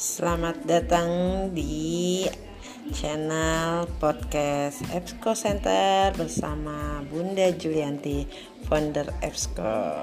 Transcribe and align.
Selamat 0.00 0.64
datang 0.64 1.12
di 1.52 2.24
channel 2.88 3.84
podcast 4.00 4.80
EBSCO 4.88 5.36
Center 5.36 6.16
bersama 6.16 7.04
Bunda 7.04 7.52
Julianti, 7.52 8.24
founder 8.64 9.12
EBSCO. 9.20 10.00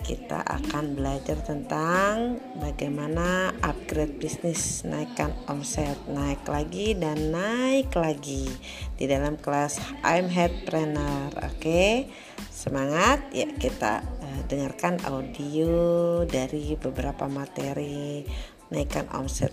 Kita 0.00 0.40
akan 0.40 0.96
belajar 0.96 1.44
tentang 1.44 2.40
bagaimana 2.56 3.52
upgrade 3.60 4.16
bisnis, 4.16 4.88
naikkan 4.88 5.36
omset, 5.44 6.00
naik 6.08 6.48
lagi 6.48 6.96
dan 6.96 7.28
naik 7.28 7.92
lagi 7.92 8.48
di 8.96 9.04
dalam 9.04 9.36
kelas 9.36 9.76
I'm 10.08 10.32
Headpreneur. 10.32 11.36
Oke, 11.52 12.08
semangat 12.48 13.28
ya 13.36 13.52
kita 13.60 14.00
uh, 14.00 14.40
dengarkan 14.48 15.04
audio 15.04 15.76
dari 16.24 16.80
beberapa 16.80 17.28
materi 17.28 18.24
naikkan 18.68 19.08
omset. 19.12 19.52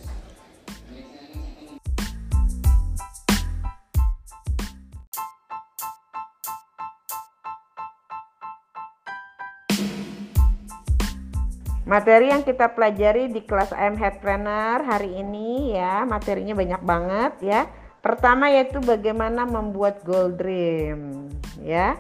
Materi 11.86 12.34
yang 12.34 12.42
kita 12.42 12.74
pelajari 12.74 13.30
di 13.30 13.46
kelas 13.46 13.70
I'm 13.70 13.94
Headpreneur 13.94 14.82
hari 14.82 15.22
ini 15.22 15.78
ya, 15.78 16.02
materinya 16.02 16.58
banyak 16.58 16.82
banget 16.82 17.34
ya. 17.46 17.62
Pertama 18.02 18.50
yaitu 18.50 18.82
bagaimana 18.82 19.46
membuat 19.46 20.02
goal 20.02 20.34
dream 20.34 21.30
ya. 21.62 21.94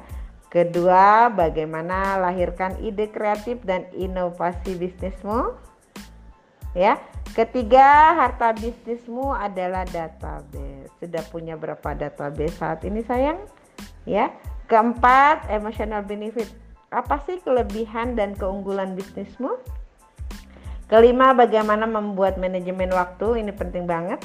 Kedua, 0.49 1.29
bagaimana 1.29 2.17
lahirkan 2.17 2.81
ide 2.81 3.13
kreatif 3.13 3.61
dan 3.61 3.85
inovasi 3.93 4.73
bisnismu 4.73 5.53
ya. 6.75 6.99
Ketiga, 7.33 8.15
harta 8.15 8.53
bisnismu 8.53 9.33
adalah 9.33 9.83
database. 9.89 10.91
Sudah 11.01 11.23
punya 11.27 11.57
berapa 11.57 11.95
database 11.95 12.59
saat 12.59 12.85
ini 12.85 13.01
sayang? 13.01 13.41
Ya. 14.05 14.29
Keempat, 14.69 15.49
emotional 15.49 16.05
benefit. 16.05 16.51
Apa 16.93 17.21
sih 17.25 17.41
kelebihan 17.41 18.13
dan 18.13 18.37
keunggulan 18.37 18.93
bisnismu? 18.93 19.57
Kelima, 20.85 21.33
bagaimana 21.33 21.89
membuat 21.89 22.37
manajemen 22.37 22.93
waktu? 22.93 23.41
Ini 23.41 23.51
penting 23.57 23.89
banget. 23.89 24.21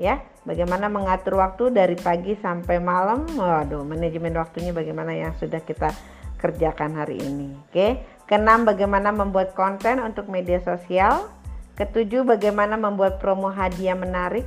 Ya, 0.00 0.24
bagaimana 0.48 0.88
mengatur 0.88 1.36
waktu 1.36 1.76
dari 1.76 1.92
pagi 1.92 2.32
sampai 2.40 2.80
malam? 2.80 3.28
Waduh, 3.36 3.84
manajemen 3.84 4.32
waktunya 4.32 4.72
bagaimana 4.72 5.12
yang 5.12 5.36
sudah 5.36 5.60
kita 5.60 5.92
kerjakan 6.40 6.96
hari 6.96 7.20
ini. 7.20 7.52
Oke. 7.68 8.00
Keenam, 8.24 8.64
bagaimana 8.64 9.12
membuat 9.12 9.52
konten 9.52 10.00
untuk 10.00 10.32
media 10.32 10.56
sosial? 10.64 11.28
Ketujuh, 11.80 12.28
bagaimana 12.28 12.76
membuat 12.76 13.24
promo 13.24 13.48
hadiah 13.48 13.96
menarik? 13.96 14.44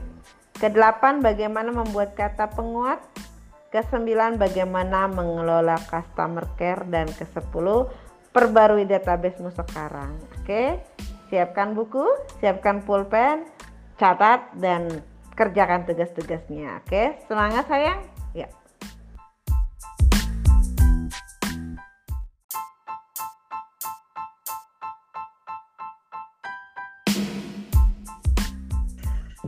Kedelapan, 0.53 1.17
bagaimana 1.17 1.73
membuat 1.73 2.13
kata 2.13 2.45
penguat? 2.53 3.01
Kesembilan, 3.73 4.37
bagaimana 4.37 5.09
mengelola 5.09 5.81
customer 5.89 6.45
care? 6.61 6.85
Dan 6.85 7.09
kesepuluh, 7.09 7.89
perbarui 8.29 8.85
databasemu 8.85 9.49
sekarang. 9.49 10.13
Oke, 10.37 10.77
siapkan 11.33 11.73
buku, 11.73 12.05
siapkan 12.37 12.85
pulpen, 12.85 13.49
catat, 13.97 14.53
dan 14.61 15.01
kerjakan 15.33 15.89
tugas-tugasnya. 15.89 16.85
Oke, 16.85 17.17
semangat 17.25 17.65
sayang. 17.65 18.12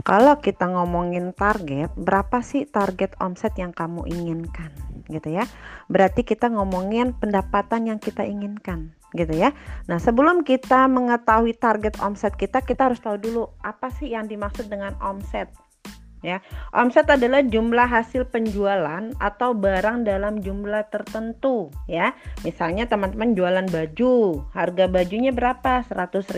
Kalau 0.06 0.38
kita 0.38 0.70
ngomongin 0.70 1.34
target, 1.34 1.90
berapa 1.98 2.46
sih 2.46 2.70
target 2.70 3.18
omset 3.18 3.58
yang 3.58 3.74
kamu 3.74 4.06
inginkan? 4.06 4.70
Gitu 5.10 5.34
ya. 5.34 5.50
Berarti 5.90 6.22
kita 6.22 6.54
ngomongin 6.54 7.18
pendapatan 7.18 7.90
yang 7.90 7.98
kita 7.98 8.22
inginkan, 8.22 8.94
gitu 9.18 9.34
ya. 9.34 9.58
Nah, 9.90 9.98
sebelum 9.98 10.46
kita 10.46 10.86
mengetahui 10.86 11.58
target 11.58 11.98
omset 12.06 12.38
kita, 12.38 12.62
kita 12.62 12.86
harus 12.86 13.02
tahu 13.02 13.18
dulu 13.18 13.50
apa 13.66 13.90
sih 13.98 14.14
yang 14.14 14.30
dimaksud 14.30 14.70
dengan 14.70 14.94
omset 15.02 15.50
ya. 16.26 16.42
Omset 16.74 17.06
adalah 17.06 17.46
jumlah 17.46 17.86
hasil 17.86 18.34
penjualan 18.34 19.14
atau 19.22 19.54
barang 19.54 20.10
dalam 20.10 20.42
jumlah 20.42 20.90
tertentu 20.90 21.70
ya. 21.86 22.18
Misalnya 22.42 22.90
teman-teman 22.90 23.38
jualan 23.38 23.70
baju, 23.70 24.42
harga 24.58 24.86
bajunya 24.90 25.30
berapa? 25.30 25.86
100.000 25.86 26.34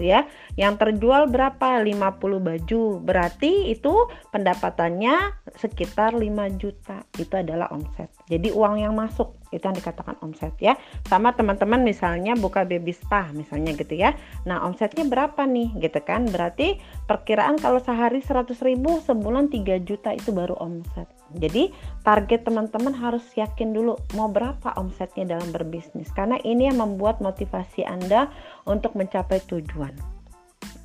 ya. 0.00 0.24
Yang 0.56 0.74
terjual 0.80 1.28
berapa? 1.28 1.84
50 1.84 2.40
baju. 2.40 2.82
Berarti 3.04 3.68
itu 3.68 4.08
pendapatannya 4.32 5.44
sekitar 5.60 6.16
5 6.16 6.24
juta. 6.56 7.04
Itu 7.20 7.36
adalah 7.36 7.68
omset. 7.68 8.08
Jadi 8.32 8.48
uang 8.48 8.80
yang 8.80 8.96
masuk 8.96 9.36
itu 9.54 9.62
yang 9.64 9.76
dikatakan 9.76 10.16
omset 10.20 10.52
ya. 10.60 10.76
Sama 11.08 11.32
teman-teman 11.32 11.80
misalnya 11.80 12.36
buka 12.36 12.64
baby 12.68 12.92
spa 12.92 13.30
misalnya 13.32 13.72
gitu 13.76 13.94
ya. 13.96 14.12
Nah 14.44 14.64
omsetnya 14.64 15.08
berapa 15.08 15.44
nih? 15.48 15.76
Gitu 15.80 16.00
kan. 16.04 16.28
Berarti 16.28 16.78
perkiraan 17.08 17.56
kalau 17.56 17.80
sehari 17.80 18.20
100 18.20 18.52
ribu 18.64 19.00
sebulan 19.04 19.48
3 19.48 19.84
juta 19.84 20.12
itu 20.12 20.30
baru 20.34 20.56
omset. 20.60 21.08
Jadi 21.36 21.72
target 22.04 22.48
teman-teman 22.48 22.96
harus 22.96 23.24
yakin 23.36 23.76
dulu 23.76 23.96
mau 24.16 24.28
berapa 24.32 24.76
omsetnya 24.80 25.38
dalam 25.38 25.52
berbisnis. 25.52 26.08
Karena 26.12 26.40
ini 26.44 26.68
yang 26.68 26.80
membuat 26.80 27.20
motivasi 27.20 27.84
Anda 27.84 28.32
untuk 28.64 28.96
mencapai 28.96 29.44
tujuan 29.48 30.17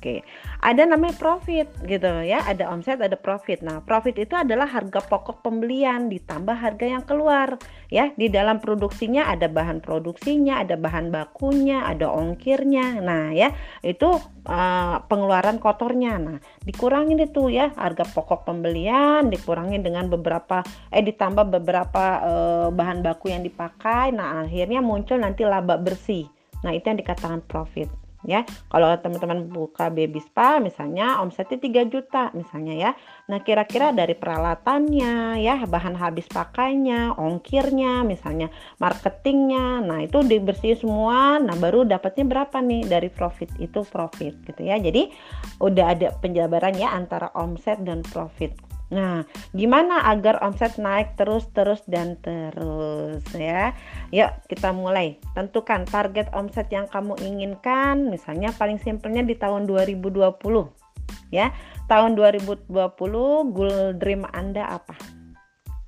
Oke, 0.04 0.20
ada 0.60 0.84
namanya 0.84 1.16
profit 1.16 1.64
gitu 1.80 2.12
ya, 2.28 2.44
ada 2.44 2.68
omset, 2.68 3.00
ada 3.00 3.16
profit. 3.16 3.64
Nah, 3.64 3.80
profit 3.80 4.20
itu 4.20 4.36
adalah 4.36 4.68
harga 4.68 5.00
pokok 5.00 5.40
pembelian 5.40 6.12
ditambah 6.12 6.52
harga 6.52 6.84
yang 6.84 7.08
keluar 7.08 7.56
ya. 7.88 8.12
Di 8.12 8.28
dalam 8.28 8.60
produksinya 8.60 9.32
ada 9.32 9.48
bahan 9.48 9.80
produksinya, 9.80 10.60
ada 10.60 10.76
bahan 10.76 11.08
bakunya, 11.08 11.88
ada 11.88 12.12
ongkirnya. 12.12 13.00
Nah, 13.00 13.32
ya, 13.32 13.56
itu 13.80 14.12
uh, 14.44 15.00
pengeluaran 15.08 15.56
kotornya. 15.56 16.20
Nah, 16.20 16.36
dikurangin 16.68 17.24
itu 17.24 17.48
ya 17.48 17.72
harga 17.72 18.04
pokok 18.04 18.44
pembelian, 18.44 19.32
dikurangin 19.32 19.80
dengan 19.80 20.12
beberapa 20.12 20.60
eh 20.92 21.00
ditambah 21.00 21.48
beberapa 21.48 22.04
uh, 22.20 22.68
bahan 22.68 23.00
baku 23.00 23.32
yang 23.32 23.40
dipakai. 23.40 24.12
Nah, 24.12 24.44
akhirnya 24.44 24.84
muncul 24.84 25.16
nanti 25.16 25.48
laba 25.48 25.80
bersih. 25.80 26.28
Nah, 26.60 26.76
itu 26.76 26.92
yang 26.92 27.00
dikatakan 27.00 27.40
profit 27.48 28.03
ya. 28.24 28.42
Kalau 28.72 28.90
teman-teman 28.98 29.46
buka 29.48 29.92
baby 29.92 30.20
spa 30.20 30.58
misalnya 30.58 31.20
omsetnya 31.20 31.60
3 31.60 31.92
juta 31.92 32.32
misalnya 32.32 32.74
ya. 32.74 32.90
Nah, 33.30 33.40
kira-kira 33.40 33.92
dari 33.92 34.16
peralatannya 34.16 35.40
ya, 35.40 35.64
bahan 35.64 35.96
habis 35.96 36.28
pakainya, 36.28 37.16
ongkirnya, 37.16 38.04
misalnya 38.04 38.48
marketingnya. 38.80 39.84
Nah, 39.84 40.04
itu 40.04 40.20
dibersih 40.24 40.76
semua. 40.76 41.38
Nah, 41.40 41.56
baru 41.56 41.84
dapatnya 41.88 42.24
berapa 42.26 42.60
nih 42.60 42.88
dari 42.88 43.08
profit 43.12 43.52
itu 43.60 43.84
profit 43.86 44.34
gitu 44.44 44.60
ya. 44.64 44.76
Jadi 44.80 45.08
udah 45.60 45.86
ada 45.94 46.08
penjabaran 46.18 46.74
ya 46.76 46.92
antara 46.92 47.30
omset 47.36 47.80
dan 47.84 48.02
profit. 48.02 48.73
Nah, 48.94 49.26
gimana 49.50 50.06
agar 50.06 50.38
omset 50.46 50.78
naik 50.78 51.18
terus 51.18 51.50
terus 51.50 51.82
dan 51.90 52.14
terus 52.22 53.26
ya? 53.34 53.74
Yuk 54.14 54.30
kita 54.46 54.70
mulai. 54.70 55.18
Tentukan 55.34 55.82
target 55.82 56.30
omset 56.30 56.70
yang 56.70 56.86
kamu 56.86 57.18
inginkan. 57.18 58.06
Misalnya 58.06 58.54
paling 58.54 58.78
simpelnya 58.78 59.26
di 59.26 59.34
tahun 59.34 59.66
2020. 59.66 60.30
Ya, 61.34 61.50
tahun 61.90 62.14
2020 62.14 62.70
goal 63.50 63.98
dream 63.98 64.22
Anda 64.30 64.78
apa? 64.78 64.94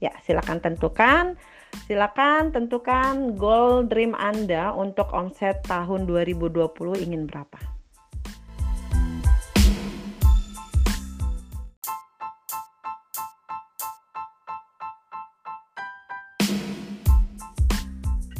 Ya, 0.03 0.11
silakan 0.27 0.59
tentukan. 0.59 1.39
Silakan 1.87 2.50
tentukan 2.50 3.39
goal 3.39 3.86
dream 3.86 4.19
Anda 4.19 4.75
untuk 4.75 5.07
omset 5.15 5.63
tahun 5.71 6.10
2020 6.10 6.66
ingin 7.07 7.30
berapa? 7.30 7.76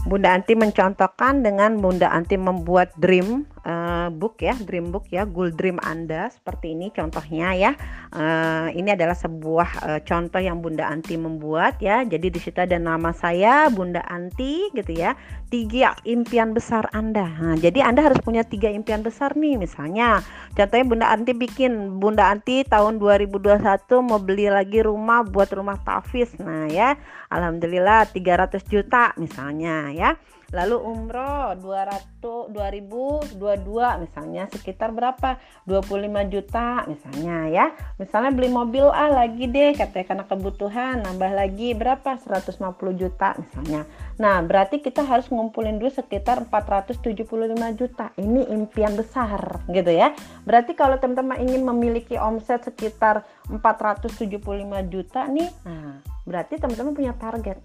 Bunda 0.07 0.39
Anti 0.39 0.55
mencontohkan 0.55 1.43
dengan 1.43 1.83
Bunda 1.83 2.15
Anti 2.15 2.39
membuat 2.39 2.95
dream 2.95 3.43
uh, 3.67 4.09
book 4.15 4.39
ya, 4.41 4.55
dream 4.55 4.95
book 4.95 5.11
ya, 5.11 5.27
goal 5.27 5.51
dream 5.51 5.83
Anda 5.83 6.31
seperti 6.31 6.79
ini 6.79 6.95
contohnya 6.95 7.53
ya. 7.59 7.73
Uh, 8.15 8.71
ini 8.73 8.95
adalah 8.95 9.19
sebuah 9.19 9.69
uh, 9.83 10.01
contoh 10.07 10.39
yang 10.39 10.63
Bunda 10.63 10.87
Anti 10.87 11.19
membuat 11.19 11.83
ya. 11.83 12.07
Jadi 12.07 12.31
di 12.31 12.41
situ 12.41 12.63
ada 12.63 12.79
nama 12.79 13.11
saya 13.11 13.67
Bunda 13.69 14.07
Anti 14.07 14.71
gitu 14.73 14.95
ya. 14.95 15.19
Tiga 15.51 15.99
impian 16.07 16.55
besar 16.55 16.91
Anda. 16.95 17.27
Nah, 17.27 17.57
jadi 17.59 17.83
Anda 17.87 18.07
harus 18.07 18.19
punya 18.23 18.47
tiga 18.47 18.71
impian 18.71 19.03
besar 19.03 19.35
nih. 19.35 19.59
Misalnya, 19.59 20.23
contohnya 20.55 20.87
Bunda 20.87 21.07
Anti 21.11 21.35
bikin 21.35 21.99
Bunda 21.99 22.31
Anti 22.31 22.63
tahun 22.67 23.03
2021 23.03 23.63
mau 24.07 24.19
beli 24.23 24.47
lagi 24.51 24.83
rumah 24.83 25.27
buat 25.27 25.51
rumah 25.51 25.79
tafis. 25.83 26.35
Nah 26.39 26.71
ya, 26.71 26.95
alhamdulillah 27.31 28.11
300 28.15 28.63
juta 28.71 29.15
misalnya 29.19 29.91
ya. 29.91 30.11
Lalu 30.53 30.77
umroh 30.79 31.55
200 31.59 32.51
2022 32.51 34.03
misalnya 34.03 34.51
sekitar 34.51 34.91
berapa? 34.91 35.39
25 35.67 36.33
juta 36.33 36.87
misalnya 36.91 37.37
ya. 37.51 37.67
Misalnya 37.99 38.31
beli 38.35 38.51
mobil 38.51 38.87
ah 38.91 39.11
lagi 39.11 39.47
deh 39.47 39.75
katanya 39.75 40.07
karena 40.07 40.25
kebutuhan 40.27 40.95
nambah 41.07 41.33
lagi 41.33 41.75
berapa? 41.75 42.19
150 42.19 42.61
juta 42.99 43.39
misalnya. 43.39 43.87
Nah 44.19 44.43
berarti 44.43 44.83
kita 44.83 45.07
harus 45.07 45.31
ngumpulin 45.31 45.79
dulu 45.79 45.91
sekitar 45.91 46.47
475 46.51 47.79
juta. 47.79 48.11
Ini 48.19 48.51
impian 48.51 48.95
besar 48.99 49.63
gitu 49.71 49.91
ya. 49.91 50.15
Berarti 50.43 50.75
kalau 50.75 50.99
teman-teman 50.99 51.39
ingin 51.43 51.63
memiliki 51.63 52.19
omset 52.19 52.67
sekitar 52.67 53.23
475 53.51 54.91
juta 54.91 55.21
nih 55.31 55.51
nah 55.63 56.03
berarti 56.27 56.59
teman-teman 56.59 56.93
punya 56.93 57.15
target 57.15 57.59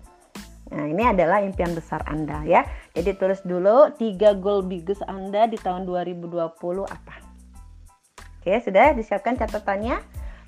Nah, 0.72 0.88
ini 0.88 1.04
adalah 1.04 1.44
impian 1.44 1.76
besar 1.76 2.00
Anda 2.08 2.48
ya. 2.48 2.64
Jadi 2.96 3.20
tulis 3.20 3.44
dulu 3.44 3.92
tiga 4.00 4.32
goal 4.32 4.64
biggest 4.64 5.04
Anda 5.04 5.46
di 5.52 5.60
tahun 5.60 5.84
2020 5.84 6.32
apa. 6.88 7.16
Oke, 8.42 8.58
sudah 8.64 8.96
disiapkan 8.96 9.38
catatannya 9.38 10.00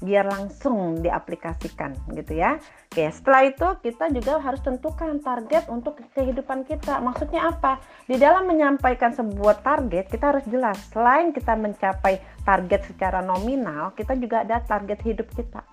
biar 0.04 0.28
langsung 0.28 1.00
diaplikasikan 1.00 1.96
gitu 2.12 2.36
ya. 2.36 2.60
Oke, 2.92 3.08
setelah 3.08 3.48
itu 3.48 3.68
kita 3.84 4.12
juga 4.12 4.40
harus 4.44 4.60
tentukan 4.60 5.20
target 5.24 5.72
untuk 5.72 6.00
kehidupan 6.12 6.68
kita. 6.68 7.00
Maksudnya 7.00 7.54
apa? 7.56 7.80
Di 8.08 8.20
dalam 8.20 8.48
menyampaikan 8.48 9.16
sebuah 9.16 9.64
target, 9.64 10.12
kita 10.12 10.36
harus 10.36 10.46
jelas. 10.52 10.76
Selain 10.92 11.32
kita 11.32 11.56
mencapai 11.56 12.20
target 12.44 12.84
secara 12.92 13.24
nominal, 13.24 13.96
kita 13.96 14.20
juga 14.20 14.44
ada 14.44 14.60
target 14.60 15.00
hidup 15.08 15.28
kita. 15.32 15.64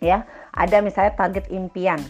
Ya, 0.00 0.28
ada 0.52 0.84
misalnya 0.84 1.16
target 1.16 1.48
impian 1.48 2.00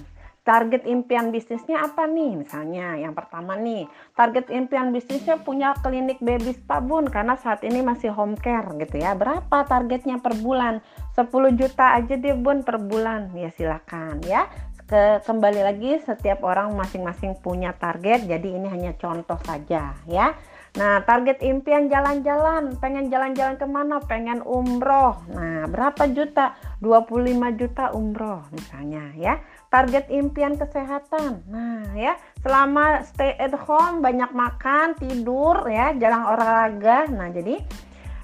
target 0.44 0.84
impian 0.84 1.32
bisnisnya 1.32 1.88
apa 1.88 2.04
nih? 2.04 2.44
Misalnya 2.44 3.00
yang 3.00 3.16
pertama 3.16 3.56
nih 3.56 3.88
target 4.12 4.52
impian 4.52 4.92
bisnisnya 4.92 5.40
punya 5.40 5.72
klinik 5.80 6.20
baby 6.20 6.52
spa 6.52 6.84
bun 6.84 7.08
karena 7.08 7.34
saat 7.40 7.64
ini 7.64 7.80
masih 7.80 8.12
home 8.12 8.36
care 8.36 8.68
gitu 8.76 9.00
ya. 9.00 9.16
Berapa 9.16 9.64
targetnya 9.64 10.20
per 10.20 10.36
bulan? 10.38 10.84
10 11.16 11.32
juta 11.56 11.96
aja 11.96 12.14
deh 12.14 12.36
bun 12.36 12.60
per 12.62 12.76
bulan. 12.78 13.32
Ya 13.32 13.48
silakan 13.50 14.20
ya. 14.28 14.46
Ke 14.84 15.24
kembali 15.24 15.64
lagi 15.64 15.96
setiap 16.04 16.44
orang 16.44 16.76
masing-masing 16.76 17.40
punya 17.40 17.72
target 17.72 18.28
jadi 18.28 18.48
ini 18.60 18.68
hanya 18.68 18.92
contoh 19.00 19.40
saja 19.40 19.96
ya. 20.04 20.36
Nah, 20.74 21.06
target 21.06 21.38
impian 21.46 21.86
jalan-jalan, 21.86 22.74
pengen 22.82 23.06
jalan-jalan 23.06 23.54
ke 23.54 23.62
mana? 23.62 24.02
Pengen 24.02 24.42
umroh. 24.42 25.22
Nah, 25.30 25.70
berapa 25.70 26.10
juta? 26.10 26.58
25 26.84 27.48
juta 27.56 27.96
umroh 27.96 28.44
misalnya 28.52 29.08
ya 29.16 29.40
target 29.74 30.06
impian 30.06 30.54
kesehatan. 30.54 31.42
Nah, 31.50 31.98
ya, 31.98 32.14
selama 32.46 33.02
stay 33.02 33.34
at 33.34 33.50
home 33.58 34.06
banyak 34.06 34.30
makan, 34.30 34.94
tidur 34.94 35.66
ya, 35.66 35.90
jarang 35.98 36.30
olahraga. 36.30 37.10
Nah, 37.10 37.34
jadi 37.34 37.58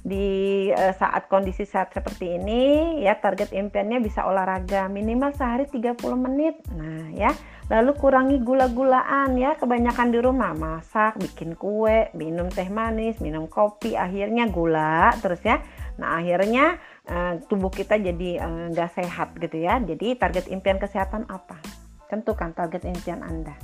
di 0.00 0.70
uh, 0.70 0.94
saat 0.94 1.26
kondisi 1.28 1.68
sehat 1.68 1.92
seperti 1.92 2.40
ini 2.40 2.96
ya 3.04 3.20
target 3.20 3.52
impiannya 3.52 4.00
bisa 4.00 4.24
olahraga 4.24 4.88
minimal 4.88 5.34
sehari 5.34 5.66
30 5.66 5.98
menit. 6.14 6.54
Nah, 6.70 7.10
ya. 7.10 7.34
Lalu 7.70 7.94
kurangi 8.02 8.42
gula-gulaan 8.42 9.38
ya, 9.38 9.54
kebanyakan 9.54 10.10
di 10.10 10.18
rumah 10.18 10.50
masak, 10.58 11.22
bikin 11.22 11.54
kue, 11.54 12.10
minum 12.18 12.50
teh 12.50 12.66
manis, 12.66 13.22
minum 13.22 13.46
kopi, 13.46 13.94
akhirnya 13.94 14.50
gula 14.50 15.14
terus 15.22 15.38
ya. 15.46 15.62
Nah, 15.98 16.18
akhirnya 16.18 16.82
uh, 17.10 17.34
tubuh 17.50 17.68
kita 17.68 17.98
jadi 17.98 18.40
eh, 18.40 18.64
nggak 18.72 18.90
uh, 18.90 18.94
sehat 18.94 19.34
gitu 19.36 19.58
ya. 19.58 19.82
Jadi 19.82 20.16
target 20.16 20.46
impian 20.48 20.78
kesehatan 20.78 21.26
apa? 21.26 21.58
Tentukan 22.06 22.54
target 22.54 22.86
impian 22.86 23.20
Anda. 23.26 23.58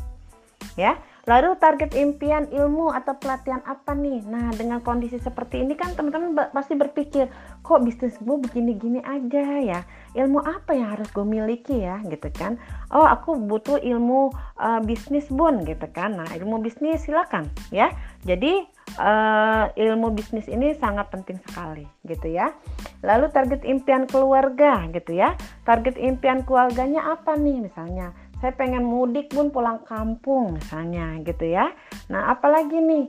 Ya. 0.77 1.01
Lalu 1.27 1.59
target 1.59 1.91
impian 1.99 2.47
ilmu 2.55 2.95
atau 2.95 3.19
pelatihan 3.19 3.59
apa 3.67 3.99
nih? 3.99 4.23
Nah, 4.31 4.55
dengan 4.55 4.79
kondisi 4.79 5.19
seperti 5.19 5.59
ini 5.59 5.75
kan 5.75 5.91
teman-teman 5.99 6.55
pasti 6.55 6.79
berpikir, 6.79 7.27
kok 7.67 7.83
bisnis 7.83 8.15
gue 8.23 8.37
begini-gini 8.39 9.03
aja 9.03 9.59
ya? 9.59 9.81
Ilmu 10.15 10.39
apa 10.39 10.79
yang 10.79 10.95
harus 10.95 11.11
gue 11.11 11.27
miliki 11.27 11.83
ya? 11.83 11.99
Gitu 12.07 12.31
kan? 12.31 12.63
Oh, 12.95 13.03
aku 13.03 13.35
butuh 13.43 13.83
ilmu 13.83 14.31
uh, 14.55 14.79
bisnis 14.87 15.27
bun 15.27 15.67
gitu 15.67 15.91
kan? 15.91 16.15
Nah, 16.15 16.31
ilmu 16.31 16.63
bisnis 16.63 17.03
silakan 17.03 17.51
ya. 17.75 17.91
Jadi 18.23 18.76
uh, 18.95 19.75
ilmu 19.75 20.15
bisnis 20.15 20.47
ini 20.47 20.79
sangat 20.79 21.11
penting 21.11 21.43
sekali 21.43 21.83
gitu 22.07 22.31
ya. 22.31 22.55
Lalu 23.03 23.35
target 23.35 23.67
impian 23.67 24.07
keluarga 24.07 24.87
gitu 24.95 25.19
ya. 25.19 25.35
Target 25.67 25.99
impian 25.99 26.47
keluarganya 26.47 27.11
apa 27.19 27.35
nih 27.35 27.67
misalnya? 27.67 28.15
saya 28.41 28.53
pengen 28.53 28.85
mudik 28.85 29.33
pun 29.33 29.49
pulang 29.49 29.81
kampung 29.89 30.61
misalnya 30.61 31.17
gitu 31.25 31.49
ya 31.49 31.73
nah 32.13 32.33
apalagi 32.33 32.77
nih 32.77 33.09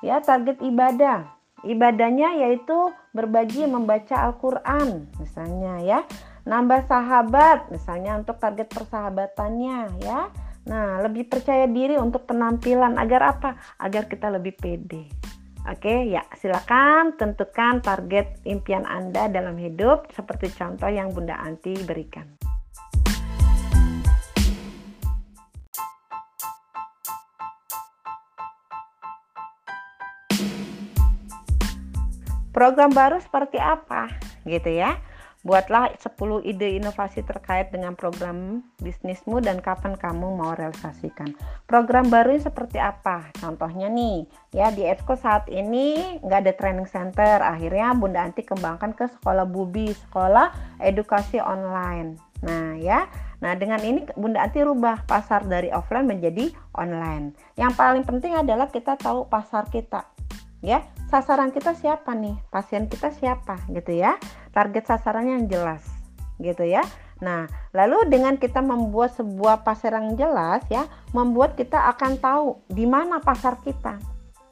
ya 0.00 0.24
target 0.24 0.58
ibadah 0.64 1.28
ibadahnya 1.62 2.42
yaitu 2.42 2.90
berbagi 3.12 3.68
membaca 3.68 4.16
Al-Quran 4.32 5.12
misalnya 5.20 5.78
ya 5.84 6.00
nambah 6.42 6.88
sahabat 6.90 7.70
misalnya 7.70 8.18
untuk 8.18 8.40
target 8.42 8.66
persahabatannya 8.72 10.02
ya 10.02 10.32
nah 10.62 11.02
lebih 11.02 11.26
percaya 11.26 11.66
diri 11.66 11.98
untuk 11.98 12.26
penampilan 12.26 12.94
agar 12.98 13.34
apa 13.34 13.50
agar 13.82 14.06
kita 14.06 14.30
lebih 14.30 14.54
pede 14.54 15.10
Oke, 15.62 16.10
ya 16.10 16.26
silakan 16.34 17.14
tentukan 17.14 17.78
target 17.78 18.42
impian 18.42 18.82
Anda 18.82 19.30
dalam 19.30 19.54
hidup 19.54 20.10
seperti 20.10 20.50
contoh 20.58 20.90
yang 20.90 21.14
Bunda 21.14 21.38
Anti 21.38 21.78
berikan. 21.86 22.34
Program 32.50 32.90
baru 32.90 33.22
seperti 33.22 33.62
apa 33.62 34.10
gitu 34.42 34.66
ya? 34.66 34.98
Buatlah 35.42 35.98
10 35.98 36.46
ide 36.46 36.78
inovasi 36.78 37.26
terkait 37.26 37.74
dengan 37.74 37.98
program 37.98 38.62
bisnismu 38.78 39.42
dan 39.42 39.58
kapan 39.58 39.98
kamu 39.98 40.38
mau 40.38 40.54
realisasikan. 40.54 41.34
Program 41.66 42.06
baru 42.06 42.38
seperti 42.38 42.78
apa? 42.78 43.34
Contohnya 43.42 43.90
nih, 43.90 44.22
ya 44.54 44.70
di 44.70 44.86
Exco 44.86 45.18
saat 45.18 45.50
ini 45.50 46.18
nggak 46.22 46.40
ada 46.46 46.52
training 46.54 46.86
center. 46.86 47.42
Akhirnya 47.42 47.90
Bunda 47.98 48.22
Anti 48.22 48.46
kembangkan 48.46 48.94
ke 48.94 49.10
sekolah 49.18 49.42
Bubi, 49.42 49.90
sekolah 49.90 50.78
edukasi 50.78 51.42
online. 51.42 52.22
Nah 52.46 52.78
ya, 52.78 53.10
Nah, 53.42 53.58
dengan 53.58 53.82
ini 53.82 54.06
Bunda 54.14 54.46
Anti 54.46 54.62
rubah 54.62 55.02
pasar 55.02 55.42
dari 55.42 55.66
offline 55.74 56.06
menjadi 56.06 56.54
online. 56.78 57.34
Yang 57.58 57.72
paling 57.74 58.06
penting 58.06 58.38
adalah 58.38 58.70
kita 58.70 58.94
tahu 58.94 59.26
pasar 59.26 59.66
kita. 59.66 60.06
Ya, 60.62 60.86
sasaran 61.10 61.50
kita 61.50 61.74
siapa 61.74 62.14
nih? 62.14 62.38
Pasien 62.48 62.86
kita 62.86 63.10
siapa? 63.10 63.58
Gitu 63.66 63.98
ya. 63.98 64.14
Target 64.54 64.86
sasarannya 64.86 65.42
yang 65.42 65.46
jelas. 65.50 65.82
Gitu 66.38 66.62
ya. 66.64 66.86
Nah 67.22 67.46
lalu 67.74 68.06
dengan 68.10 68.34
kita 68.38 68.62
membuat 68.62 69.14
sebuah 69.14 69.62
pasar 69.62 69.94
yang 69.94 70.18
jelas 70.18 70.62
ya 70.66 70.90
membuat 71.14 71.54
kita 71.54 71.90
akan 71.94 72.18
tahu 72.18 72.46
di 72.70 72.86
mana 72.86 73.18
pasar 73.18 73.58
kita. 73.62 73.98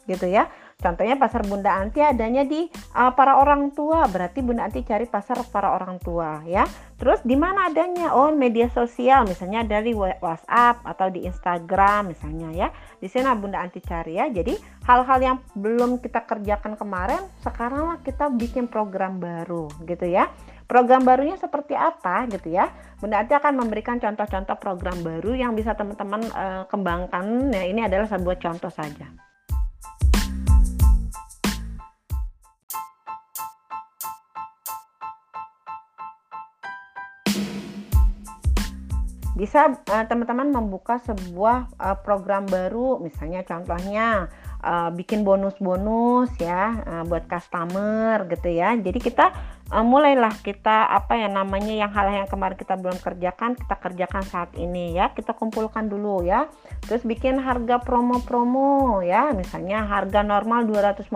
Gitu 0.06 0.26
ya 0.30 0.50
Contohnya 0.80 1.20
pasar 1.20 1.44
Bunda 1.44 1.76
Anti 1.76 2.00
adanya 2.00 2.40
di 2.42 2.64
uh, 2.96 3.12
para 3.12 3.36
orang 3.36 3.68
tua, 3.76 4.08
berarti 4.08 4.40
Bunda 4.40 4.64
Anti 4.64 4.80
cari 4.80 5.04
pasar 5.04 5.44
para 5.52 5.76
orang 5.76 6.00
tua 6.00 6.40
ya. 6.48 6.64
Terus 6.96 7.20
di 7.20 7.36
mana 7.36 7.68
adanya? 7.68 8.16
Oh, 8.16 8.32
media 8.32 8.72
sosial, 8.72 9.28
misalnya 9.28 9.60
dari 9.64 9.92
WhatsApp 9.96 10.80
atau 10.84 11.12
di 11.12 11.28
Instagram 11.28 12.16
misalnya 12.16 12.48
ya. 12.52 12.68
Di 12.96 13.08
sana 13.12 13.36
Bunda 13.36 13.60
Anti 13.60 13.84
cari 13.84 14.16
ya. 14.16 14.32
Jadi 14.32 14.56
hal-hal 14.88 15.18
yang 15.20 15.36
belum 15.52 16.00
kita 16.00 16.24
kerjakan 16.24 16.80
kemarin, 16.80 17.20
sekaranglah 17.44 18.00
kita 18.00 18.32
bikin 18.32 18.64
program 18.68 19.20
baru 19.20 19.68
gitu 19.84 20.08
ya. 20.08 20.32
Program 20.64 21.02
barunya 21.04 21.36
seperti 21.36 21.76
apa 21.76 22.24
gitu 22.32 22.56
ya? 22.56 22.72
Bunda 23.00 23.20
Anti 23.20 23.36
akan 23.36 23.52
memberikan 23.64 24.00
contoh-contoh 24.00 24.56
program 24.56 24.96
baru 25.04 25.36
yang 25.36 25.52
bisa 25.52 25.76
teman-teman 25.76 26.24
uh, 26.32 26.64
kembangkan. 26.72 27.52
Ya, 27.52 27.68
ini 27.68 27.84
adalah 27.84 28.08
sebuah 28.08 28.40
contoh 28.40 28.72
saja. 28.72 29.29
Bisa 39.40 39.72
uh, 39.72 40.04
teman-teman 40.04 40.52
membuka 40.52 41.00
sebuah 41.00 41.72
uh, 41.80 41.96
program 42.04 42.44
baru. 42.44 43.00
Misalnya 43.00 43.40
contohnya 43.40 44.28
uh, 44.60 44.92
bikin 44.92 45.24
bonus-bonus 45.24 46.28
ya 46.36 46.76
uh, 46.84 47.04
buat 47.08 47.24
customer 47.24 48.28
gitu 48.28 48.52
ya. 48.52 48.76
Jadi 48.76 49.00
kita 49.00 49.32
uh, 49.72 49.80
mulailah 49.80 50.36
kita 50.44 50.92
apa 50.92 51.16
ya 51.16 51.32
namanya 51.32 51.72
yang 51.72 51.88
hal 51.88 52.12
yang 52.12 52.28
kemarin 52.28 52.60
kita 52.60 52.76
belum 52.76 53.00
kerjakan 53.00 53.56
kita 53.56 53.74
kerjakan 53.80 54.22
saat 54.28 54.52
ini 54.60 54.92
ya. 54.92 55.08
Kita 55.16 55.32
kumpulkan 55.32 55.88
dulu 55.88 56.20
ya. 56.20 56.52
Terus 56.84 57.00
bikin 57.08 57.40
harga 57.40 57.80
promo-promo 57.80 59.00
ya. 59.00 59.32
Misalnya 59.32 59.88
harga 59.88 60.20
normal 60.20 60.68
250 60.68 61.08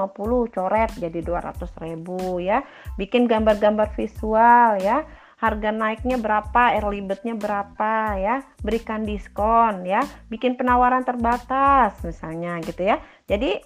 coret 0.49 0.91
jadi 0.97 1.21
200 1.21 1.61
ribu 1.85 2.41
ya. 2.41 2.65
Bikin 2.97 3.29
gambar-gambar 3.29 3.93
visual 3.93 4.81
ya 4.81 5.05
harga 5.39 5.71
naiknya 5.75 6.17
berapa, 6.19 6.79
early 6.79 7.03
birdnya 7.05 7.35
berapa 7.35 7.93
ya, 8.17 8.37
berikan 8.63 9.03
diskon 9.03 9.85
ya, 9.85 10.03
bikin 10.31 10.55
penawaran 10.55 11.03
terbatas 11.03 11.99
misalnya 12.07 12.59
gitu 12.63 12.87
ya. 12.87 13.03
Jadi 13.27 13.61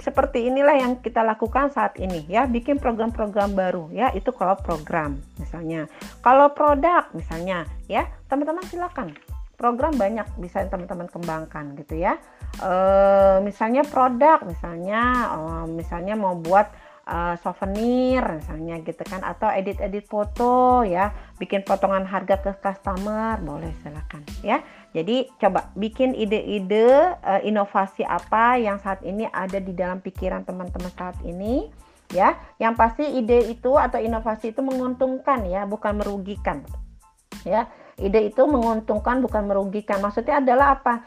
seperti 0.00 0.48
inilah 0.48 0.80
yang 0.80 0.92
kita 1.04 1.20
lakukan 1.20 1.68
saat 1.70 2.00
ini 2.00 2.24
ya, 2.26 2.48
bikin 2.48 2.80
program-program 2.80 3.52
baru 3.52 3.92
ya, 3.92 4.10
itu 4.16 4.32
kalau 4.32 4.56
program 4.56 5.20
misalnya. 5.36 5.86
Kalau 6.24 6.50
produk 6.56 7.12
misalnya 7.12 7.68
ya, 7.86 8.08
teman-teman 8.26 8.64
silakan. 8.66 9.12
Program 9.60 9.92
banyak 9.92 10.24
bisa 10.40 10.64
teman-teman 10.72 11.04
kembangkan 11.04 11.76
gitu 11.76 12.00
ya. 12.00 12.16
E, 12.64 12.72
misalnya 13.44 13.84
produk 13.84 14.40
misalnya 14.48 15.28
e, 15.36 15.40
misalnya 15.68 16.16
mau 16.16 16.32
buat 16.32 16.72
uh, 17.10 17.34
souvenir 17.42 18.22
misalnya 18.38 18.78
gitu 18.86 19.02
kan 19.02 19.26
atau 19.26 19.50
edit-edit 19.50 20.06
foto 20.06 20.86
ya 20.86 21.10
bikin 21.42 21.66
potongan 21.66 22.06
harga 22.06 22.38
ke 22.38 22.52
customer 22.62 23.36
boleh 23.42 23.74
silakan 23.82 24.22
ya. 24.46 24.62
Jadi 24.90 25.30
coba 25.38 25.70
bikin 25.78 26.18
ide-ide 26.18 27.14
uh, 27.22 27.42
inovasi 27.42 28.02
apa 28.02 28.58
yang 28.58 28.78
saat 28.82 29.02
ini 29.06 29.26
ada 29.30 29.58
di 29.58 29.74
dalam 29.74 30.02
pikiran 30.02 30.42
teman-teman 30.46 30.90
saat 30.94 31.18
ini 31.26 31.70
ya. 32.14 32.38
Yang 32.58 32.74
pasti 32.78 33.04
ide 33.06 33.50
itu 33.50 33.74
atau 33.74 33.98
inovasi 33.98 34.54
itu 34.54 34.62
menguntungkan 34.62 35.46
ya 35.46 35.66
bukan 35.66 35.98
merugikan 35.98 36.62
ya. 37.42 37.66
Ide 38.00 38.32
itu 38.32 38.42
menguntungkan 38.48 39.20
bukan 39.20 39.44
merugikan. 39.44 40.00
Maksudnya 40.00 40.40
adalah 40.40 40.80
apa? 40.80 41.04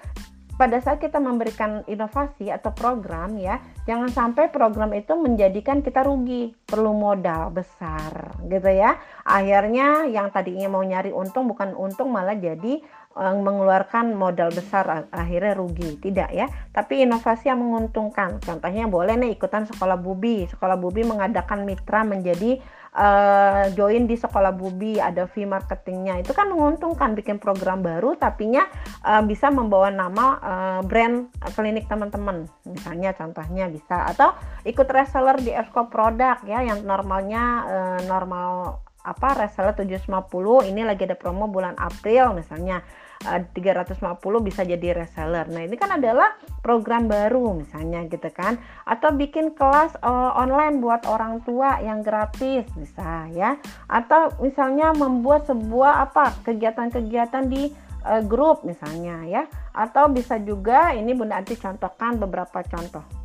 Pada 0.54 0.78
saat 0.78 1.02
kita 1.02 1.18
memberikan 1.18 1.82
inovasi 1.90 2.54
atau 2.54 2.70
program 2.70 3.34
ya 3.42 3.58
jangan 3.84 4.10
sampai 4.12 4.50
program 4.50 4.92
itu 4.96 5.14
menjadikan 5.16 5.84
kita 5.84 6.04
rugi. 6.04 6.56
Perlu 6.64 6.96
modal 6.96 7.54
besar 7.54 8.34
gitu 8.48 8.70
ya. 8.72 8.98
Akhirnya 9.24 10.08
yang 10.10 10.34
tadinya 10.34 10.68
mau 10.72 10.84
nyari 10.84 11.14
untung 11.14 11.46
bukan 11.48 11.76
untung 11.78 12.10
malah 12.10 12.36
jadi 12.36 12.82
mengeluarkan 13.16 14.18
modal 14.18 14.50
besar 14.50 15.06
akhirnya 15.14 15.54
rugi. 15.54 16.02
Tidak 16.02 16.30
ya. 16.34 16.50
Tapi 16.74 17.06
inovasi 17.06 17.50
yang 17.50 17.62
menguntungkan. 17.62 18.42
Contohnya 18.42 18.90
boleh 18.90 19.14
nih 19.18 19.38
ikutan 19.38 19.70
sekolah 19.70 20.02
bubi. 20.02 20.50
Sekolah 20.50 20.78
bubi 20.82 21.06
mengadakan 21.06 21.62
mitra 21.62 22.02
menjadi 22.02 22.58
uh, 22.98 23.70
join 23.78 24.10
di 24.10 24.18
sekolah 24.18 24.58
bubi. 24.58 24.98
Ada 24.98 25.30
fee 25.30 25.46
marketingnya. 25.46 26.26
Itu 26.26 26.34
kan 26.34 26.50
menguntungkan 26.50 27.14
bikin 27.14 27.38
program 27.38 27.86
baru 27.86 28.18
tapinya 28.18 28.66
uh, 29.06 29.22
bisa 29.22 29.54
membawa 29.54 29.94
nama 29.94 30.26
uh, 30.42 30.82
brand 30.82 31.30
klinik 31.54 31.86
teman-teman. 31.86 32.50
Misalnya 32.66 33.14
contohnya 33.14 33.70
bisa. 33.70 34.10
Atau 34.10 34.34
ikut 34.66 34.90
reseller 34.90 35.38
di 35.38 35.54
Esco 35.54 35.86
produk 35.86 36.42
ya 36.50 36.66
yang 36.66 36.82
normalnya 36.82 37.44
uh, 37.70 38.00
normal 38.10 38.82
apa 39.04 39.36
reseller 39.36 39.76
750 39.76 40.72
ini 40.72 40.88
lagi 40.88 41.04
ada 41.04 41.20
promo 41.20 41.52
bulan 41.52 41.76
April 41.76 42.40
misalnya 42.40 42.80
350 43.24 44.04
eh, 44.04 44.42
bisa 44.44 44.62
jadi 44.68 44.88
reseller. 45.04 45.48
Nah, 45.48 45.64
ini 45.64 45.76
kan 45.80 45.96
adalah 45.96 46.36
program 46.60 47.08
baru 47.08 47.56
misalnya 47.56 48.04
gitu 48.12 48.28
kan. 48.36 48.60
Atau 48.84 49.16
bikin 49.16 49.56
kelas 49.56 49.96
uh, 50.04 50.36
online 50.36 50.84
buat 50.84 51.08
orang 51.08 51.42
tua 51.48 51.80
yang 51.80 52.04
gratis 52.04 52.68
bisa 52.76 53.32
ya. 53.32 53.56
Atau 53.88 54.36
misalnya 54.44 54.92
membuat 54.92 55.48
sebuah 55.48 56.12
apa 56.12 56.36
kegiatan-kegiatan 56.44 57.48
di 57.48 57.72
uh, 58.04 58.22
grup 58.24 58.68
misalnya 58.68 59.24
ya. 59.24 59.44
Atau 59.72 60.12
bisa 60.12 60.38
juga 60.38 60.92
ini 60.92 61.16
Bunda 61.16 61.40
Anti 61.40 61.56
contohkan 61.56 62.20
beberapa 62.20 62.62
contoh. 62.68 63.23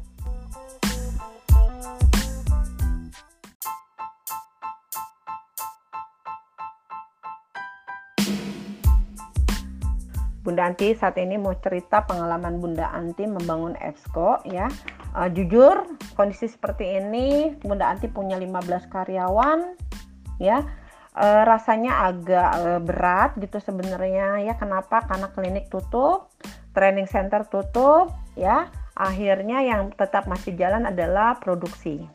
Bunda 10.49 10.65
Anti 10.65 10.97
saat 10.97 11.21
ini 11.21 11.37
mau 11.37 11.53
cerita 11.61 12.09
pengalaman 12.09 12.57
Bunda 12.57 12.89
Anti 12.89 13.29
membangun 13.29 13.77
EBSCO 13.77 14.49
ya. 14.49 14.65
Uh, 15.13 15.29
jujur 15.29 15.85
kondisi 16.17 16.49
seperti 16.49 16.97
ini 16.97 17.53
Bunda 17.61 17.93
Anti 17.93 18.09
punya 18.09 18.41
15 18.41 18.89
karyawan 18.89 19.77
ya. 20.41 20.65
Uh, 21.13 21.45
rasanya 21.45 22.09
agak 22.09 22.49
uh, 22.65 22.81
berat 22.81 23.37
gitu 23.37 23.61
sebenarnya 23.61 24.41
ya. 24.41 24.57
Kenapa? 24.57 25.05
Karena 25.05 25.29
klinik 25.37 25.69
tutup, 25.69 26.33
training 26.73 27.05
center 27.05 27.45
tutup 27.45 28.17
ya. 28.33 28.73
Akhirnya 28.97 29.61
yang 29.61 29.93
tetap 29.93 30.25
masih 30.33 30.57
jalan 30.57 30.89
adalah 30.89 31.37
produksi 31.37 32.09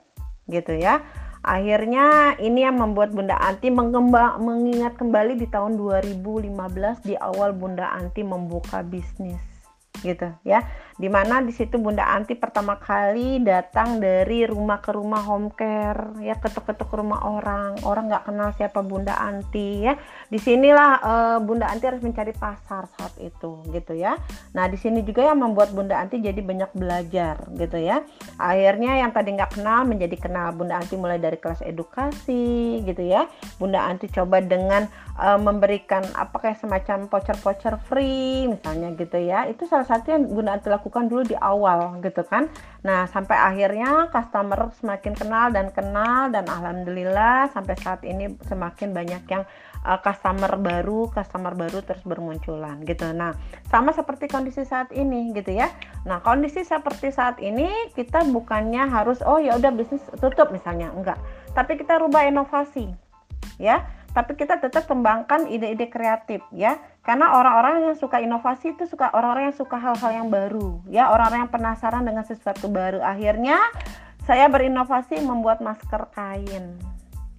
gitu 0.50 0.74
ya 0.74 1.06
Akhirnya 1.44 2.40
ini 2.40 2.64
yang 2.64 2.80
membuat 2.80 3.12
Bunda 3.12 3.36
Anti 3.36 3.68
mengingat 3.68 4.96
kembali 4.96 5.36
di 5.36 5.44
tahun 5.52 5.76
2015 5.76 7.04
di 7.04 7.20
awal 7.20 7.52
Bunda 7.52 7.92
Anti 7.92 8.24
membuka 8.24 8.80
bisnis 8.80 9.53
gitu 10.04 10.28
ya. 10.44 10.62
Di 10.94 11.10
mana 11.10 11.42
di 11.42 11.50
situ 11.50 11.82
Bunda 11.82 12.06
Anti 12.06 12.38
pertama 12.38 12.78
kali 12.78 13.42
datang 13.42 13.98
dari 13.98 14.46
rumah 14.46 14.78
ke 14.78 14.94
rumah 14.94 15.26
home 15.26 15.50
care 15.56 16.22
ya 16.22 16.38
ketuk-ketuk 16.38 16.92
rumah 16.94 17.26
orang. 17.26 17.82
Orang 17.82 18.12
nggak 18.12 18.30
kenal 18.30 18.54
siapa 18.54 18.86
Bunda 18.86 19.18
Anti 19.18 19.82
ya. 19.88 19.98
Di 20.30 20.38
sinilah 20.38 20.92
uh, 21.02 21.40
Bunda 21.42 21.72
Anti 21.72 21.90
harus 21.90 22.04
mencari 22.04 22.36
pasar 22.36 22.86
saat 22.94 23.16
itu 23.18 23.64
gitu 23.74 23.98
ya. 23.98 24.20
Nah 24.54 24.70
di 24.70 24.78
sini 24.78 25.02
juga 25.02 25.26
yang 25.34 25.42
membuat 25.42 25.74
Bunda 25.74 25.98
Anti 25.98 26.22
jadi 26.22 26.38
banyak 26.44 26.76
belajar 26.78 27.48
gitu 27.58 27.80
ya. 27.80 28.06
Akhirnya 28.38 29.02
yang 29.02 29.10
tadi 29.16 29.34
nggak 29.34 29.58
kenal 29.58 29.88
menjadi 29.88 30.20
kenal 30.20 30.54
Bunda 30.54 30.78
Anti 30.78 31.00
mulai 31.00 31.18
dari 31.18 31.40
kelas 31.40 31.66
edukasi 31.66 32.84
gitu 32.86 33.02
ya. 33.02 33.26
Bunda 33.58 33.82
Anti 33.88 34.12
coba 34.14 34.44
dengan 34.44 34.86
uh, 35.18 35.40
memberikan 35.42 36.06
apa 36.14 36.38
kayak 36.38 36.62
semacam 36.62 37.10
voucher-voucher 37.10 37.82
free 37.90 38.46
misalnya 38.46 38.94
gitu 38.94 39.18
ya. 39.18 39.50
Itu 39.50 39.66
salah 39.66 39.86
satu 39.86 39.93
yang 40.02 40.26
Bunda 40.34 40.58
Anti 40.58 40.74
lakukan 40.74 41.06
dulu 41.06 41.22
di 41.22 41.38
awal 41.38 42.02
gitu 42.02 42.26
kan. 42.26 42.50
Nah 42.82 43.06
sampai 43.06 43.38
akhirnya 43.38 44.10
customer 44.10 44.74
semakin 44.82 45.14
kenal 45.14 45.54
dan 45.54 45.70
kenal 45.70 46.34
dan 46.34 46.50
alhamdulillah 46.50 47.54
sampai 47.54 47.76
saat 47.78 48.02
ini 48.02 48.34
semakin 48.50 48.90
banyak 48.90 49.24
yang 49.30 49.44
uh, 49.86 50.00
customer 50.02 50.58
baru 50.58 51.14
customer 51.14 51.54
baru 51.54 51.86
terus 51.86 52.02
bermunculan 52.02 52.82
gitu. 52.90 53.14
Nah 53.14 53.38
sama 53.70 53.94
seperti 53.94 54.26
kondisi 54.26 54.66
saat 54.66 54.90
ini 54.90 55.30
gitu 55.38 55.54
ya. 55.54 55.70
Nah 56.10 56.24
kondisi 56.26 56.66
seperti 56.66 57.14
saat 57.14 57.38
ini 57.38 57.94
kita 57.94 58.26
bukannya 58.26 58.90
harus 58.90 59.22
oh 59.22 59.38
ya 59.38 59.60
udah 59.60 59.70
bisnis 59.70 60.02
tutup 60.18 60.50
misalnya. 60.50 60.90
Enggak. 60.90 61.22
Tapi 61.54 61.78
kita 61.78 62.02
rubah 62.02 62.26
inovasi 62.26 62.90
ya 63.62 63.86
tapi 64.14 64.38
kita 64.38 64.62
tetap 64.62 64.86
kembangkan 64.86 65.50
ide-ide 65.50 65.90
kreatif 65.90 66.46
ya. 66.54 66.78
Karena 67.02 67.36
orang-orang 67.36 67.90
yang 67.90 67.96
suka 67.98 68.22
inovasi 68.22 68.78
itu 68.78 68.86
suka 68.86 69.10
orang-orang 69.12 69.52
yang 69.52 69.58
suka 69.58 69.76
hal-hal 69.82 70.12
yang 70.14 70.30
baru 70.30 70.80
ya. 70.88 71.10
Orang-orang 71.10 71.50
yang 71.50 71.52
penasaran 71.52 72.06
dengan 72.06 72.24
sesuatu 72.24 72.70
baru. 72.70 73.02
Akhirnya 73.02 73.58
saya 74.24 74.48
berinovasi 74.48 75.20
membuat 75.20 75.60
masker 75.66 76.14
kain 76.14 76.78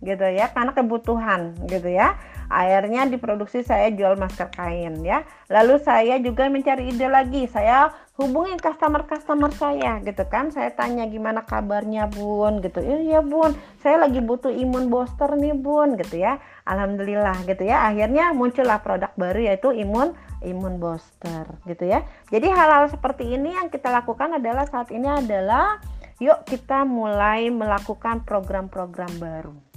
gitu 0.03 0.27
ya. 0.35 0.51
Karena 0.51 0.75
kebutuhan 0.75 1.55
gitu 1.71 1.95
ya. 1.95 2.19
Akhirnya 2.51 3.09
diproduksi 3.09 3.63
saya 3.63 3.89
jual 3.95 4.19
masker 4.19 4.51
kain 4.51 4.99
ya. 5.07 5.23
Lalu 5.49 5.79
saya 5.81 6.19
juga 6.19 6.51
mencari 6.51 6.91
ide 6.91 7.07
lagi. 7.07 7.47
Saya 7.47 7.95
hubungin 8.15 8.59
customer-customer 8.63 9.51
saya 9.59 9.99
gitu 10.07 10.23
kan. 10.31 10.55
Saya 10.55 10.71
tanya 10.71 11.07
gimana 11.11 11.43
kabarnya 11.43 12.07
bun? 12.07 12.63
Gitu. 12.63 12.79
Iya 12.83 13.21
bun. 13.21 13.59
Saya 13.83 14.07
lagi 14.07 14.23
butuh 14.23 14.55
imun 14.55 14.87
booster 14.87 15.35
nih 15.35 15.55
bun. 15.55 15.99
Gitu 15.99 16.23
ya. 16.23 16.39
Alhamdulillah 16.63 17.43
gitu 17.47 17.67
ya. 17.67 17.91
Akhirnya 17.91 18.31
muncullah 18.31 18.79
produk 18.81 19.11
baru 19.19 19.51
yaitu 19.51 19.75
imun 19.75 20.15
imun 20.47 20.79
booster 20.79 21.49
gitu 21.67 21.91
ya. 21.91 22.07
Jadi 22.31 22.47
hal-hal 22.47 22.87
seperti 22.93 23.35
ini 23.35 23.57
yang 23.59 23.67
kita 23.73 23.91
lakukan 23.91 24.39
adalah 24.39 24.69
saat 24.71 24.95
ini 24.95 25.11
adalah 25.11 25.83
yuk 26.23 26.47
kita 26.47 26.87
mulai 26.87 27.51
melakukan 27.51 28.23
program-program 28.23 29.11
baru 29.19 29.74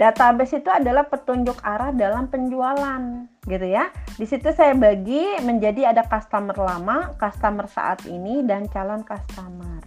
Database 0.00 0.64
itu 0.64 0.72
adalah 0.72 1.04
petunjuk 1.04 1.60
arah 1.60 1.92
dalam 1.92 2.32
penjualan, 2.32 3.28
gitu 3.44 3.66
ya. 3.68 3.92
Di 4.16 4.24
situ 4.24 4.48
saya 4.48 4.72
bagi 4.72 5.36
menjadi 5.44 5.92
ada 5.92 6.08
customer 6.08 6.56
lama, 6.56 7.12
customer 7.20 7.68
saat 7.68 8.08
ini, 8.08 8.40
dan 8.40 8.64
calon 8.72 9.04
customer. 9.04 9.84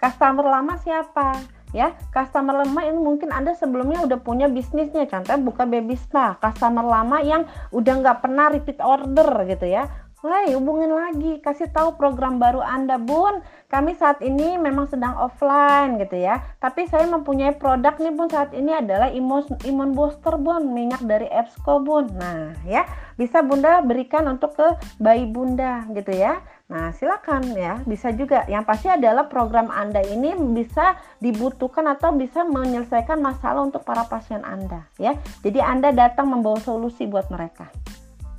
Customer 0.00 0.48
lama 0.48 0.80
siapa? 0.80 1.36
Ya, 1.76 1.92
customer 2.08 2.64
lama 2.64 2.88
ini 2.88 2.96
mungkin 2.96 3.36
Anda 3.36 3.52
sebelumnya 3.52 4.00
udah 4.08 4.16
punya 4.24 4.48
bisnisnya, 4.48 5.04
contohnya 5.12 5.36
buka 5.36 5.68
baby 5.68 6.00
spa. 6.00 6.40
Customer 6.40 6.86
lama 6.86 7.20
yang 7.20 7.44
udah 7.68 7.94
nggak 8.00 8.24
pernah 8.24 8.48
repeat 8.48 8.80
order 8.80 9.28
gitu 9.44 9.68
ya 9.68 10.03
Woi, 10.24 10.56
hubungin 10.56 10.88
lagi, 10.88 11.36
kasih 11.44 11.68
tahu 11.68 12.00
program 12.00 12.40
baru 12.40 12.64
Anda, 12.64 12.96
Bun. 12.96 13.44
Kami 13.68 13.92
saat 13.92 14.24
ini 14.24 14.56
memang 14.56 14.88
sedang 14.88 15.12
offline 15.20 16.00
gitu 16.00 16.16
ya. 16.16 16.40
Tapi 16.64 16.88
saya 16.88 17.04
mempunyai 17.04 17.52
produk 17.60 17.92
nih, 18.00 18.08
Bun. 18.08 18.32
Saat 18.32 18.56
ini 18.56 18.72
adalah 18.72 19.12
imun, 19.12 19.44
imun 19.68 19.92
booster, 19.92 20.40
Bun. 20.40 20.72
Minyak 20.72 21.04
dari 21.04 21.28
EBSCO, 21.28 21.84
Bun. 21.84 22.08
Nah, 22.16 22.56
ya, 22.64 22.88
bisa 23.20 23.44
Bunda 23.44 23.84
berikan 23.84 24.24
untuk 24.24 24.56
ke 24.56 24.64
bayi 24.96 25.28
Bunda 25.28 25.84
gitu 25.92 26.16
ya. 26.16 26.40
Nah, 26.72 26.88
silakan 26.96 27.44
ya, 27.52 27.84
bisa 27.84 28.08
juga. 28.16 28.48
Yang 28.48 28.64
pasti 28.64 28.88
adalah 28.88 29.28
program 29.28 29.68
Anda 29.68 30.00
ini 30.08 30.32
bisa 30.56 30.96
dibutuhkan 31.20 31.84
atau 31.84 32.16
bisa 32.16 32.48
menyelesaikan 32.48 33.20
masalah 33.20 33.60
untuk 33.60 33.84
para 33.84 34.08
pasien 34.08 34.40
Anda 34.40 34.88
ya. 34.96 35.20
Jadi 35.44 35.60
Anda 35.60 35.92
datang 35.92 36.32
membawa 36.32 36.56
solusi 36.64 37.04
buat 37.04 37.28
mereka. 37.28 37.68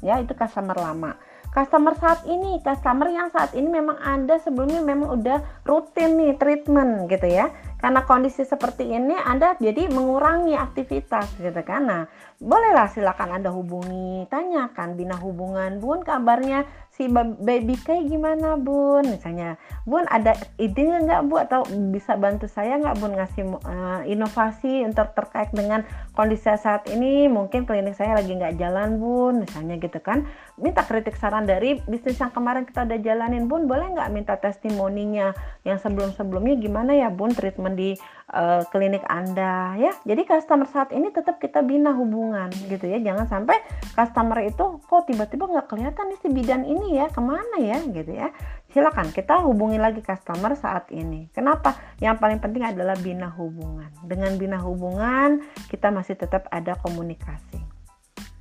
Ya, 0.01 0.17
itu 0.17 0.33
customer 0.33 0.81
lama 0.81 1.34
customer 1.55 1.95
saat 1.95 2.27
ini, 2.27 2.59
customer 2.59 3.07
yang 3.07 3.31
saat 3.31 3.55
ini 3.55 3.71
memang 3.71 3.95
Anda 4.03 4.35
sebelumnya 4.43 4.83
memang 4.83 5.15
udah 5.15 5.39
rutin 5.63 6.19
nih 6.19 6.35
treatment 6.35 7.07
gitu 7.07 7.31
ya. 7.31 7.47
Karena 7.75 8.01
kondisi 8.07 8.41
seperti 8.47 8.87
ini 8.87 9.13
Anda 9.13 9.59
jadi 9.59 9.91
mengurangi 9.91 10.55
aktivitas 10.55 11.35
gitu 11.39 11.61
kan. 11.65 11.81
Nah, 11.85 12.03
bolehlah 12.39 12.87
silakan 12.91 13.41
Anda 13.41 13.51
hubungi, 13.51 14.27
tanyakan 14.31 14.95
bina 14.95 15.15
hubungan, 15.19 15.79
Bun 15.79 16.03
kabarnya 16.03 16.63
si 16.95 17.11
baby 17.11 17.75
kayak 17.75 18.07
gimana 18.07 18.55
bun? 18.55 19.03
Misalnya 19.03 19.59
bun 19.83 20.07
ada 20.07 20.37
ide 20.55 20.87
nggak 20.87 21.27
bu? 21.27 21.35
Atau 21.41 21.67
bisa 21.91 22.15
bantu 22.15 22.47
saya 22.47 22.79
nggak 22.79 22.95
bun 23.03 23.11
ngasih 23.19 23.43
uh, 23.59 24.01
inovasi 24.07 24.87
untuk 24.87 25.11
terkait 25.11 25.51
dengan 25.51 25.83
kondisi 26.15 26.47
saat 26.55 26.87
ini? 26.87 27.27
Mungkin 27.27 27.67
klinik 27.67 27.99
saya 27.99 28.15
lagi 28.15 28.31
nggak 28.31 28.55
jalan 28.55 29.01
bun 29.01 29.43
misalnya 29.43 29.75
gitu 29.81 29.99
kan. 29.99 30.23
Minta 30.55 30.85
kritik 30.85 31.19
saran 31.19 31.43
dari 31.43 31.83
bisnis 31.83 32.15
yang 32.21 32.31
kemarin 32.31 32.63
kita 32.63 32.87
udah 32.87 32.99
jalanin. 33.01 33.51
Bun 33.51 33.67
boleh 33.67 33.91
nggak 33.91 34.09
minta 34.15 34.39
testimoninya? 34.39 35.35
Yang 35.67 35.89
sebelum 35.89 36.13
sebelumnya 36.13 36.55
gimana 36.61 36.95
ya 36.95 37.09
bun 37.09 37.33
treatment 37.33 37.64
di 37.73 37.97
uh, 38.29 38.61
klinik 38.69 39.01
anda 39.09 39.73
ya. 39.81 39.97
Jadi 40.05 40.21
customer 40.29 40.69
saat 40.69 40.93
ini 40.93 41.09
tetap 41.09 41.41
kita 41.41 41.65
bina 41.65 41.89
hubungan 41.97 42.53
gitu 42.69 42.85
ya. 42.85 43.01
Jangan 43.01 43.25
sampai 43.25 43.57
customer 43.97 44.45
itu 44.45 44.77
kok 44.85 45.09
tiba-tiba 45.09 45.49
nggak 45.49 45.67
kelihatan 45.73 46.05
nih 46.13 46.19
si 46.21 46.27
bidan 46.29 46.61
ini 46.69 47.01
ya? 47.01 47.09
Ke 47.09 47.17
mana 47.23 47.57
ya? 47.57 47.81
Gitu 47.81 48.11
ya. 48.13 48.29
Silakan 48.69 49.09
kita 49.09 49.41
hubungi 49.41 49.81
lagi 49.81 50.05
customer 50.05 50.53
saat 50.53 50.93
ini. 50.93 51.31
Kenapa? 51.33 51.73
Yang 51.97 52.21
paling 52.21 52.39
penting 52.43 52.61
adalah 52.61 52.93
bina 52.99 53.33
hubungan. 53.33 53.89
Dengan 54.05 54.37
bina 54.37 54.61
hubungan 54.61 55.41
kita 55.73 55.89
masih 55.89 56.13
tetap 56.13 56.45
ada 56.53 56.77
komunikasi 56.77 57.75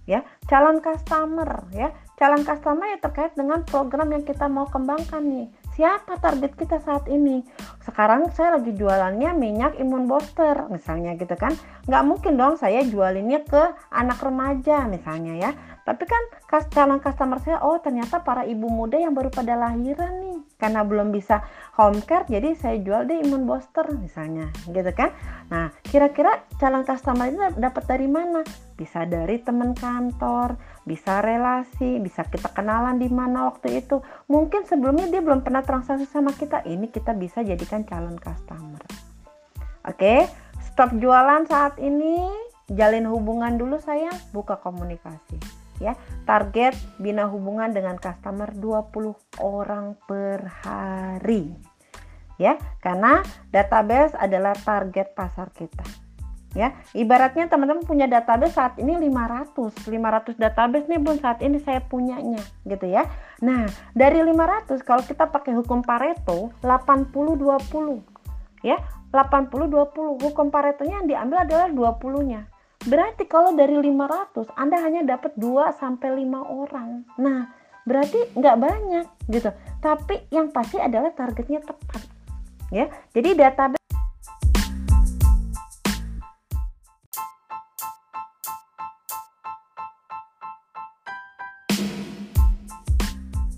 ya. 0.04 0.25
Calon 0.49 0.81
customer 0.85 1.69
ya. 1.73 1.93
Calon 2.14 2.47
customer 2.47 2.87
ya 2.95 2.99
terkait 3.00 3.33
dengan 3.35 3.64
program 3.66 4.12
yang 4.14 4.23
kita 4.23 4.47
mau 4.47 4.69
kembangkan 4.69 5.23
nih 5.25 5.49
siapa 5.75 6.16
target 6.23 6.54
kita 6.54 6.78
saat 6.78 7.11
ini? 7.11 7.43
Sekarang 7.83 8.31
saya 8.31 8.57
lagi 8.57 8.73
jualannya 8.73 9.35
minyak 9.35 9.76
imun 9.83 10.07
booster 10.07 10.71
misalnya 10.71 11.19
gitu 11.19 11.35
kan. 11.35 11.52
Nggak 11.85 12.02
mungkin 12.07 12.33
dong 12.38 12.54
saya 12.57 12.87
jualinnya 12.87 13.43
ke 13.45 13.62
anak 13.90 14.23
remaja 14.23 14.87
misalnya 14.87 15.35
ya. 15.37 15.50
Tapi 15.85 16.09
kan 16.09 16.23
calon 16.73 17.02
customer 17.02 17.37
saya 17.45 17.61
oh 17.61 17.76
ternyata 17.83 18.25
para 18.25 18.49
ibu 18.49 18.73
muda 18.73 18.97
yang 18.97 19.12
baru 19.12 19.28
pada 19.28 19.52
lahiran 19.52 20.16
nih 20.23 20.38
karena 20.57 20.81
belum 20.81 21.12
bisa 21.12 21.45
home 21.76 22.00
care 22.00 22.25
jadi 22.25 22.57
saya 22.57 22.81
jual 22.81 23.04
deh 23.04 23.21
imun 23.21 23.45
booster 23.45 23.85
misalnya 23.93 24.49
gitu 24.71 24.88
kan. 24.97 25.12
Nah 25.52 25.75
kira-kira 25.85 26.47
calon 26.57 26.88
customer 26.88 27.28
ini 27.28 27.52
dapat 27.61 27.85
dari 27.85 28.09
mana 28.09 28.40
bisa 28.75 29.07
dari 29.07 29.38
teman 29.38 29.73
kantor 29.73 30.59
bisa 30.83 31.23
relasi 31.23 32.02
bisa 32.02 32.26
kita 32.26 32.50
kenalan 32.50 32.99
di 32.99 33.09
mana 33.09 33.50
waktu 33.50 33.83
itu. 33.83 34.02
Mungkin 34.26 34.66
sebelumnya 34.66 35.09
dia 35.09 35.23
belum 35.23 35.47
pernah 35.47 35.62
transaksi 35.62 36.04
sama 36.11 36.35
kita. 36.35 36.66
Ini 36.66 36.90
kita 36.90 37.14
bisa 37.14 37.40
jadikan 37.47 37.87
calon 37.87 38.19
customer. 38.19 38.83
Oke 39.87 40.26
stop 40.75 40.95
jualan 40.99 41.47
saat 41.47 41.78
ini. 41.78 42.28
Jalin 42.64 43.04
hubungan 43.04 43.61
dulu 43.61 43.76
saya 43.76 44.09
buka 44.33 44.57
komunikasi 44.57 45.37
ya. 45.85 45.93
Target 46.25 46.73
bina 46.97 47.28
hubungan 47.28 47.76
dengan 47.76 48.00
customer 48.00 48.57
20 48.57 49.45
orang 49.45 50.00
per 50.09 50.49
hari 50.64 51.52
ya. 52.40 52.57
Karena 52.81 53.21
database 53.52 54.16
adalah 54.16 54.57
target 54.57 55.12
pasar 55.12 55.52
kita 55.52 56.03
ya 56.54 56.73
ibaratnya 56.94 57.50
teman-teman 57.50 57.83
punya 57.83 58.07
database 58.07 58.55
saat 58.55 58.79
ini 58.79 58.94
500 59.11 59.90
500 59.90 60.38
database 60.38 60.87
nih 60.87 61.00
bun 61.02 61.18
saat 61.18 61.42
ini 61.42 61.59
saya 61.59 61.83
punyanya 61.83 62.40
gitu 62.64 62.87
ya 62.87 63.05
nah 63.42 63.66
dari 63.92 64.22
500 64.22 64.79
kalau 64.87 65.02
kita 65.02 65.26
pakai 65.29 65.52
hukum 65.59 65.83
Pareto 65.83 66.55
80 66.62 67.11
20 67.11 68.66
ya 68.66 68.79
80 69.11 69.50
20 69.50 70.22
hukum 70.22 70.46
Pareto 70.55 70.87
nya 70.87 71.02
yang 71.02 71.09
diambil 71.11 71.42
adalah 71.42 71.66
20 71.70 72.31
nya 72.31 72.46
Berarti 72.85 73.24
kalau 73.24 73.57
dari 73.57 73.81
500 73.81 74.52
Anda 74.61 74.76
hanya 74.85 75.16
dapat 75.16 75.33
2 75.40 75.72
sampai 75.81 76.20
5 76.20 76.44
orang. 76.44 77.09
Nah, 77.16 77.48
berarti 77.88 78.20
nggak 78.37 78.57
banyak 78.61 79.07
gitu. 79.33 79.48
Tapi 79.81 80.29
yang 80.29 80.52
pasti 80.52 80.76
adalah 80.76 81.09
targetnya 81.16 81.64
tepat. 81.64 82.05
Ya. 82.68 82.92
Jadi 83.16 83.40
database 83.40 83.84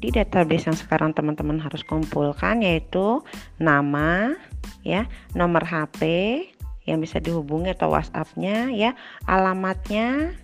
di 0.06 0.14
database 0.14 0.70
yang 0.70 0.78
sekarang 0.78 1.10
teman-teman 1.10 1.58
harus 1.58 1.82
kumpulkan 1.82 2.62
yaitu 2.62 3.18
nama 3.58 4.38
ya 4.86 5.10
nomor 5.34 5.66
HP 5.66 5.98
yang 6.86 7.02
bisa 7.02 7.18
dihubungi 7.18 7.74
atau 7.74 7.90
WhatsAppnya 7.90 8.70
ya 8.70 8.94
alamatnya 9.26 10.38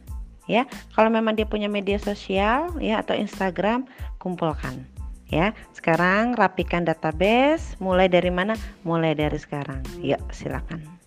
ya. 0.50 0.66
Kalau 0.98 1.14
memang 1.14 1.38
dia 1.38 1.46
punya 1.46 1.70
media 1.70 2.02
sosial 2.02 2.74
ya 2.82 2.98
atau 3.06 3.14
Instagram 3.14 3.86
kumpulkan 4.18 4.82
ya. 5.30 5.54
Sekarang 5.70 6.34
rapikan 6.34 6.82
database 6.82 7.78
mulai 7.78 8.10
dari 8.10 8.34
mana? 8.34 8.58
Mulai 8.82 9.14
dari 9.14 9.38
sekarang. 9.38 9.86
Yuk 10.02 10.18
silakan 10.34 11.01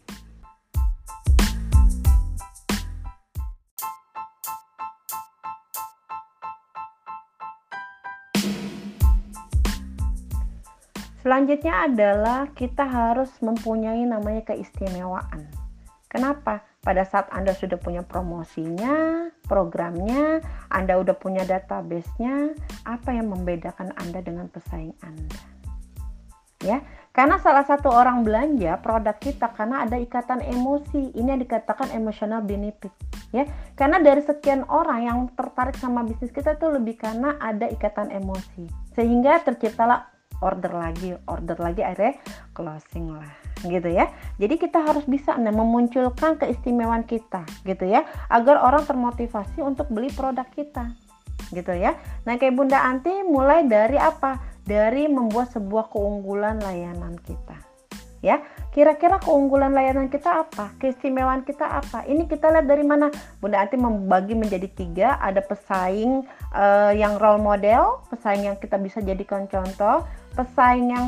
Selanjutnya 11.25 11.89
adalah 11.89 12.53
kita 12.53 12.85
harus 12.85 13.33
mempunyai 13.41 14.05
namanya 14.05 14.45
keistimewaan. 14.53 15.49
Kenapa? 16.05 16.61
Pada 16.85 17.01
saat 17.01 17.33
Anda 17.33 17.57
sudah 17.57 17.81
punya 17.81 18.05
promosinya, 18.05 19.25
programnya, 19.49 20.45
Anda 20.69 21.01
udah 21.01 21.17
punya 21.17 21.41
database-nya, 21.49 22.53
apa 22.85 23.09
yang 23.09 23.33
membedakan 23.33 23.89
Anda 23.97 24.21
dengan 24.21 24.53
pesaing 24.53 24.93
Anda? 25.01 25.41
Ya, 26.61 26.85
karena 27.09 27.41
salah 27.41 27.65
satu 27.65 27.89
orang 27.89 28.21
belanja 28.21 28.77
produk 28.85 29.17
kita 29.17 29.49
karena 29.57 29.81
ada 29.81 29.97
ikatan 29.97 30.45
emosi. 30.45 31.09
Ini 31.17 31.35
yang 31.35 31.41
dikatakan 31.41 31.89
emotional 31.97 32.45
benefit, 32.45 32.93
ya. 33.33 33.49
Karena 33.73 33.97
dari 33.97 34.21
sekian 34.21 34.61
orang 34.69 35.09
yang 35.09 35.17
tertarik 35.33 35.73
sama 35.81 36.05
bisnis 36.05 36.29
kita 36.29 36.53
itu 36.53 36.69
lebih 36.69 37.01
karena 37.01 37.33
ada 37.41 37.65
ikatan 37.65 38.13
emosi. 38.13 38.69
Sehingga 38.93 39.41
terciptalah 39.41 40.14
order 40.43 40.73
lagi 40.73 41.15
order 41.27 41.57
lagi 41.59 41.81
akhirnya 41.83 42.19
closing 42.51 43.13
lah 43.13 43.31
gitu 43.63 43.89
ya. 43.89 44.11
Jadi 44.41 44.55
kita 44.59 44.83
harus 44.83 45.07
bisa 45.07 45.35
nih 45.35 45.53
memunculkan 45.53 46.39
keistimewaan 46.39 47.07
kita 47.07 47.43
gitu 47.63 47.85
ya 47.87 48.03
agar 48.31 48.61
orang 48.61 48.83
termotivasi 48.83 49.63
untuk 49.63 49.87
beli 49.91 50.11
produk 50.11 50.47
kita 50.51 50.91
gitu 51.53 51.73
ya. 51.75 51.95
Nah 52.25 52.39
kayak 52.39 52.55
Bunda 52.57 52.81
Anti 52.81 53.23
mulai 53.25 53.67
dari 53.67 53.99
apa? 53.99 54.41
Dari 54.65 55.05
membuat 55.05 55.53
sebuah 55.53 55.93
keunggulan 55.93 56.57
layanan 56.57 57.21
kita 57.21 57.74
ya. 58.25 58.41
Kira-kira 58.73 59.21
keunggulan 59.21 59.71
layanan 59.71 60.09
kita 60.09 60.41
apa? 60.41 60.73
Keistimewaan 60.81 61.45
kita 61.45 61.63
apa? 61.63 62.03
Ini 62.09 62.25
kita 62.25 62.49
lihat 62.49 62.65
dari 62.65 62.81
mana? 62.81 63.13
Bunda 63.37 63.61
Anti 63.61 63.77
membagi 63.77 64.33
menjadi 64.33 64.67
tiga. 64.73 65.21
Ada 65.21 65.45
pesaing 65.45 66.25
uh, 66.51 66.91
yang 66.97 67.21
role 67.21 67.39
model 67.39 68.01
pesaing 68.09 68.49
yang 68.49 68.57
kita 68.57 68.81
bisa 68.81 68.99
jadikan 69.03 69.45
contoh 69.45 70.03
pesaing 70.33 70.91
yang 70.91 71.05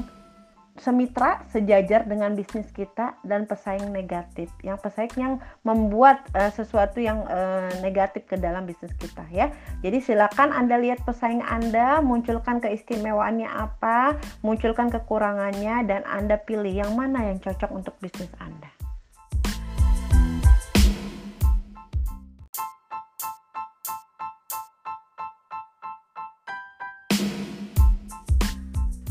semitra 0.77 1.43
sejajar 1.49 2.05
dengan 2.05 2.37
bisnis 2.37 2.69
kita 2.71 3.17
dan 3.25 3.49
pesaing 3.49 3.89
negatif. 3.89 4.49
Yang 4.61 4.77
pesaing 4.85 5.15
yang 5.17 5.33
membuat 5.65 6.21
uh, 6.37 6.53
sesuatu 6.53 7.01
yang 7.01 7.25
uh, 7.25 7.69
negatif 7.81 8.29
ke 8.29 8.37
dalam 8.37 8.63
bisnis 8.69 8.93
kita 9.01 9.25
ya. 9.33 9.49
Jadi 9.81 9.99
silakan 9.99 10.53
anda 10.53 10.77
lihat 10.77 11.01
pesaing 11.03 11.41
anda 11.41 11.99
munculkan 11.99 12.61
keistimewaannya 12.61 13.49
apa 13.49 14.17
munculkan 14.45 14.93
kekurangannya 14.93 15.85
dan 15.89 16.01
anda 16.05 16.37
pilih 16.37 16.71
yang 16.71 16.93
mana 16.93 17.33
yang 17.33 17.41
cocok 17.41 17.69
untuk 17.73 17.95
bisnis 17.99 18.29
anda 18.37 18.76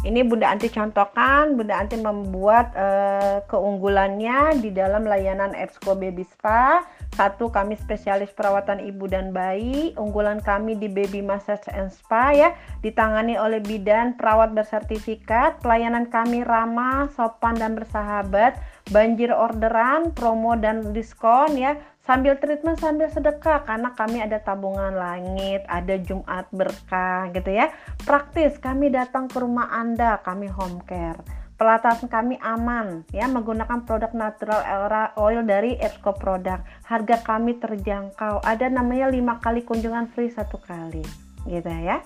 Ini 0.07 0.23
Bunda 0.23 0.55
Anti 0.55 0.71
contohkan, 0.71 1.59
Bunda 1.59 1.83
Anti 1.83 1.99
membuat 1.99 2.71
uh, 2.79 3.43
keunggulannya 3.51 4.63
di 4.63 4.71
dalam 4.71 5.03
layanan 5.03 5.51
Exco 5.59 5.99
Baby 5.99 6.23
Spa. 6.23 6.87
Satu, 7.19 7.51
kami 7.51 7.75
spesialis 7.75 8.31
perawatan 8.31 8.87
ibu 8.87 9.11
dan 9.11 9.35
bayi. 9.35 9.99
Unggulan 9.99 10.39
kami 10.39 10.79
di 10.79 10.87
Baby 10.87 11.27
Massage 11.27 11.67
and 11.75 11.91
Spa 11.91 12.31
ya, 12.31 12.55
ditangani 12.87 13.35
oleh 13.35 13.59
bidan 13.59 14.15
perawat 14.15 14.55
bersertifikat. 14.55 15.59
Pelayanan 15.59 16.07
kami 16.07 16.47
ramah, 16.47 17.11
sopan 17.11 17.59
dan 17.59 17.75
bersahabat. 17.75 18.63
Banjir 18.95 19.35
orderan, 19.35 20.15
promo 20.15 20.55
dan 20.55 20.95
diskon 20.95 21.59
ya 21.59 21.75
sambil 22.07 22.39
treatment 22.39 22.79
sambil 22.79 23.11
sedekah 23.11 23.67
karena 23.67 23.93
kami 23.93 24.23
ada 24.23 24.39
tabungan 24.39 24.95
langit, 24.95 25.67
ada 25.67 25.99
Jumat 25.99 26.47
berkah 26.55 27.29
gitu 27.35 27.51
ya. 27.51 27.75
Praktis 28.07 28.57
kami 28.63 28.95
datang 28.95 29.27
ke 29.27 29.43
rumah 29.43 29.69
Anda, 29.75 30.23
kami 30.23 30.47
home 30.47 30.81
care. 30.87 31.19
Pelatasan 31.57 32.13
kami 32.13 32.37
aman 32.45 33.09
ya 33.17 33.27
menggunakan 33.33 33.89
produk 33.89 34.13
natural 34.13 34.61
oil 35.17 35.41
dari 35.41 35.75
Exco 35.81 36.13
Product. 36.13 36.61
Harga 36.85 37.17
kami 37.25 37.57
terjangkau. 37.57 38.45
Ada 38.45 38.69
namanya 38.69 39.09
lima 39.09 39.41
kali 39.41 39.65
kunjungan 39.65 40.13
free 40.13 40.29
satu 40.29 40.61
kali 40.61 41.01
gitu 41.49 41.71
ya. 41.73 42.05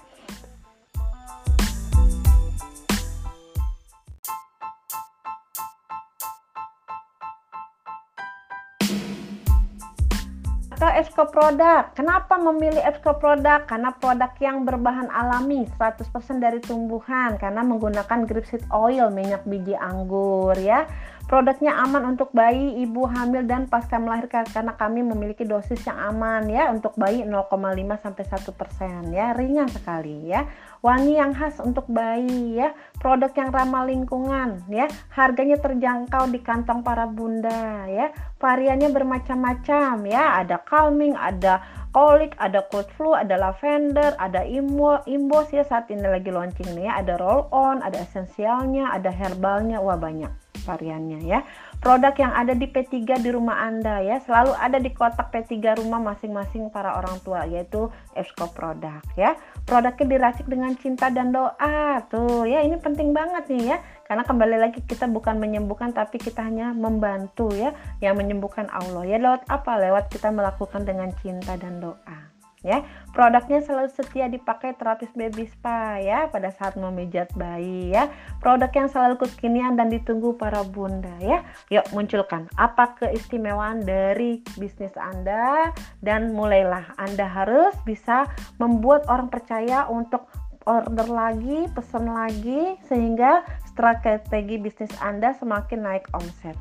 Exco 11.01 11.33
Product. 11.33 11.97
Kenapa 11.97 12.37
memilih 12.37 12.85
Exco 12.85 13.17
Product? 13.17 13.65
Karena 13.65 13.89
produk 13.97 14.37
yang 14.37 14.69
berbahan 14.69 15.09
alami, 15.09 15.65
100% 15.81 16.05
dari 16.45 16.61
tumbuhan 16.61 17.41
karena 17.41 17.65
menggunakan 17.65 18.29
grapeseed 18.29 18.69
oil, 18.69 19.09
minyak 19.09 19.49
biji 19.49 19.73
anggur 19.73 20.53
ya. 20.61 20.85
Produknya 21.31 21.79
aman 21.87 22.11
untuk 22.11 22.35
bayi, 22.35 22.83
ibu 22.83 23.07
hamil 23.07 23.47
dan 23.47 23.71
pasca 23.71 24.03
melahirkan 24.03 24.43
karena 24.51 24.75
kami 24.75 25.07
memiliki 25.07 25.47
dosis 25.47 25.79
yang 25.87 25.95
aman 26.11 26.51
ya 26.51 26.75
untuk 26.75 26.99
bayi 26.99 27.23
0,5 27.23 28.03
sampai 28.03 28.25
1% 28.27 29.15
ya, 29.15 29.31
ringan 29.39 29.71
sekali 29.71 30.27
ya. 30.27 30.51
Wangi 30.83 31.23
yang 31.23 31.31
khas 31.31 31.63
untuk 31.63 31.87
bayi 31.87 32.59
ya, 32.59 32.75
produk 32.99 33.31
yang 33.39 33.55
ramah 33.55 33.87
lingkungan 33.87 34.59
ya, 34.67 34.91
harganya 35.15 35.55
terjangkau 35.63 36.35
di 36.35 36.43
kantong 36.43 36.83
para 36.83 37.07
bunda 37.07 37.87
ya. 37.87 38.11
Variannya 38.43 38.91
bermacam-macam 38.91 40.03
ya, 40.11 40.43
ada 40.43 40.59
calming, 40.67 41.15
ada 41.15 41.63
kolik, 41.95 42.35
ada 42.43 42.67
cold 42.75 42.91
flu, 42.99 43.15
ada 43.15 43.39
lavender, 43.39 44.19
ada 44.19 44.43
imbo, 44.43 44.99
imbos 45.07 45.47
ya 45.55 45.63
saat 45.63 45.95
ini 45.95 46.11
lagi 46.11 46.35
launching 46.35 46.75
nih 46.75 46.91
ya, 46.91 47.07
ada 47.07 47.15
roll 47.23 47.47
on, 47.55 47.87
ada 47.87 48.03
esensialnya, 48.03 48.91
ada 48.91 49.15
herbalnya, 49.15 49.79
wah 49.79 49.95
banyak 49.95 50.40
variannya 50.63 51.21
ya. 51.25 51.43
Produk 51.81 52.13
yang 52.21 52.33
ada 52.37 52.53
di 52.53 52.69
P3 52.69 53.25
di 53.25 53.31
rumah 53.33 53.65
Anda 53.65 54.05
ya, 54.05 54.21
selalu 54.21 54.53
ada 54.53 54.77
di 54.77 54.93
kotak 54.93 55.33
P3 55.33 55.81
rumah 55.81 55.99
masing-masing 56.01 56.69
para 56.69 56.95
orang 56.97 57.17
tua 57.25 57.49
yaitu 57.49 57.89
Esco 58.13 58.49
produk 58.53 59.01
ya. 59.17 59.35
Produknya 59.65 60.07
diracik 60.17 60.47
dengan 60.47 60.77
cinta 60.77 61.09
dan 61.09 61.33
doa. 61.33 62.05
Tuh 62.13 62.45
ya, 62.45 62.61
ini 62.61 62.77
penting 62.79 63.17
banget 63.17 63.49
nih 63.49 63.75
ya. 63.75 63.79
Karena 64.07 64.23
kembali 64.23 64.57
lagi 64.61 64.81
kita 64.85 65.09
bukan 65.09 65.41
menyembuhkan 65.41 65.95
tapi 65.95 66.21
kita 66.21 66.45
hanya 66.45 66.77
membantu 66.77 67.51
ya, 67.57 67.73
yang 68.05 68.15
menyembuhkan 68.15 68.69
Allah. 68.71 69.03
Ya 69.09 69.17
lewat 69.17 69.49
apa? 69.49 69.81
Lewat 69.81 70.13
kita 70.13 70.29
melakukan 70.31 70.85
dengan 70.87 71.11
cinta 71.19 71.57
dan 71.57 71.81
doa 71.81 72.30
ya. 72.63 72.85
Produknya 73.11 73.61
selalu 73.65 73.91
setia 73.91 74.31
dipakai 74.31 74.77
terapis 74.79 75.11
baby 75.17 75.49
spa 75.51 75.99
ya 75.99 76.29
pada 76.31 76.53
saat 76.55 76.77
memijat 76.77 77.33
bayi 77.35 77.93
ya. 77.93 78.09
Produk 78.39 78.71
yang 78.73 78.89
selalu 78.89 79.21
kekinian 79.27 79.75
dan 79.75 79.91
ditunggu 79.91 80.37
para 80.37 80.63
bunda 80.63 81.13
ya. 81.21 81.43
Yuk 81.73 81.85
munculkan 81.93 82.47
apa 82.61 82.97
keistimewaan 83.01 83.83
dari 83.85 84.45
bisnis 84.61 84.95
anda 84.97 85.73
dan 86.05 86.33
mulailah 86.37 86.95
anda 87.01 87.27
harus 87.27 87.75
bisa 87.89 88.29
membuat 88.61 89.09
orang 89.09 89.33
percaya 89.33 89.89
untuk 89.89 90.29
order 90.69 91.09
lagi 91.09 91.67
pesan 91.73 92.05
lagi 92.13 92.77
sehingga 92.85 93.43
strategi 93.65 94.61
bisnis 94.61 94.93
anda 95.01 95.33
semakin 95.33 95.81
naik 95.83 96.05
omset 96.13 96.57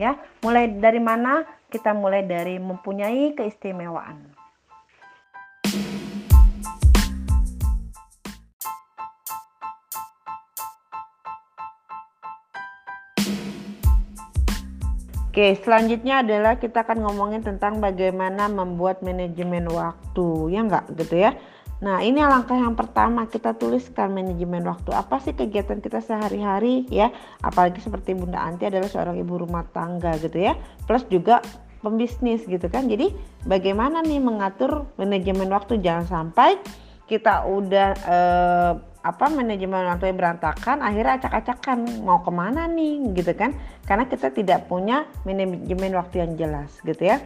ya. 0.00 0.16
Mulai 0.40 0.80
dari 0.80 0.98
mana? 0.98 1.44
Kita 1.72 1.96
mulai 1.96 2.24
dari 2.28 2.60
mempunyai 2.60 3.32
keistimewaan 3.32 4.31
Oke, 15.32 15.56
selanjutnya 15.64 16.20
adalah 16.20 16.60
kita 16.60 16.84
akan 16.84 17.08
ngomongin 17.08 17.40
tentang 17.40 17.80
bagaimana 17.80 18.52
membuat 18.52 19.00
manajemen 19.00 19.64
waktu, 19.64 20.52
ya 20.52 20.60
enggak 20.60 20.92
gitu 20.92 21.24
ya. 21.24 21.32
Nah, 21.80 22.04
ini 22.04 22.20
langkah 22.20 22.52
yang 22.52 22.76
pertama 22.76 23.24
kita 23.24 23.56
tuliskan 23.56 24.12
manajemen 24.12 24.60
waktu. 24.68 24.92
Apa 24.92 25.24
sih 25.24 25.32
kegiatan 25.32 25.80
kita 25.80 26.04
sehari-hari 26.04 26.84
ya? 26.92 27.08
Apalagi 27.40 27.80
seperti 27.80 28.12
Bunda 28.12 28.44
Anti 28.44 28.68
adalah 28.68 28.92
seorang 28.92 29.16
ibu 29.16 29.40
rumah 29.40 29.64
tangga 29.72 30.20
gitu 30.20 30.36
ya. 30.36 30.52
Plus 30.84 31.08
juga 31.08 31.40
pembisnis 31.80 32.44
gitu 32.44 32.68
kan. 32.68 32.92
Jadi, 32.92 33.16
bagaimana 33.48 34.04
nih 34.04 34.20
mengatur 34.20 34.84
manajemen 35.00 35.48
waktu 35.48 35.80
jangan 35.80 36.12
sampai 36.12 36.60
kita 37.08 37.48
udah 37.48 37.88
eh, 38.04 38.72
apa 39.02 39.26
manajemen 39.26 39.82
waktu 39.90 40.14
berantakan 40.14 40.78
akhirnya 40.78 41.18
acak-acakan 41.18 42.06
mau 42.06 42.22
ke 42.22 42.30
mana 42.30 42.70
nih? 42.70 43.10
Gitu 43.18 43.34
kan. 43.34 43.54
Karena 43.82 44.06
kita 44.06 44.30
tidak 44.30 44.70
punya 44.70 45.10
manajemen 45.26 45.98
waktu 45.98 46.22
yang 46.22 46.38
jelas 46.38 46.70
gitu 46.86 47.10
ya. 47.10 47.18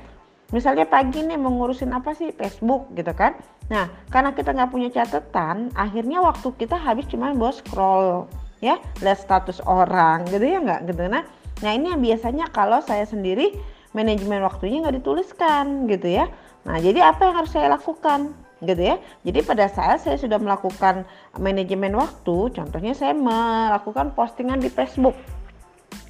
Misalnya 0.55 0.89
pagi 0.89 1.21
nih 1.21 1.37
mengurusin 1.37 1.93
apa 1.93 2.17
sih? 2.17 2.33
Facebook 2.33 2.89
gitu 2.97 3.13
kan. 3.13 3.37
Nah 3.69 3.93
karena 4.09 4.33
kita 4.33 4.57
nggak 4.57 4.71
punya 4.73 4.89
catatan 4.89 5.75
akhirnya 5.77 6.25
waktu 6.25 6.49
kita 6.57 6.81
habis 6.81 7.05
cuma 7.13 7.37
buat 7.37 7.61
scroll 7.61 8.25
ya. 8.65 8.81
Lihat 9.05 9.21
status 9.21 9.61
orang 9.69 10.25
gitu 10.33 10.49
ya 10.49 10.65
nggak? 10.65 10.89
Gitu 10.89 11.13
nah. 11.13 11.29
Nah 11.61 11.71
ini 11.77 11.93
yang 11.93 12.01
biasanya 12.01 12.49
kalau 12.57 12.81
saya 12.81 13.05
sendiri 13.05 13.53
manajemen 13.93 14.41
waktunya 14.45 14.81
nggak 14.81 15.05
dituliskan 15.05 15.91
gitu 15.93 16.09
ya. 16.09 16.31
Nah 16.65 16.81
jadi 16.81 17.05
apa 17.05 17.27
yang 17.29 17.35
harus 17.43 17.53
saya 17.53 17.69
lakukan 17.77 18.33
gitu 18.65 18.81
ya. 18.81 18.97
Jadi 19.27 19.45
pada 19.45 19.69
saat 19.69 20.01
saya 20.01 20.17
sudah 20.17 20.41
melakukan 20.41 21.05
manajemen 21.37 21.93
waktu, 21.97 22.57
contohnya 22.57 22.97
saya 22.97 23.13
melakukan 23.13 24.17
postingan 24.17 24.63
di 24.63 24.73
Facebook. 24.73 25.17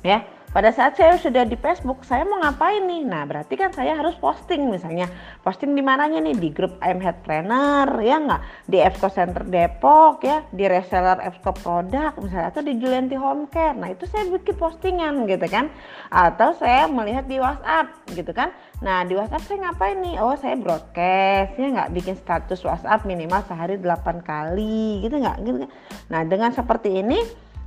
Ya, 0.06 0.22
pada 0.56 0.72
saat 0.72 0.96
saya 0.96 1.20
sudah 1.20 1.44
di 1.44 1.52
Facebook, 1.52 2.00
saya 2.08 2.24
mau 2.24 2.40
ngapain 2.40 2.88
nih? 2.88 3.04
Nah, 3.04 3.28
berarti 3.28 3.60
kan 3.60 3.76
saya 3.76 3.92
harus 3.92 4.16
posting 4.16 4.72
misalnya. 4.72 5.04
Posting 5.44 5.76
di 5.76 5.84
mananya 5.84 6.16
nih? 6.16 6.32
Di 6.32 6.48
grup 6.48 6.80
I'm 6.80 6.96
Head 6.96 7.20
Planner, 7.28 7.84
ya 8.00 8.16
nggak? 8.16 8.64
Di 8.64 8.80
Fco 8.96 9.12
Center 9.12 9.44
Depok, 9.44 10.24
ya? 10.24 10.48
Di 10.48 10.64
reseller 10.64 11.20
Fco 11.28 11.52
Product, 11.52 12.24
misalnya. 12.24 12.48
Atau 12.48 12.64
di 12.64 12.72
Julianti 12.80 13.20
Home 13.20 13.52
Care. 13.52 13.76
Nah, 13.76 13.92
itu 13.92 14.08
saya 14.08 14.32
bikin 14.32 14.56
postingan 14.56 15.28
gitu 15.28 15.44
kan. 15.44 15.68
Atau 16.08 16.56
saya 16.56 16.88
melihat 16.88 17.28
di 17.28 17.36
WhatsApp 17.36 17.92
gitu 18.16 18.32
kan. 18.32 18.48
Nah, 18.80 19.04
di 19.04 19.12
WhatsApp 19.12 19.44
saya 19.44 19.60
ngapain 19.60 20.00
nih? 20.00 20.16
Oh, 20.24 20.32
saya 20.40 20.56
broadcast, 20.56 21.52
ya 21.60 21.68
nggak? 21.68 21.92
Bikin 21.92 22.16
status 22.16 22.64
WhatsApp 22.64 23.04
minimal 23.04 23.44
sehari 23.44 23.76
8 23.76 24.24
kali 24.24 25.04
gitu 25.04 25.20
nggak? 25.20 25.36
Gitu 25.44 25.68
kan. 25.68 25.70
Nah, 26.08 26.24
dengan 26.24 26.56
seperti 26.56 27.04
ini, 27.04 27.20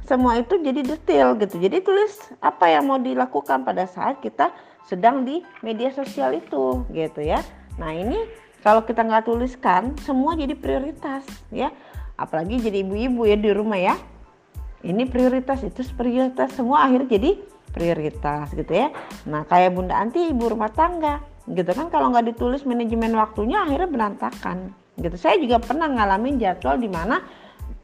semua 0.09 0.41
itu 0.41 0.57
jadi 0.57 0.81
detail 0.81 1.37
gitu. 1.37 1.61
Jadi 1.61 1.85
tulis 1.85 2.17
apa 2.41 2.65
yang 2.65 2.89
mau 2.89 2.97
dilakukan 2.97 3.61
pada 3.61 3.85
saat 3.85 4.17
kita 4.25 4.49
sedang 4.89 5.21
di 5.21 5.45
media 5.61 5.93
sosial 5.93 6.33
itu 6.33 6.81
gitu 6.89 7.21
ya. 7.21 7.45
Nah 7.77 7.93
ini 7.93 8.17
kalau 8.65 8.81
kita 8.81 9.05
nggak 9.05 9.29
tuliskan 9.29 9.93
semua 10.01 10.33
jadi 10.33 10.57
prioritas 10.57 11.29
ya. 11.53 11.69
Apalagi 12.17 12.57
jadi 12.57 12.81
ibu-ibu 12.81 13.29
ya 13.29 13.37
di 13.37 13.53
rumah 13.53 13.77
ya. 13.77 13.95
Ini 14.81 15.05
prioritas 15.05 15.61
itu 15.61 15.85
prioritas 15.93 16.57
semua 16.57 16.89
akhirnya 16.89 17.13
jadi 17.13 17.37
prioritas 17.69 18.49
gitu 18.57 18.73
ya. 18.73 18.89
Nah 19.29 19.45
kayak 19.45 19.77
Bunda 19.77 19.93
Anti 19.93 20.33
ibu 20.33 20.49
rumah 20.49 20.73
tangga 20.73 21.21
gitu 21.45 21.69
kan 21.69 21.93
kalau 21.93 22.09
nggak 22.09 22.33
ditulis 22.33 22.65
manajemen 22.65 23.13
waktunya 23.13 23.61
akhirnya 23.61 23.89
berantakan 23.93 24.73
gitu. 24.97 25.15
Saya 25.21 25.37
juga 25.37 25.61
pernah 25.61 25.85
ngalamin 25.85 26.41
jadwal 26.41 26.81
di 26.81 26.89
mana 26.89 27.21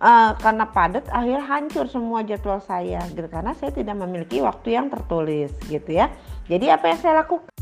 uh, 0.04 0.32
karena 0.38 0.66
padat 0.68 1.08
akhirnya 1.10 1.44
hancur 1.48 1.86
semua 1.88 2.22
jadwal 2.28 2.60
saya 2.60 3.02
gitu. 3.12 3.28
Karena 3.32 3.56
saya 3.56 3.72
tidak 3.72 3.96
memiliki 3.96 4.44
waktu 4.44 4.76
yang 4.76 4.92
tertulis 4.92 5.56
gitu 5.66 5.96
ya. 5.96 6.12
Jadi 6.46 6.70
apa 6.70 6.92
yang 6.92 7.00
saya 7.00 7.26
lakukan 7.26 7.55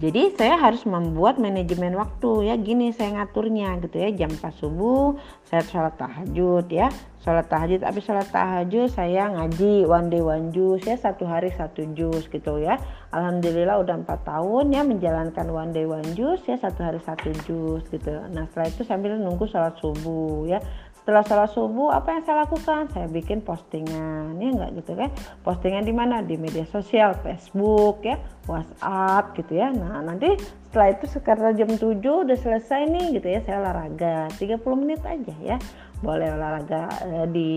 Jadi 0.00 0.32
saya 0.32 0.56
harus 0.56 0.88
membuat 0.88 1.36
manajemen 1.36 1.92
waktu 1.92 2.48
ya. 2.48 2.56
Gini 2.56 2.88
saya 2.88 3.20
ngaturnya 3.20 3.76
gitu 3.84 4.00
ya 4.00 4.08
jam 4.16 4.32
4 4.32 4.40
subuh 4.56 5.20
saya 5.44 5.60
sholat 5.68 6.00
tahajud 6.00 6.64
ya. 6.72 6.88
Sholat 7.20 7.52
tahajud 7.52 7.84
tapi 7.84 8.00
sholat 8.00 8.32
tahajud 8.32 8.88
saya 8.88 9.28
ngaji 9.28 9.84
one 9.84 10.08
day 10.08 10.24
one 10.24 10.48
jus 10.56 10.80
ya. 10.88 10.96
Satu 10.96 11.28
hari 11.28 11.52
satu 11.52 11.84
jus 11.92 12.24
gitu 12.32 12.56
ya. 12.64 12.80
Alhamdulillah 13.12 13.76
udah 13.76 14.00
empat 14.00 14.24
tahun 14.24 14.72
ya 14.72 14.88
menjalankan 14.88 15.52
one 15.52 15.76
day 15.76 15.84
one 15.84 16.16
jus 16.16 16.40
ya. 16.48 16.56
Satu 16.56 16.80
hari 16.80 17.04
satu 17.04 17.28
jus 17.44 17.84
gitu. 17.92 18.24
Nah 18.32 18.48
setelah 18.48 18.72
itu 18.72 18.88
sambil 18.88 19.20
nunggu 19.20 19.52
sholat 19.52 19.76
subuh 19.84 20.48
ya 20.48 20.64
setelah 21.10 21.26
sholat 21.26 21.50
subuh 21.50 21.90
apa 21.90 22.14
yang 22.14 22.22
saya 22.22 22.46
lakukan? 22.46 22.86
Saya 22.94 23.10
bikin 23.10 23.42
postingan 23.42 24.38
ya 24.38 24.48
enggak 24.54 24.70
gitu 24.78 24.94
kan? 24.94 25.10
Postingan 25.42 25.82
di 25.82 25.90
mana? 25.90 26.22
Di 26.22 26.38
media 26.38 26.62
sosial 26.70 27.18
Facebook 27.18 28.06
ya 28.06 28.22
WhatsApp 28.46 29.34
gitu 29.34 29.58
ya. 29.58 29.74
Nah 29.74 30.06
nanti 30.06 30.38
setelah 30.70 30.94
itu 30.94 31.10
sekarang 31.10 31.58
jam 31.58 31.70
7 31.74 31.98
udah 31.98 32.38
selesai 32.38 32.86
nih 32.86 33.18
gitu 33.18 33.26
ya 33.26 33.42
saya 33.42 33.58
olahraga. 33.58 34.30
30 34.38 34.62
menit 34.78 35.02
aja 35.02 35.34
ya. 35.42 35.58
Boleh 35.98 36.30
olahraga 36.30 36.86
eh, 37.10 37.26
di 37.26 37.50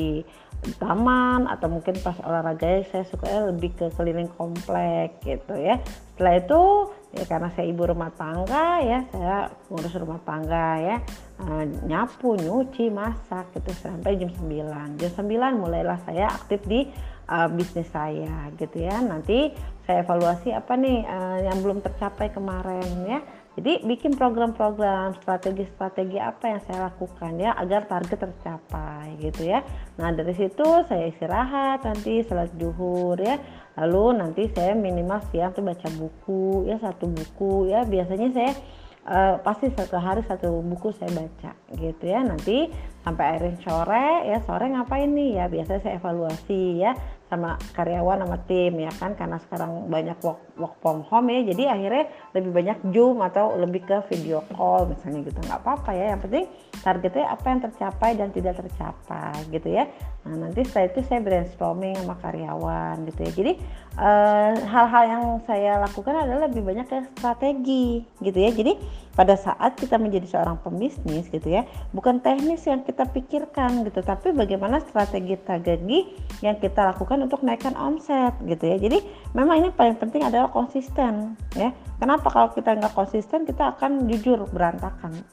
taman 0.82 1.46
atau 1.46 1.70
mungkin 1.70 1.94
pas 2.02 2.18
olahraga 2.26 2.82
saya 2.90 3.06
suka 3.06 3.54
lebih 3.54 3.78
ke 3.78 3.94
keliling 3.94 4.34
komplek 4.34 5.22
gitu 5.22 5.54
ya. 5.62 5.78
Setelah 6.18 6.42
itu 6.42 6.62
ya 7.14 7.24
karena 7.30 7.54
saya 7.54 7.70
ibu 7.70 7.86
rumah 7.86 8.10
tangga 8.18 8.82
ya 8.82 9.00
saya 9.14 9.54
ngurus 9.70 9.94
rumah 10.02 10.22
tangga 10.26 10.82
ya 10.82 10.98
uh, 11.46 11.64
nyapu 11.86 12.34
nyuci 12.34 12.90
masak 12.90 13.54
gitu 13.54 13.70
sampai 13.78 14.18
jam 14.18 14.34
9 14.34 14.98
jam 14.98 15.12
9 15.14 15.62
mulailah 15.62 16.02
saya 16.10 16.34
aktif 16.34 16.66
di 16.66 16.90
uh, 17.30 17.46
bisnis 17.54 17.86
saya 17.94 18.50
gitu 18.58 18.82
ya 18.82 18.98
nanti 19.06 19.54
saya 19.86 20.02
evaluasi 20.02 20.58
apa 20.58 20.74
nih 20.74 21.06
uh, 21.06 21.40
yang 21.54 21.62
belum 21.62 21.86
tercapai 21.86 22.34
kemarin 22.34 22.90
ya 23.06 23.22
jadi 23.54 23.86
bikin 23.86 24.18
program-program 24.18 25.14
strategi-strategi 25.22 26.18
apa 26.18 26.58
yang 26.58 26.62
saya 26.66 26.90
lakukan 26.90 27.38
ya 27.38 27.54
agar 27.54 27.86
target 27.86 28.26
tercapai 28.26 29.14
gitu 29.22 29.46
ya. 29.46 29.62
Nah 30.02 30.10
dari 30.10 30.34
situ 30.34 30.66
saya 30.90 31.06
istirahat 31.06 31.86
nanti 31.86 32.26
sholat 32.26 32.50
duhur 32.58 33.14
ya. 33.22 33.38
Lalu 33.74 34.22
nanti 34.22 34.44
saya 34.54 34.78
minimal 34.78 35.22
siang 35.34 35.54
tuh 35.54 35.66
baca 35.66 35.90
buku 35.94 36.70
ya 36.70 36.78
satu 36.78 37.10
buku 37.10 37.74
ya. 37.74 37.86
Biasanya 37.86 38.30
saya 38.34 38.52
uh, 39.10 39.36
pasti 39.42 39.74
satu 39.74 39.98
hari 39.98 40.22
satu 40.26 40.62
buku 40.62 40.94
saya 40.94 41.10
baca 41.14 41.52
gitu 41.78 42.04
ya. 42.06 42.22
Nanti 42.22 42.70
sampai 43.04 43.26
akhirnya 43.36 43.60
sore 43.66 44.10
ya 44.32 44.38
sore 44.48 44.66
ngapain 44.72 45.12
nih 45.12 45.44
ya 45.44 45.46
biasanya 45.52 45.82
saya 45.84 45.94
evaluasi 46.00 46.80
ya 46.80 46.96
sama 47.34 47.58
karyawan 47.74 48.22
sama 48.22 48.38
tim 48.46 48.74
ya 48.78 48.92
kan? 48.94 49.18
Karena 49.18 49.38
sekarang 49.42 49.90
banyak 49.90 50.18
work, 50.22 50.42
work 50.56 50.76
from 50.80 51.02
home 51.10 51.34
ya 51.34 51.42
jadi 51.50 51.74
akhirnya 51.74 52.06
lebih 52.38 52.52
banyak 52.54 52.78
zoom 52.94 53.20
atau 53.26 53.58
lebih 53.58 53.82
ke 53.84 53.98
video 54.14 54.46
call 54.54 54.86
misalnya 54.86 55.26
gitu. 55.26 55.40
Nggak 55.42 55.60
apa-apa 55.66 55.92
ya 55.98 56.14
yang 56.14 56.22
penting 56.22 56.46
targetnya 56.84 57.26
apa 57.32 57.46
yang 57.50 57.60
tercapai 57.64 58.10
dan 58.14 58.30
tidak 58.30 58.54
tercapai 58.62 59.36
gitu 59.50 59.70
ya. 59.74 59.90
Nah 60.24 60.48
nanti 60.48 60.64
setelah 60.64 60.88
itu 60.94 61.00
saya 61.04 61.20
brainstorming 61.20 61.96
sama 62.00 62.16
karyawan 62.22 62.96
gitu 63.10 63.20
ya. 63.24 63.32
Jadi 63.34 63.54
eh, 63.98 64.52
hal-hal 64.64 65.04
yang 65.10 65.24
saya 65.50 65.82
lakukan 65.84 66.14
adalah 66.14 66.48
lebih 66.48 66.64
banyak 66.64 66.86
ke 66.88 66.98
strategi 67.18 68.04
gitu 68.22 68.38
ya. 68.38 68.52
Jadi 68.54 68.78
pada 69.14 69.38
saat 69.38 69.78
kita 69.78 70.02
menjadi 70.02 70.26
seorang 70.38 70.58
pembisnis 70.62 71.30
gitu 71.30 71.54
ya 71.54 71.64
bukan 71.94 72.20
teknis 72.20 72.66
yang 72.66 72.82
kita 72.82 73.06
pikirkan 73.10 73.86
gitu 73.86 74.02
tapi 74.02 74.34
bagaimana 74.34 74.82
strategi-strategi 74.82 76.18
yang 76.42 76.60
kita 76.60 76.92
lakukan 76.92 77.24
untuk 77.24 77.42
naikkan 77.46 77.74
omset 77.80 78.36
gitu 78.44 78.64
ya. 78.68 78.78
Jadi 78.80 79.00
memang 79.32 79.64
ini 79.64 79.70
paling 79.72 79.96
penting 79.96 80.26
adalah 80.26 80.52
konsisten 80.52 81.40
ya. 81.56 81.72
Kenapa 81.98 82.28
kalau 82.28 82.50
kita 82.52 82.76
nggak 82.76 82.94
konsisten 82.94 83.48
kita 83.48 83.78
akan 83.78 84.12
jujur 84.12 84.44
berantakan 84.52 85.24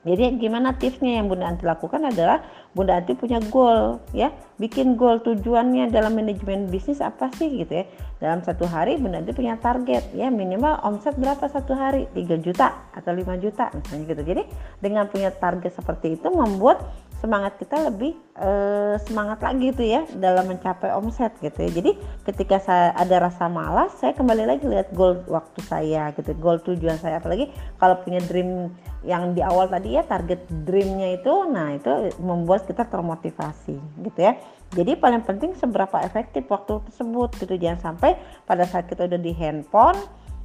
jadi 0.00 0.32
gimana 0.40 0.80
tipsnya 0.80 1.20
yang 1.20 1.28
Bunda 1.28 1.44
Anti 1.44 1.68
lakukan 1.68 2.00
adalah 2.08 2.40
Bunda 2.72 2.96
Anti 2.96 3.12
punya 3.12 3.36
goal 3.52 4.00
ya, 4.16 4.32
bikin 4.56 4.96
goal 4.96 5.20
tujuannya 5.20 5.92
dalam 5.92 6.16
manajemen 6.16 6.72
bisnis 6.72 7.04
apa 7.04 7.28
sih 7.36 7.60
gitu 7.60 7.84
ya. 7.84 7.84
Dalam 8.16 8.40
satu 8.40 8.64
hari 8.64 8.96
Bunda 8.96 9.20
Anti 9.20 9.36
punya 9.36 9.60
target 9.60 10.08
ya 10.16 10.32
minimal 10.32 10.80
omset 10.88 11.20
berapa 11.20 11.44
satu 11.44 11.76
hari 11.76 12.08
3 12.16 12.40
juta 12.40 12.88
atau 12.96 13.12
5 13.12 13.44
juta 13.44 13.68
misalnya 13.76 14.04
gitu. 14.08 14.22
Jadi 14.24 14.42
dengan 14.80 15.04
punya 15.04 15.28
target 15.36 15.76
seperti 15.76 16.16
itu 16.16 16.32
membuat 16.32 16.80
semangat 17.20 17.60
kita 17.60 17.92
lebih 17.92 18.16
uh, 18.40 18.96
semangat 19.04 19.44
lagi 19.44 19.70
gitu 19.70 19.84
ya 19.84 20.02
dalam 20.16 20.48
mencapai 20.48 20.90
omset 20.96 21.36
gitu 21.44 21.56
ya. 21.60 21.70
Jadi 21.70 21.90
ketika 22.24 22.56
saya 22.58 22.96
ada 22.96 23.28
rasa 23.28 23.46
malas, 23.46 23.92
saya 24.00 24.16
kembali 24.16 24.48
lagi 24.48 24.64
lihat 24.64 24.90
goal 24.96 25.20
waktu 25.28 25.60
saya 25.68 26.10
gitu, 26.16 26.32
goal 26.40 26.58
tujuan 26.64 26.96
saya 26.96 27.20
apalagi 27.20 27.52
kalau 27.76 28.00
punya 28.00 28.24
dream 28.24 28.72
yang 29.04 29.36
di 29.36 29.44
awal 29.44 29.68
tadi 29.68 30.00
ya 30.00 30.02
target 30.04 30.48
dreamnya 30.64 31.20
itu, 31.20 31.32
nah 31.48 31.76
itu 31.76 32.12
membuat 32.20 32.64
kita 32.64 32.88
termotivasi 32.88 33.76
gitu 34.00 34.18
ya. 34.18 34.40
Jadi 34.72 34.96
paling 34.96 35.20
penting 35.22 35.52
seberapa 35.54 36.00
efektif 36.00 36.48
waktu 36.48 36.80
tersebut 36.88 37.36
gitu 37.36 37.54
jangan 37.60 37.92
sampai 37.92 38.16
pada 38.48 38.64
saat 38.64 38.88
kita 38.88 39.04
udah 39.04 39.20
di 39.20 39.36
handphone 39.36 39.98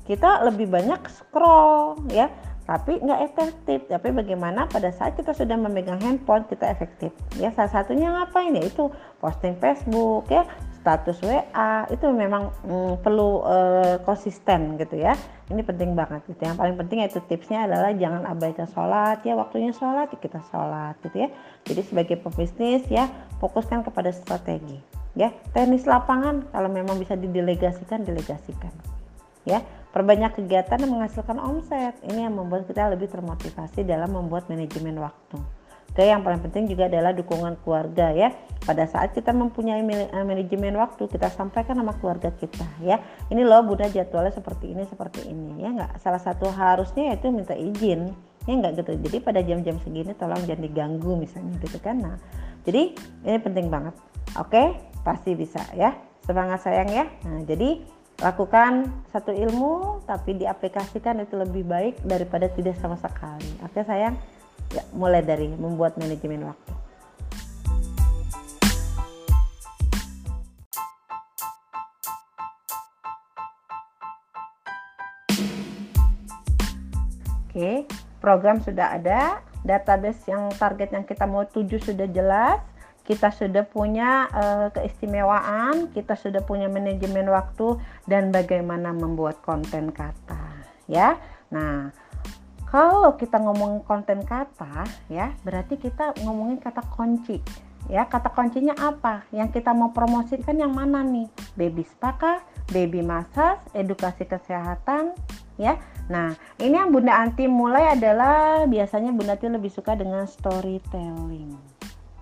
kita 0.05 0.45
lebih 0.45 0.69
banyak 0.69 1.01
scroll 1.09 1.97
ya 2.13 2.29
tapi 2.65 2.97
nggak 2.97 3.21
efektif. 3.29 3.85
Tapi 3.85 4.09
bagaimana 4.09 4.65
pada 4.65 4.89
saat 4.89 5.13
kita 5.13 5.37
sudah 5.37 5.53
memegang 5.53 6.01
handphone 6.01 6.49
kita 6.49 6.65
efektif? 6.65 7.13
Ya 7.37 7.53
salah 7.53 7.69
satunya 7.69 8.09
ngapain 8.09 8.57
ya 8.57 8.65
itu 8.65 8.89
posting 9.21 9.53
Facebook 9.61 10.25
ya, 10.33 10.49
status 10.81 11.21
WA 11.21 11.85
itu 11.93 12.05
memang 12.09 12.49
mm, 12.65 13.05
perlu 13.05 13.45
uh, 13.45 14.01
konsisten 14.01 14.81
gitu 14.81 14.97
ya. 14.97 15.13
Ini 15.53 15.61
penting 15.61 15.93
banget 15.93 16.25
gitu. 16.25 16.41
Yang 16.41 16.57
paling 16.57 16.75
penting 16.81 17.05
itu 17.05 17.21
tipsnya 17.29 17.69
adalah 17.69 17.93
jangan 17.93 18.25
abaikan 18.25 18.65
sholat 18.65 19.21
ya 19.21 19.37
waktunya 19.37 19.69
sholat 19.69 20.09
ya 20.09 20.17
kita 20.17 20.41
sholat 20.49 20.97
gitu 21.05 21.25
ya. 21.25 21.29
Jadi 21.69 21.81
sebagai 21.85 22.17
pebisnis 22.17 22.81
ya 22.89 23.05
fokuskan 23.37 23.85
kepada 23.85 24.09
strategi 24.09 24.81
ya. 25.13 25.29
Tenis 25.53 25.85
lapangan 25.85 26.49
kalau 26.49 26.69
memang 26.73 26.97
bisa 26.97 27.13
didelegasikan 27.13 28.01
delegasikan 28.01 28.73
ya 29.45 29.61
perbanyak 29.95 30.35
kegiatan 30.35 30.75
yang 30.75 30.91
menghasilkan 30.91 31.39
omset 31.39 31.95
ini 32.03 32.27
yang 32.27 32.35
membuat 32.35 32.67
kita 32.67 32.91
lebih 32.91 33.07
termotivasi 33.07 33.87
dalam 33.87 34.11
membuat 34.11 34.51
manajemen 34.51 34.99
waktu 34.99 35.39
Oke, 35.95 36.11
yang 36.11 36.27
paling 36.27 36.43
penting 36.43 36.67
juga 36.67 36.91
adalah 36.91 37.15
dukungan 37.15 37.55
keluarga 37.63 38.11
ya. 38.11 38.35
Pada 38.67 38.83
saat 38.83 39.15
kita 39.15 39.31
mempunyai 39.31 39.79
eh, 39.79 40.25
manajemen 40.27 40.75
waktu, 40.75 41.07
kita 41.07 41.31
sampaikan 41.31 41.79
sama 41.79 41.95
keluarga 41.95 42.35
kita 42.35 42.67
ya. 42.83 42.99
Ini 43.31 43.47
loh 43.47 43.63
Bunda 43.63 43.87
jadwalnya 43.87 44.35
seperti 44.35 44.75
ini, 44.75 44.83
seperti 44.91 45.23
ini 45.23 45.63
ya 45.63 45.71
enggak. 45.71 45.95
Salah 46.03 46.19
satu 46.19 46.51
harusnya 46.51 47.15
yaitu 47.15 47.31
minta 47.31 47.55
izin 47.55 48.11
ya 48.43 48.53
enggak 48.59 48.83
gitu. 48.83 48.91
Jadi 49.07 49.17
pada 49.23 49.39
jam-jam 49.39 49.79
segini 49.79 50.11
tolong 50.19 50.43
jangan 50.43 50.67
diganggu 50.67 51.15
misalnya 51.15 51.55
gitu 51.63 51.79
kan. 51.79 51.95
Nah, 51.95 52.19
jadi 52.67 52.91
ini 53.23 53.39
penting 53.39 53.71
banget. 53.71 53.95
Oke, 54.35 54.75
pasti 54.99 55.31
bisa 55.31 55.63
ya. 55.79 55.95
Semangat 56.27 56.59
sayang 56.59 56.91
ya. 56.91 57.07
Nah, 57.23 57.47
jadi 57.47 57.79
lakukan 58.23 58.87
satu 59.11 59.35
ilmu 59.35 59.99
tapi 60.07 60.39
diaplikasikan 60.39 61.19
itu 61.19 61.35
lebih 61.35 61.67
baik 61.67 61.99
daripada 62.07 62.47
tidak 62.47 62.79
sama 62.79 62.95
sekali. 62.95 63.49
Oke 63.59 63.83
sayang? 63.83 64.15
Ya 64.71 64.83
mulai 64.95 65.19
dari 65.19 65.51
membuat 65.51 65.99
manajemen 65.99 66.47
waktu. 66.47 66.71
Oke, 77.55 77.87
program 78.19 78.59
sudah 78.59 78.99
ada, 78.99 79.39
database 79.63 80.27
yang 80.27 80.51
target 80.59 80.91
yang 80.91 81.07
kita 81.07 81.23
mau 81.23 81.47
tuju 81.47 81.79
sudah 81.79 82.03
jelas, 82.11 82.59
kita 83.05 83.29
sudah 83.29 83.61
punya 83.69 84.25
uh, 84.33 84.67
keistimewaan, 84.73 85.93
kita 85.93 86.17
sudah 86.17 86.41
punya 86.41 86.65
manajemen 86.65 87.29
waktu 87.29 87.77
dan 88.09 88.33
bagaimana 88.33 88.91
membuat 88.91 89.45
konten 89.45 89.93
kata, 89.93 90.65
ya. 90.89 91.21
Nah, 91.53 91.93
kalau 92.65 93.13
kita 93.13 93.37
ngomong 93.37 93.85
konten 93.85 94.25
kata, 94.25 94.89
ya, 95.07 95.37
berarti 95.45 95.77
kita 95.77 96.17
ngomongin 96.25 96.57
kata 96.57 96.81
kunci. 96.89 97.39
Ya, 97.85 98.09
kata 98.09 98.33
kuncinya 98.33 98.73
apa? 98.81 99.29
Yang 99.29 99.61
kita 99.61 99.69
mau 99.77 99.93
promosikan 99.93 100.57
yang 100.57 100.73
mana 100.73 101.05
nih? 101.05 101.29
Baby 101.53 101.85
spa 101.85 102.41
baby 102.73 103.05
massage, 103.05 103.61
edukasi 103.77 104.25
kesehatan, 104.25 105.13
ya. 105.61 105.77
Nah, 106.09 106.33
ini 106.57 106.73
yang 106.73 106.89
Bunda 106.89 107.21
Anti 107.21 107.45
mulai 107.45 107.93
adalah 107.93 108.65
biasanya 108.65 109.13
Bunda 109.13 109.37
Anti 109.37 109.53
lebih 109.53 109.69
suka 109.69 109.93
dengan 109.93 110.25
storytelling 110.25 111.74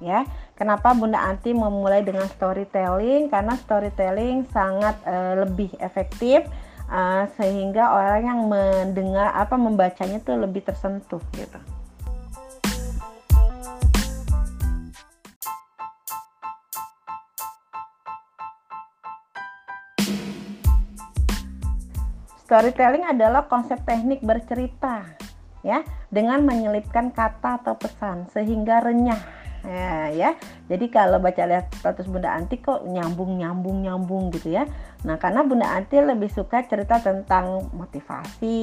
ya. 0.04 0.28
Kenapa 0.60 0.92
Bunda 0.92 1.24
Anti 1.24 1.56
memulai 1.56 2.04
dengan 2.04 2.28
storytelling? 2.28 3.32
Karena 3.32 3.56
storytelling 3.56 4.46
sangat 4.52 5.00
uh, 5.08 5.48
lebih 5.48 5.72
efektif 5.80 6.44
uh, 6.92 7.26
sehingga 7.39 7.96
orang 7.96 8.22
yang 8.22 8.39
mendengar 8.52 9.32
apa 9.32 9.56
membacanya 9.56 10.20
itu 10.20 10.36
lebih 10.36 10.62
tersentuh 10.68 11.24
gitu. 11.34 11.60
Storytelling 22.44 23.02
adalah 23.08 23.50
konsep 23.50 23.82
teknik 23.82 24.22
bercerita 24.22 25.02
ya 25.66 25.82
dengan 26.12 26.46
menyelipkan 26.46 27.10
kata 27.10 27.63
atau 27.63 27.74
pesan 27.74 28.30
sehingga 28.30 28.84
renyah 28.84 29.43
ya, 29.63 30.12
ya. 30.12 30.30
Jadi 30.67 30.88
kalau 30.91 31.19
baca 31.19 31.43
lihat 31.43 31.71
status 31.76 32.08
Bunda 32.08 32.32
Anti 32.36 32.60
kok 32.60 32.88
nyambung 32.88 33.39
nyambung 33.39 33.84
nyambung 33.84 34.32
gitu 34.32 34.56
ya. 34.56 34.63
Nah 35.04 35.19
karena 35.19 35.43
Bunda 35.43 35.67
Anti 35.71 35.99
lebih 35.99 36.32
suka 36.32 36.63
cerita 36.67 36.99
tentang 37.04 37.71
motivasi 37.76 38.60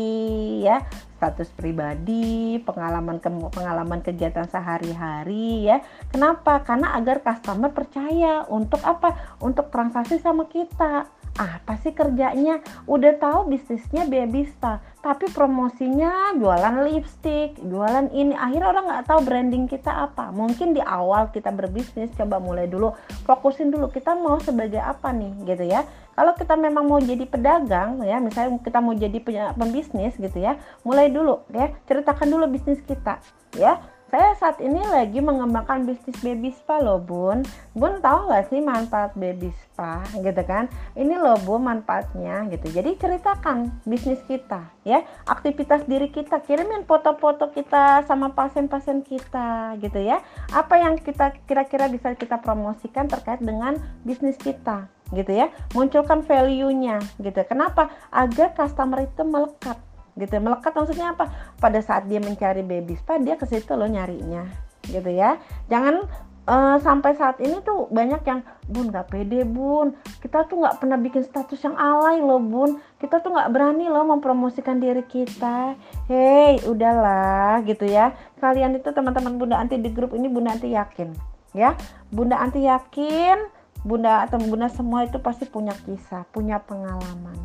ya, 0.65 0.85
status 1.21 1.53
pribadi, 1.53 2.61
pengalaman 2.65 3.21
ke 3.21 3.29
pengalaman 3.53 4.01
kegiatan 4.01 4.49
sehari-hari 4.49 5.69
ya. 5.69 5.85
Kenapa? 6.09 6.65
Karena 6.65 6.97
agar 6.97 7.21
customer 7.21 7.73
percaya 7.73 8.49
untuk 8.49 8.81
apa? 8.85 9.37
Untuk 9.45 9.69
transaksi 9.69 10.17
sama 10.21 10.49
kita 10.49 11.20
apa 11.39 11.79
sih 11.81 11.95
kerjanya? 11.95 12.65
Udah 12.91 13.15
tahu 13.21 13.53
bisnisnya 13.53 14.09
baby 14.11 14.49
tapi 15.01 15.33
promosinya 15.33 16.37
jualan 16.37 16.85
lipstick 16.85 17.57
jualan 17.65 18.13
ini. 18.13 18.37
Akhirnya 18.37 18.69
orang 18.69 18.85
nggak 18.89 19.07
tahu 19.09 19.21
branding 19.25 19.65
kita 19.65 19.89
apa. 20.11 20.29
Mungkin 20.35 20.77
di 20.77 20.83
awal 20.85 21.33
kita 21.33 21.49
berbisnis 21.55 22.13
coba 22.17 22.37
mulai 22.37 22.69
dulu 22.69 22.93
fokusin 23.25 23.73
dulu 23.73 23.89
kita 23.89 24.13
mau 24.17 24.37
sebagai 24.43 24.81
apa 24.81 25.13
nih 25.13 25.33
gitu 25.49 25.65
ya. 25.65 25.87
Kalau 26.13 26.37
kita 26.37 26.53
memang 26.59 26.85
mau 26.85 27.01
jadi 27.01 27.25
pedagang 27.25 28.05
ya 28.05 28.21
misalnya 28.21 28.61
kita 28.61 28.79
mau 28.85 28.93
jadi 28.93 29.19
pembisnis 29.57 30.13
gitu 30.21 30.37
ya 30.37 30.61
mulai 30.85 31.09
dulu 31.09 31.49
ya. 31.49 31.73
Ceritakan 31.89 32.29
dulu 32.29 32.45
bisnis 32.53 32.85
kita 32.85 33.25
ya 33.57 33.81
saya 34.11 34.35
saat 34.35 34.59
ini 34.59 34.83
lagi 34.83 35.23
mengembangkan 35.23 35.87
bisnis 35.87 36.19
baby 36.19 36.51
spa 36.51 36.83
loh 36.83 36.99
bun. 36.99 37.47
Bun 37.79 38.03
tahu 38.03 38.27
nggak 38.27 38.51
sih 38.51 38.59
manfaat 38.59 39.15
baby 39.15 39.55
spa? 39.55 40.03
Gitu 40.19 40.43
kan? 40.43 40.67
Ini 40.99 41.15
loh 41.15 41.39
bun 41.47 41.63
manfaatnya 41.63 42.51
gitu. 42.51 42.75
Jadi 42.75 42.99
ceritakan 42.99 43.71
bisnis 43.87 44.19
kita 44.27 44.67
ya. 44.83 45.07
Aktivitas 45.31 45.87
diri 45.87 46.11
kita 46.11 46.43
kirimin 46.43 46.83
foto-foto 46.91 47.55
kita 47.55 48.03
sama 48.11 48.35
pasien-pasien 48.35 49.07
kita 49.07 49.79
gitu 49.79 50.03
ya. 50.03 50.19
Apa 50.51 50.83
yang 50.83 50.99
kita 50.99 51.31
kira-kira 51.47 51.87
bisa 51.87 52.11
kita 52.19 52.43
promosikan 52.43 53.07
terkait 53.07 53.39
dengan 53.39 53.79
bisnis 54.03 54.35
kita 54.35 54.91
gitu 55.15 55.31
ya. 55.31 55.55
Munculkan 55.71 56.27
value-nya 56.27 56.99
gitu. 57.23 57.41
Kenapa? 57.47 57.95
Agar 58.11 58.59
customer 58.59 59.07
itu 59.07 59.23
melekat 59.23 59.79
gitu. 60.17 60.39
Melekat 60.41 60.73
maksudnya 60.73 61.13
apa? 61.15 61.29
Pada 61.59 61.79
saat 61.83 62.07
dia 62.07 62.19
mencari 62.19 62.65
baby 62.65 62.97
spa 62.97 63.19
dia 63.19 63.37
ke 63.37 63.47
situ 63.47 63.73
loh 63.75 63.87
nyarinya 63.87 64.47
gitu 64.89 65.11
ya. 65.13 65.37
Jangan 65.69 66.09
uh, 66.49 66.77
sampai 66.83 67.15
saat 67.15 67.39
ini 67.39 67.63
tuh 67.63 67.87
banyak 67.93 68.23
yang 68.27 68.41
bun 68.67 68.91
nggak 68.91 69.13
pede 69.13 69.47
bun. 69.47 69.95
Kita 70.19 70.47
tuh 70.51 70.65
nggak 70.65 70.83
pernah 70.83 70.99
bikin 70.99 71.23
status 71.23 71.61
yang 71.63 71.77
alay 71.77 72.19
loh 72.19 72.41
bun. 72.41 72.81
Kita 72.99 73.23
tuh 73.23 73.35
nggak 73.35 73.51
berani 73.53 73.87
loh 73.87 74.03
mempromosikan 74.09 74.81
diri 74.81 75.05
kita. 75.07 75.79
Hei 76.11 76.59
udahlah 76.67 77.63
gitu 77.69 77.87
ya. 77.87 78.17
Kalian 78.41 78.79
itu 78.79 78.91
teman-teman 78.91 79.37
bunda 79.37 79.57
anti 79.61 79.79
di 79.79 79.91
grup 79.93 80.17
ini 80.17 80.27
bunda 80.27 80.57
anti 80.57 80.73
yakin 80.73 81.13
ya. 81.55 81.77
Bunda 82.11 82.41
anti 82.41 82.65
yakin 82.67 83.61
bunda 83.81 84.29
atau 84.29 84.37
bunda 84.37 84.69
semua 84.69 85.09
itu 85.09 85.17
pasti 85.25 85.49
punya 85.49 85.73
kisah 85.73 86.29
punya 86.29 86.61
pengalaman 86.61 87.37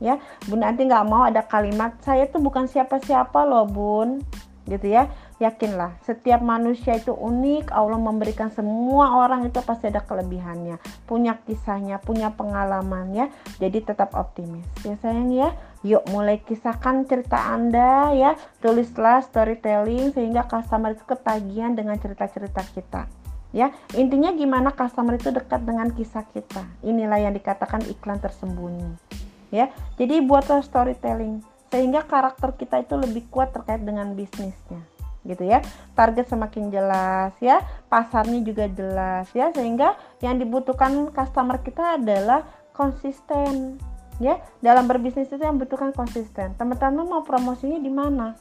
ya 0.00 0.16
bun 0.48 0.64
nanti 0.64 0.88
nggak 0.88 1.06
mau 1.06 1.28
ada 1.28 1.44
kalimat 1.44 1.94
saya 2.00 2.26
tuh 2.26 2.40
bukan 2.40 2.66
siapa-siapa 2.66 3.44
loh 3.46 3.68
bun. 3.68 4.24
Gitu 4.68 4.92
ya 4.92 5.08
yakinlah 5.40 5.96
setiap 6.04 6.44
manusia 6.44 7.00
itu 7.00 7.16
unik 7.16 7.72
Allah 7.72 7.96
memberikan 7.96 8.52
semua 8.52 9.24
orang 9.24 9.48
itu 9.48 9.58
pasti 9.64 9.88
ada 9.88 10.04
kelebihannya. 10.04 10.76
Punya 11.08 11.40
kisahnya 11.48 11.96
punya 11.98 12.36
pengalamannya 12.36 13.32
jadi 13.56 13.80
tetap 13.80 14.12
optimis. 14.12 14.68
Ya 14.84 15.00
sayang 15.00 15.32
ya 15.32 15.56
yuk 15.80 16.04
mulai 16.12 16.44
kisahkan 16.44 17.08
cerita 17.08 17.40
anda 17.50 18.12
ya. 18.12 18.36
Tulislah 18.60 19.24
storytelling 19.24 20.12
sehingga 20.12 20.44
customer 20.44 20.92
itu 20.92 21.04
ketagihan 21.08 21.72
dengan 21.72 21.96
cerita-cerita 21.96 22.62
kita. 22.76 23.08
Ya 23.50 23.74
intinya 23.98 24.30
gimana 24.30 24.70
customer 24.70 25.18
itu 25.18 25.34
dekat 25.34 25.66
dengan 25.66 25.90
kisah 25.90 26.22
kita? 26.30 26.62
Inilah 26.86 27.18
yang 27.18 27.34
dikatakan 27.34 27.82
iklan 27.90 28.22
tersembunyi 28.22 29.19
ya. 29.54 29.70
Jadi 30.00 30.22
buatlah 30.24 30.64
storytelling 30.64 31.44
sehingga 31.70 32.02
karakter 32.02 32.58
kita 32.58 32.82
itu 32.82 32.98
lebih 32.98 33.30
kuat 33.30 33.54
terkait 33.54 33.82
dengan 33.82 34.10
bisnisnya 34.14 34.82
gitu 35.22 35.44
ya. 35.44 35.60
Target 35.92 36.32
semakin 36.32 36.72
jelas 36.72 37.36
ya. 37.38 37.60
Pasarnya 37.92 38.40
juga 38.40 38.66
jelas 38.66 39.28
ya. 39.36 39.52
Sehingga 39.52 39.94
yang 40.24 40.40
dibutuhkan 40.40 41.12
customer 41.12 41.60
kita 41.60 42.00
adalah 42.00 42.48
konsisten 42.72 43.76
ya. 44.18 44.40
Dalam 44.64 44.88
berbisnis 44.88 45.28
itu 45.28 45.40
yang 45.40 45.60
butuhkan 45.60 45.92
konsisten. 45.92 46.56
Teman-teman 46.56 47.04
mau 47.04 47.22
promosinya 47.22 47.78
di 47.78 47.92
mana 47.92 48.34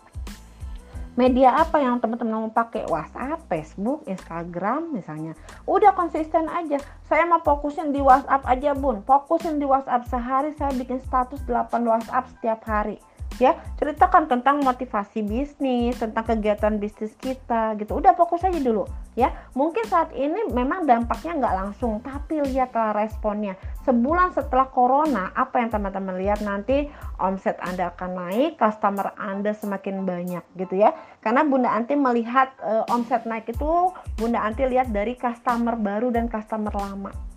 media 1.20 1.52
apa 1.52 1.84
yang 1.84 2.00
teman-teman 2.00 2.48
mau 2.48 2.52
pakai? 2.56 2.88
WhatsApp, 2.88 3.44
Facebook, 3.52 4.08
Instagram 4.08 4.96
misalnya. 4.96 5.36
Udah 5.68 5.92
konsisten 5.92 6.48
aja. 6.48 6.80
Saya 7.12 7.28
mau 7.28 7.44
fokusin 7.44 7.92
di 7.92 8.00
WhatsApp 8.00 8.48
aja 8.48 8.72
bun. 8.72 9.04
Fokusin 9.04 9.60
di 9.60 9.68
WhatsApp 9.68 10.08
sehari 10.08 10.56
saya 10.56 10.72
bikin 10.80 11.04
status 11.04 11.44
8 11.44 11.84
WhatsApp 11.84 12.32
setiap 12.40 12.64
hari 12.64 13.04
ya 13.38 13.56
ceritakan 13.78 14.26
tentang 14.26 14.60
motivasi 14.66 15.22
bisnis 15.24 15.96
tentang 16.02 16.26
kegiatan 16.26 16.76
bisnis 16.82 17.14
kita 17.22 17.78
gitu. 17.78 18.02
Udah 18.02 18.18
fokus 18.18 18.42
aja 18.42 18.58
dulu 18.58 18.90
ya. 19.14 19.30
Mungkin 19.54 19.86
saat 19.86 20.12
ini 20.18 20.50
memang 20.50 20.90
dampaknya 20.90 21.38
nggak 21.38 21.56
langsung 21.56 22.02
tapi 22.02 22.42
lihatlah 22.42 22.98
responnya. 22.98 23.54
Sebulan 23.86 24.34
setelah 24.34 24.68
corona 24.74 25.30
apa 25.38 25.62
yang 25.62 25.70
teman-teman 25.70 26.18
lihat? 26.20 26.42
Nanti 26.42 26.90
omset 27.22 27.56
anda 27.62 27.94
akan 27.94 28.12
naik 28.18 28.58
customer 28.58 29.14
anda 29.16 29.54
semakin 29.54 30.04
banyak 30.04 30.44
gitu 30.58 30.82
ya. 30.82 30.92
Karena 31.24 31.46
Bunda 31.46 31.72
Anti 31.72 31.94
melihat 31.94 32.52
e, 32.60 32.84
omset 32.90 33.24
naik 33.30 33.48
itu 33.54 33.94
Bunda 34.18 34.42
Anti 34.44 34.68
lihat 34.68 34.90
dari 34.90 35.14
customer 35.14 35.78
baru 35.78 36.10
dan 36.10 36.28
customer 36.28 36.74
lama 36.74 37.29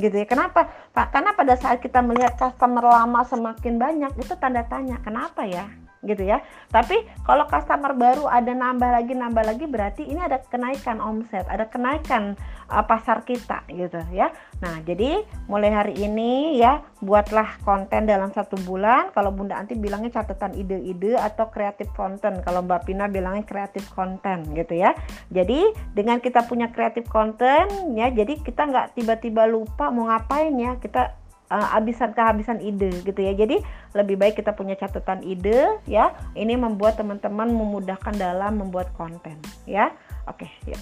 gitu 0.00 0.16
ya. 0.16 0.26
Kenapa? 0.26 0.66
Pak, 0.90 1.12
karena 1.12 1.30
pada 1.36 1.54
saat 1.54 1.78
kita 1.78 2.00
melihat 2.00 2.34
customer 2.40 2.82
lama 2.82 3.20
semakin 3.28 3.76
banyak 3.76 4.12
itu 4.16 4.34
tanda 4.40 4.64
tanya, 4.66 4.96
kenapa 5.04 5.44
ya? 5.44 5.68
Gitu 6.00 6.24
ya. 6.24 6.40
Tapi 6.72 7.04
kalau 7.28 7.44
customer 7.44 7.92
baru 7.92 8.24
ada 8.24 8.52
nambah 8.52 8.90
lagi 8.90 9.12
nambah 9.12 9.44
lagi 9.44 9.64
berarti 9.68 10.02
ini 10.08 10.20
ada 10.20 10.40
kenaikan 10.40 10.98
omset, 11.00 11.44
ada 11.46 11.68
kenaikan 11.68 12.36
uh, 12.72 12.84
pasar 12.84 13.22
kita 13.24 13.64
gitu 13.68 14.00
ya. 14.14 14.32
Nah, 14.64 14.80
jadi 14.84 15.24
mulai 15.48 15.70
hari 15.72 15.94
ini 16.00 16.56
ya 16.56 16.80
buatlah 17.04 17.60
konten 17.64 18.08
dalam 18.08 18.32
satu 18.32 18.56
bulan. 18.64 19.12
Kalau 19.12 19.32
Bunda 19.32 19.60
Anti 19.60 19.76
bilangnya 19.76 20.20
catatan 20.20 20.56
ide-ide 20.56 21.20
atau 21.20 21.52
kreatif 21.52 21.92
konten. 21.92 22.40
Kalau 22.40 22.64
Mbak 22.64 22.88
Pina 22.88 23.04
bilangnya 23.08 23.44
kreatif 23.44 23.88
konten 23.92 24.48
gitu 24.56 24.76
ya. 24.76 24.96
Jadi 25.28 25.72
dengan 25.92 26.20
kita 26.22 26.48
punya 26.48 26.72
kreatif 26.72 27.08
konten 27.12 27.92
ya, 27.96 28.08
jadi 28.08 28.40
kita 28.40 28.68
nggak 28.68 28.86
tiba-tiba 28.96 29.44
lupa 29.44 29.92
mau 29.92 30.08
ngapain 30.08 30.54
ya. 30.56 30.80
Kita 30.80 31.20
uh, 31.50 31.66
habisan 31.76 32.14
kehabisan 32.14 32.62
ide 32.62 32.94
gitu 33.02 33.20
ya. 33.20 33.34
Jadi 33.34 33.60
lebih 33.92 34.16
baik 34.16 34.38
kita 34.38 34.54
punya 34.54 34.78
catatan 34.78 35.26
ide 35.26 35.82
ya. 35.84 36.14
Ini 36.38 36.56
membuat 36.56 36.96
teman-teman 36.96 37.50
memudahkan 37.50 38.14
dalam 38.16 38.62
membuat 38.62 38.94
konten 38.94 39.36
ya. 39.66 39.92
Oke, 40.30 40.46
yuk. 40.64 40.78
Ya, 40.78 40.80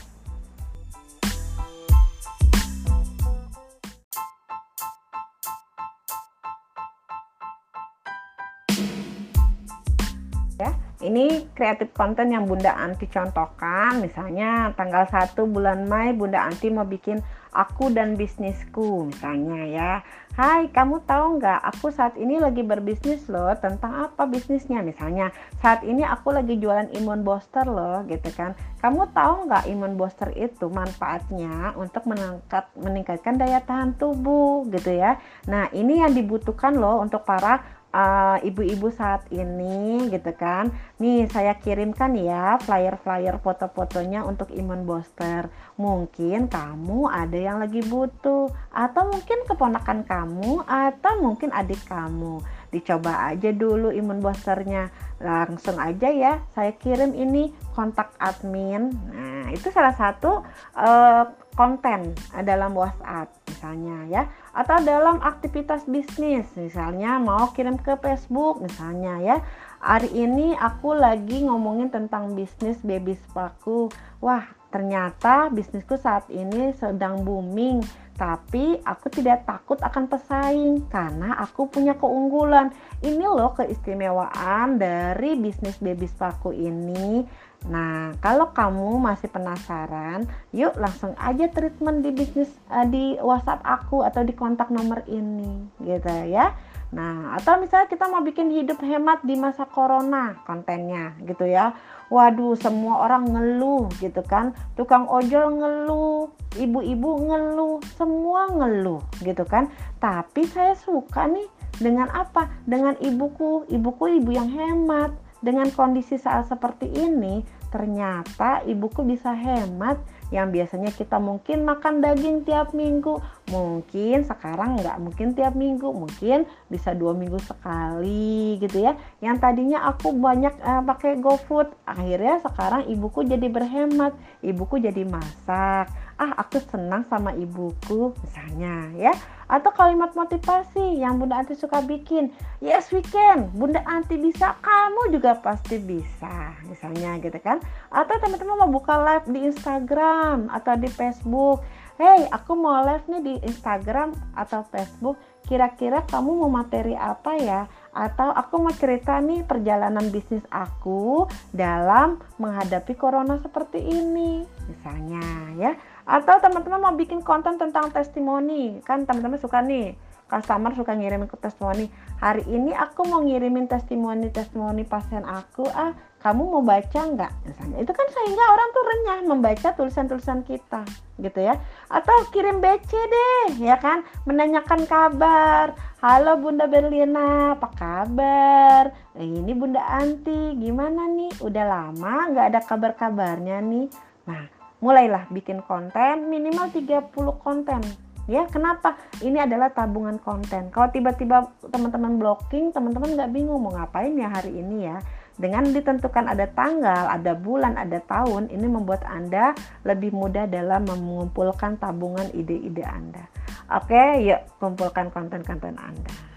ini 11.03 11.47
kreatif 11.55 11.95
konten 11.95 12.35
yang 12.35 12.47
Bunda 12.49 12.75
Anti 12.75 13.07
contohkan 13.07 14.03
misalnya 14.03 14.75
tanggal 14.75 15.07
1 15.07 15.35
bulan 15.47 15.87
Mei 15.87 16.11
Bunda 16.11 16.43
Anti 16.43 16.71
mau 16.75 16.87
bikin 16.87 17.23
aku 17.55 17.95
dan 17.95 18.19
bisnisku 18.19 19.07
misalnya 19.07 19.61
ya 19.69 19.93
Hai, 20.39 20.71
kamu 20.71 21.03
tahu 21.03 21.43
nggak? 21.43 21.67
Aku 21.67 21.91
saat 21.91 22.15
ini 22.15 22.39
lagi 22.39 22.63
berbisnis 22.63 23.27
loh. 23.27 23.51
Tentang 23.59 24.07
apa 24.07 24.23
bisnisnya? 24.23 24.87
Misalnya, 24.87 25.35
saat 25.59 25.83
ini 25.83 26.07
aku 26.07 26.31
lagi 26.31 26.55
jualan 26.63 26.95
imun 26.95 27.27
booster 27.27 27.67
loh, 27.67 28.07
gitu 28.07 28.31
kan? 28.39 28.55
Kamu 28.79 29.11
tahu 29.11 29.51
nggak 29.51 29.67
imun 29.67 29.99
booster 29.99 30.31
itu 30.39 30.71
manfaatnya 30.71 31.75
untuk 31.75 32.07
menangkat, 32.07 32.71
meningkatkan 32.79 33.35
daya 33.35 33.59
tahan 33.67 33.99
tubuh, 33.99 34.63
gitu 34.71 34.95
ya? 34.95 35.19
Nah, 35.51 35.75
ini 35.75 36.07
yang 36.07 36.15
dibutuhkan 36.15 36.79
loh 36.79 37.03
untuk 37.03 37.27
para 37.27 37.78
Eh, 37.89 38.53
ibu-ibu 38.53 38.93
uh, 38.93 38.97
saat 39.01 39.25
ini 39.33 40.13
gitu 40.13 40.29
kan. 40.37 40.69
Nih 41.01 41.25
saya 41.25 41.57
kirimkan 41.57 42.13
ya 42.21 42.61
flyer-flyer 42.61 43.41
foto-fotonya 43.41 44.29
untuk 44.29 44.53
imun 44.53 44.85
booster. 44.85 45.49
Mungkin 45.81 46.53
kamu 46.53 47.09
ada 47.09 47.39
yang 47.41 47.57
lagi 47.57 47.81
butuh 47.81 48.53
atau 48.69 49.03
mungkin 49.09 49.41
keponakan 49.49 50.05
kamu 50.05 50.69
atau 50.69 51.13
mungkin 51.25 51.49
adik 51.49 51.81
kamu. 51.89 52.45
Dicoba 52.69 53.33
aja 53.33 53.57
dulu 53.57 53.89
imun 53.89 54.21
boosternya. 54.21 54.93
Langsung 55.25 55.81
aja 55.81 56.13
ya 56.13 56.45
saya 56.53 56.77
kirim 56.77 57.17
ini 57.17 57.57
kontak 57.73 58.13
admin. 58.21 58.93
Nah 59.17 59.49
itu 59.49 59.73
salah 59.73 59.97
satu 59.97 60.45
uh, 60.77 61.25
konten 61.59 62.15
dalam 62.47 62.79
WhatsApp 62.79 63.35
misalnya 63.51 64.07
ya. 64.07 64.23
Atau 64.55 64.79
dalam 64.87 65.19
aktivitas 65.19 65.83
bisnis 65.91 66.47
misalnya 66.55 67.19
mau 67.19 67.51
kirim 67.51 67.75
ke 67.75 67.99
Facebook 67.99 68.63
misalnya 68.63 69.19
ya. 69.19 69.37
Hari 69.83 70.15
ini 70.15 70.55
aku 70.55 70.95
lagi 70.95 71.43
ngomongin 71.43 71.91
tentang 71.91 72.39
bisnis 72.39 72.79
baby 72.87 73.19
spaku 73.19 73.91
wah 74.23 74.47
ternyata 74.71 75.51
bisnisku 75.51 75.99
saat 75.99 76.31
ini 76.31 76.71
sedang 76.79 77.27
booming 77.27 77.83
tapi 78.19 78.75
aku 78.83 79.07
tidak 79.15 79.47
takut 79.47 79.79
akan 79.79 80.11
pesaing 80.11 80.91
karena 80.91 81.39
aku 81.39 81.71
punya 81.71 81.95
keunggulan. 81.95 82.75
Ini 82.99 83.23
loh 83.23 83.55
keistimewaan 83.55 84.75
dari 84.75 85.39
bisnis 85.39 85.79
baby 85.79 86.11
spaku 86.11 86.51
ini 86.51 87.23
Nah, 87.67 88.15
kalau 88.23 88.55
kamu 88.55 89.03
masih 89.03 89.27
penasaran, 89.27 90.31
yuk 90.55 90.79
langsung 90.79 91.19
aja 91.19 91.51
treatment 91.51 92.07
di 92.07 92.15
bisnis 92.15 92.47
uh, 92.71 92.87
di 92.87 93.19
WhatsApp 93.19 93.67
aku 93.67 94.07
atau 94.07 94.23
di 94.23 94.31
kontak 94.31 94.71
nomor 94.71 95.03
ini, 95.11 95.67
gitu 95.83 96.07
ya. 96.31 96.55
Nah, 96.95 97.37
atau 97.37 97.59
misalnya 97.61 97.91
kita 97.91 98.07
mau 98.09 98.23
bikin 98.23 98.49
hidup 98.55 98.79
hemat 98.81 99.21
di 99.27 99.35
masa 99.35 99.67
corona 99.67 100.39
kontennya, 100.47 101.19
gitu 101.27 101.45
ya. 101.51 101.75
Waduh, 102.09 102.57
semua 102.57 103.05
orang 103.05 103.29
ngeluh 103.29 103.93
gitu 104.01 104.25
kan. 104.25 104.57
Tukang 104.73 105.05
ojol 105.11 105.61
ngeluh, 105.61 106.33
ibu-ibu 106.57 107.11
ngeluh, 107.29 107.85
semua 108.01 108.49
ngeluh 108.49 109.05
gitu 109.21 109.45
kan. 109.45 109.69
Tapi 110.01 110.49
saya 110.49 110.73
suka 110.73 111.29
nih 111.29 111.45
dengan 111.77 112.09
apa? 112.09 112.49
Dengan 112.65 112.97
ibuku, 112.97 113.69
ibuku 113.69 114.25
ibu 114.25 114.33
yang 114.33 114.49
hemat 114.49 115.13
dengan 115.39 115.71
kondisi 115.71 116.19
saat 116.19 116.51
seperti 116.51 116.91
ini, 116.91 117.47
ternyata 117.71 118.67
ibuku 118.67 119.07
bisa 119.07 119.31
hemat. 119.35 120.01
Yang 120.29 120.49
biasanya 120.61 120.91
kita 120.93 121.17
mungkin 121.17 121.65
makan 121.65 122.05
daging 122.05 122.45
tiap 122.45 122.77
minggu. 122.77 123.17
Mungkin 123.49 124.29
sekarang 124.29 124.77
nggak 124.77 125.01
mungkin 125.01 125.33
tiap 125.33 125.57
minggu. 125.57 125.89
Mungkin 125.89 126.45
bisa 126.69 126.93
dua 126.93 127.17
minggu 127.17 127.41
sekali 127.41 128.61
gitu 128.61 128.85
ya. 128.85 128.93
Yang 129.25 129.37
tadinya 129.41 129.89
aku 129.89 130.13
banyak 130.13 130.53
uh, 130.61 130.85
pakai 130.85 131.17
GoFood 131.17 131.73
akhirnya 131.89 132.45
sekarang 132.45 132.93
ibuku 132.93 133.25
jadi 133.25 133.49
berhemat. 133.49 134.13
Ibuku 134.45 134.85
jadi 134.85 135.09
masak 135.09 135.89
ah 136.19 136.35
aku 136.35 136.59
senang 136.59 137.07
sama 137.07 137.31
ibuku 137.39 138.11
misalnya 138.27 138.91
ya. 138.99 139.15
Atau 139.49 139.73
kalimat 139.73 140.13
motivasi 140.13 141.01
yang 141.01 141.17
Bunda 141.17 141.41
Anti 141.41 141.57
suka 141.57 141.81
bikin. 141.81 142.35
Yes 142.61 142.93
we 142.93 143.01
can. 143.01 143.49
Bunda 143.57 143.81
Anti 143.89 144.21
bisa 144.21 144.59
kamu 144.61 145.15
juga 145.15 145.41
pasti 145.41 145.81
bisa 145.81 146.53
misalnya 146.69 147.17
gitu 147.23 147.39
kan. 147.41 147.63
Atau 147.89 148.19
teman-teman 148.21 148.69
mau 148.69 148.69
buka 148.69 149.01
live 149.01 149.27
di 149.33 149.41
Instagram 149.49 150.53
atau 150.53 150.75
di 150.77 150.91
Facebook. 150.93 151.65
Hey 151.97 152.29
aku 152.29 152.55
mau 152.55 152.85
live 152.85 153.09
nih 153.09 153.23
di 153.25 153.35
Instagram 153.49 154.13
atau 154.37 154.67
Facebook. 154.69 155.17
Kira-kira 155.49 156.05
kamu 156.05 156.45
mau 156.45 156.51
materi 156.53 156.93
apa 156.93 157.33
ya? 157.41 157.65
Atau 157.97 158.29
aku 158.29 158.61
mau 158.61 158.75
cerita 158.77 159.17
nih 159.17 159.49
perjalanan 159.49 160.13
bisnis 160.13 160.45
aku 160.53 161.25
dalam 161.57 162.21
menghadapi 162.37 162.93
corona 163.01 163.41
seperti 163.41 163.81
ini 163.81 164.45
misalnya 164.69 165.25
ya 165.57 165.73
atau 166.09 166.41
teman-teman 166.41 166.81
mau 166.81 166.95
bikin 166.97 167.21
konten 167.21 167.61
tentang 167.61 167.93
testimoni. 167.93 168.81
Kan 168.81 169.05
teman-teman 169.05 169.37
suka 169.37 169.61
nih 169.61 169.93
customer 170.29 170.73
suka 170.73 170.97
ngirimin 170.97 171.29
ke 171.29 171.37
testimoni. 171.37 171.93
Hari 172.21 172.49
ini 172.49 172.73
aku 172.73 173.05
mau 173.05 173.21
ngirimin 173.21 173.69
testimoni 173.69 174.33
testimoni 174.33 174.89
pasien 174.89 175.25
aku. 175.29 175.69
Ah 175.69 175.93
kamu 176.25 176.49
mau 176.49 176.63
baca 176.65 177.01
nggak? 177.05 177.33
Misalnya. 177.45 177.77
Itu 177.85 177.93
kan 177.93 178.09
sehingga 178.09 178.45
orang 178.51 178.69
tuh 178.73 178.85
renyah 178.89 179.21
membaca 179.29 179.69
tulisan-tulisan 179.77 180.41
kita 180.49 180.83
gitu 181.21 181.45
ya. 181.45 181.61
Atau 181.93 182.33
kirim 182.33 182.65
BC 182.65 182.89
deh 182.89 183.47
ya 183.61 183.77
kan? 183.77 184.01
Menanyakan 184.25 184.89
kabar. 184.89 185.77
Halo 186.01 186.41
Bunda 186.41 186.65
Berlina 186.71 187.59
apa 187.59 187.69
kabar? 187.75 188.97
Eh, 189.19 189.29
ini 189.29 189.53
Bunda 189.53 189.85
Anti 189.85 190.57
gimana 190.57 191.05
nih? 191.11 191.37
Udah 191.45 191.65
lama 191.69 192.33
nggak 192.33 192.47
ada 192.55 192.61
kabar-kabarnya 192.65 193.61
nih. 193.61 193.87
Nah 194.25 194.58
mulailah 194.79 195.27
bikin 195.31 195.63
konten 195.67 196.31
minimal 196.31 196.71
30 196.71 197.11
konten 197.43 197.83
ya 198.29 198.45
kenapa 198.47 198.95
ini 199.25 199.41
adalah 199.41 199.73
tabungan 199.73 200.21
konten 200.21 200.69
kalau 200.69 200.93
tiba-tiba 200.93 201.49
teman-teman 201.73 202.21
blocking 202.21 202.71
teman-teman 202.71 203.17
nggak 203.17 203.33
bingung 203.33 203.59
mau 203.59 203.73
ngapain 203.75 204.15
ya 204.15 204.29
hari 204.29 204.61
ini 204.61 204.87
ya 204.87 204.99
dengan 205.39 205.71
ditentukan 205.71 206.35
ada 206.35 206.51
tanggal, 206.51 207.15
ada 207.15 207.39
bulan, 207.39 207.79
ada 207.79 208.03
tahun, 208.03 208.51
ini 208.51 208.67
membuat 208.67 209.07
Anda 209.07 209.55
lebih 209.87 210.11
mudah 210.11 210.51
dalam 210.51 210.83
mengumpulkan 210.83 211.79
tabungan 211.79 212.27
ide-ide 212.35 212.83
Anda. 212.83 213.23
Oke, 213.71 214.19
yuk 214.27 214.43
kumpulkan 214.59 215.15
konten-konten 215.15 215.79
Anda. 215.79 216.28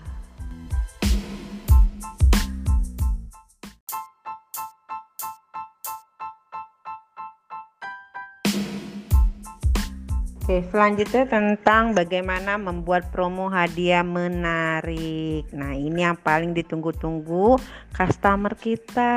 Oke, 10.41 10.65
selanjutnya 10.73 11.29
tentang 11.29 11.93
bagaimana 11.93 12.57
membuat 12.57 13.13
promo 13.13 13.53
hadiah 13.53 14.01
menarik. 14.01 15.45
Nah, 15.53 15.77
ini 15.77 16.01
yang 16.01 16.17
paling 16.17 16.57
ditunggu-tunggu 16.57 17.61
customer 17.93 18.57
kita, 18.57 19.13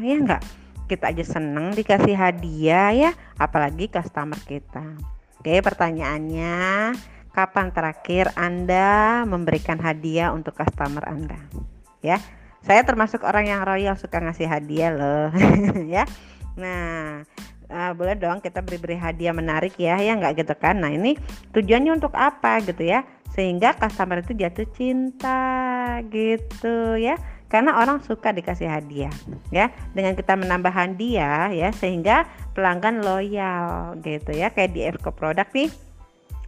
ya 0.00 0.16
enggak? 0.16 0.40
Kita 0.88 1.12
aja 1.12 1.20
seneng 1.20 1.76
dikasih 1.76 2.16
hadiah 2.16 2.96
ya, 2.96 3.10
apalagi 3.36 3.92
customer 3.92 4.40
kita. 4.40 4.96
Oke, 5.36 5.60
pertanyaannya, 5.60 6.96
kapan 7.36 7.68
terakhir 7.68 8.32
Anda 8.32 9.28
memberikan 9.28 9.76
hadiah 9.76 10.32
untuk 10.32 10.56
customer 10.56 11.04
Anda? 11.04 11.44
Ya, 12.00 12.24
saya 12.64 12.88
termasuk 12.88 13.20
orang 13.20 13.52
yang 13.52 13.60
royal 13.68 14.00
suka 14.00 14.16
ngasih 14.16 14.48
hadiah 14.48 14.96
loh, 14.96 15.28
ya. 16.00 16.08
Nah, 16.56 17.20
uh, 17.70 17.92
boleh 17.96 18.16
dong 18.18 18.40
kita 18.40 18.60
beri-beri 18.60 18.98
hadiah 18.98 19.32
menarik 19.32 19.76
ya 19.78 19.96
ya 20.00 20.16
nggak 20.16 20.44
gitu 20.44 20.54
kan? 20.56 20.80
Nah 20.80 20.90
ini 20.92 21.16
tujuannya 21.52 21.92
untuk 21.94 22.12
apa 22.16 22.60
gitu 22.64 22.84
ya? 22.84 23.04
Sehingga 23.34 23.74
customer 23.74 24.22
itu 24.22 24.32
jatuh 24.36 24.68
cinta 24.74 25.42
gitu 26.08 26.96
ya. 26.98 27.16
Karena 27.48 27.78
orang 27.78 28.02
suka 28.02 28.34
dikasih 28.34 28.66
hadiah 28.66 29.14
ya 29.54 29.70
dengan 29.94 30.18
kita 30.18 30.34
menambah 30.34 30.74
hadiah 30.74 31.54
ya 31.54 31.70
sehingga 31.70 32.26
pelanggan 32.56 33.04
loyal 33.04 33.94
gitu 34.02 34.34
ya. 34.34 34.50
Kayak 34.50 34.70
di 34.74 34.80
Eco 34.82 35.14
Product 35.14 35.54
nih 35.54 35.70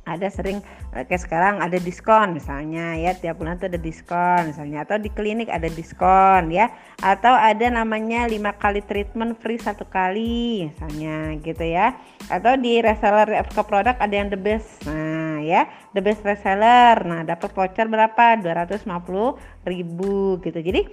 ada 0.07 0.30
sering 0.30 0.62
eh, 0.94 1.02
kayak 1.02 1.22
sekarang 1.26 1.54
ada 1.59 1.82
diskon 1.82 2.38
misalnya 2.38 2.94
ya 2.94 3.11
tiap 3.18 3.42
bulan 3.42 3.59
tuh 3.59 3.66
ada 3.66 3.76
diskon 3.76 4.54
misalnya. 4.54 4.86
Atau 4.86 5.02
di 5.02 5.11
klinik 5.11 5.50
ada 5.50 5.66
diskon 5.66 6.54
ya. 6.54 6.70
Atau 7.02 7.34
ada 7.34 7.66
namanya 7.68 8.30
lima 8.30 8.54
kali 8.54 8.80
treatment 8.86 9.36
free 9.42 9.59
satu 9.59 9.82
kali 9.90 10.70
misalnya 10.70 11.34
gitu 11.42 11.66
ya. 11.66 11.98
Atau 12.30 12.54
di 12.54 12.78
reseller 12.78 13.42
FK 13.50 13.59
produk 13.66 13.98
ada 13.98 14.14
yang 14.14 14.30
the 14.30 14.38
best. 14.38 14.86
Nah 14.86 15.42
ya 15.42 15.66
the 15.90 16.00
best 16.00 16.22
reseller. 16.22 17.02
Nah 17.02 17.26
dapat 17.26 17.50
voucher 17.50 17.90
berapa? 17.90 18.38
250 18.38 19.66
ribu 19.66 20.38
gitu. 20.38 20.59
Jadi 20.62 20.86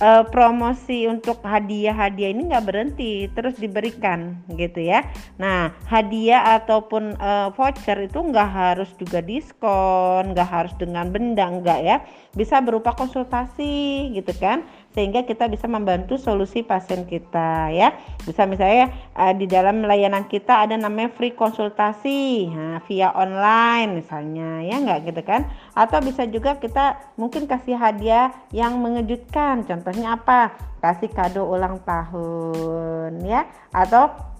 uh, 0.00 0.24
promosi 0.28 1.08
untuk 1.08 1.40
hadiah-hadiah 1.40 2.30
ini 2.32 2.52
nggak 2.52 2.66
berhenti 2.66 3.28
terus 3.32 3.56
diberikan 3.56 4.40
gitu 4.52 4.84
ya. 4.84 5.06
Nah 5.40 5.72
hadiah 5.88 6.56
ataupun 6.60 7.16
uh, 7.16 7.48
voucher 7.54 8.04
itu 8.04 8.18
nggak 8.20 8.50
harus 8.50 8.90
juga 9.00 9.24
diskon 9.24 10.32
nggak 10.32 10.48
harus 10.48 10.74
dengan 10.76 11.08
benda 11.08 11.48
nggak 11.48 11.80
ya. 11.84 11.96
Bisa 12.36 12.60
berupa 12.60 12.92
konsultasi 12.92 14.12
gitu 14.12 14.32
kan 14.36 14.64
sehingga 14.96 15.28
kita 15.28 15.44
bisa 15.52 15.68
membantu 15.68 16.16
solusi 16.16 16.64
pasien 16.64 17.04
kita 17.04 17.68
ya. 17.68 17.92
Bisa 18.24 18.48
misalnya 18.48 18.96
uh, 19.12 19.36
di 19.36 19.44
dalam 19.44 19.84
layanan 19.84 20.24
kita 20.24 20.64
ada 20.64 20.72
namanya 20.80 21.12
free 21.12 21.36
konsultasi 21.36 22.48
nah, 22.48 22.80
via 22.88 23.12
online 23.12 24.00
misalnya 24.00 24.64
ya 24.64 24.80
nggak 24.80 25.12
gitu 25.12 25.20
kan? 25.20 25.44
Atau 25.76 26.00
bisa 26.00 26.24
juga 26.24 26.56
kita 26.56 27.12
mungkin 27.20 27.44
kasih 27.44 27.76
hadiah 27.76 28.32
yang 28.56 28.80
mengejutkan 28.80 29.68
contohnya 29.68 30.16
apa? 30.16 30.56
Kasih 30.80 31.12
kado 31.12 31.44
ulang 31.44 31.84
tahun 31.84 33.20
ya. 33.20 33.44
Atau 33.76 34.35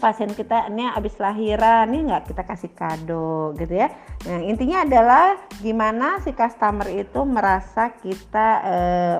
pasien 0.00 0.32
kita 0.32 0.72
ini 0.72 0.88
habis 0.88 1.14
lahiran 1.20 1.92
nih 1.92 2.08
nggak 2.08 2.32
kita 2.32 2.42
kasih 2.48 2.72
kado 2.72 3.52
gitu 3.60 3.76
ya. 3.84 3.92
Nah 4.24 4.40
intinya 4.48 4.88
adalah 4.88 5.36
gimana 5.60 6.18
si 6.24 6.32
customer 6.32 6.88
itu 6.88 7.20
merasa 7.28 7.92
kita 8.00 8.48
e, 8.64 8.74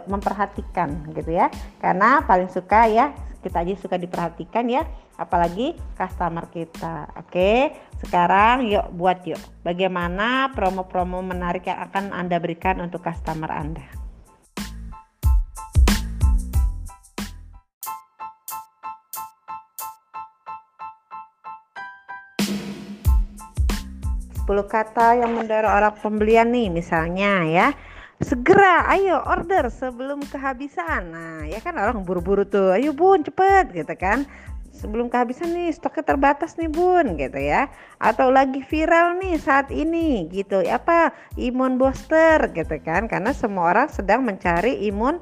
memperhatikan 0.09 1.12
gitu 1.12 1.37
ya. 1.37 1.53
Karena 1.78 2.24
paling 2.24 2.49
suka 2.49 2.89
ya 2.89 3.12
kita 3.45 3.61
aja 3.61 3.76
suka 3.76 4.01
diperhatikan 4.01 4.64
ya 4.72 4.89
apalagi 5.20 5.76
customer 6.01 6.49
kita. 6.49 7.12
Oke 7.20 7.76
sekarang 8.01 8.64
yuk 8.64 8.89
buat 8.97 9.20
yuk 9.28 9.41
bagaimana 9.61 10.49
promo-promo 10.57 11.20
menarik 11.20 11.68
yang 11.68 11.85
akan 11.85 12.16
anda 12.16 12.41
berikan 12.41 12.81
untuk 12.81 13.05
customer 13.05 13.53
anda 13.53 13.99
kata 24.66 25.22
yang 25.22 25.38
mendorong 25.38 25.70
orang 25.70 25.94
pembelian 25.94 26.51
nih 26.51 26.66
misalnya 26.66 27.46
ya. 27.46 27.68
Segera 28.20 28.84
ayo 28.92 29.16
order 29.24 29.72
sebelum 29.72 30.20
kehabisan. 30.26 31.14
Nah 31.14 31.40
ya 31.48 31.62
kan 31.64 31.78
orang 31.80 32.05
buru-buru 32.05 32.44
tuh 32.44 32.76
ayo 32.76 32.92
bun 32.92 33.22
cepet 33.22 33.72
gitu 33.72 33.94
kan. 33.96 34.28
Sebelum 34.70 35.09
kehabisan 35.09 35.53
nih 35.57 35.72
stoknya 35.72 36.05
terbatas 36.14 36.59
nih 36.61 36.68
bun 36.68 37.16
gitu 37.16 37.40
ya. 37.40 37.72
Atau 38.03 38.28
lagi 38.28 38.61
viral 38.61 39.16
nih 39.22 39.40
saat 39.40 39.72
ini 39.72 40.28
gitu. 40.28 40.61
Apa? 40.66 41.14
Imun 41.40 41.80
booster 41.80 42.51
gitu 42.53 42.76
kan. 42.84 43.09
Karena 43.09 43.32
semua 43.32 43.72
orang 43.72 43.88
sedang 43.88 44.20
mencari 44.20 44.84
imun 44.90 45.16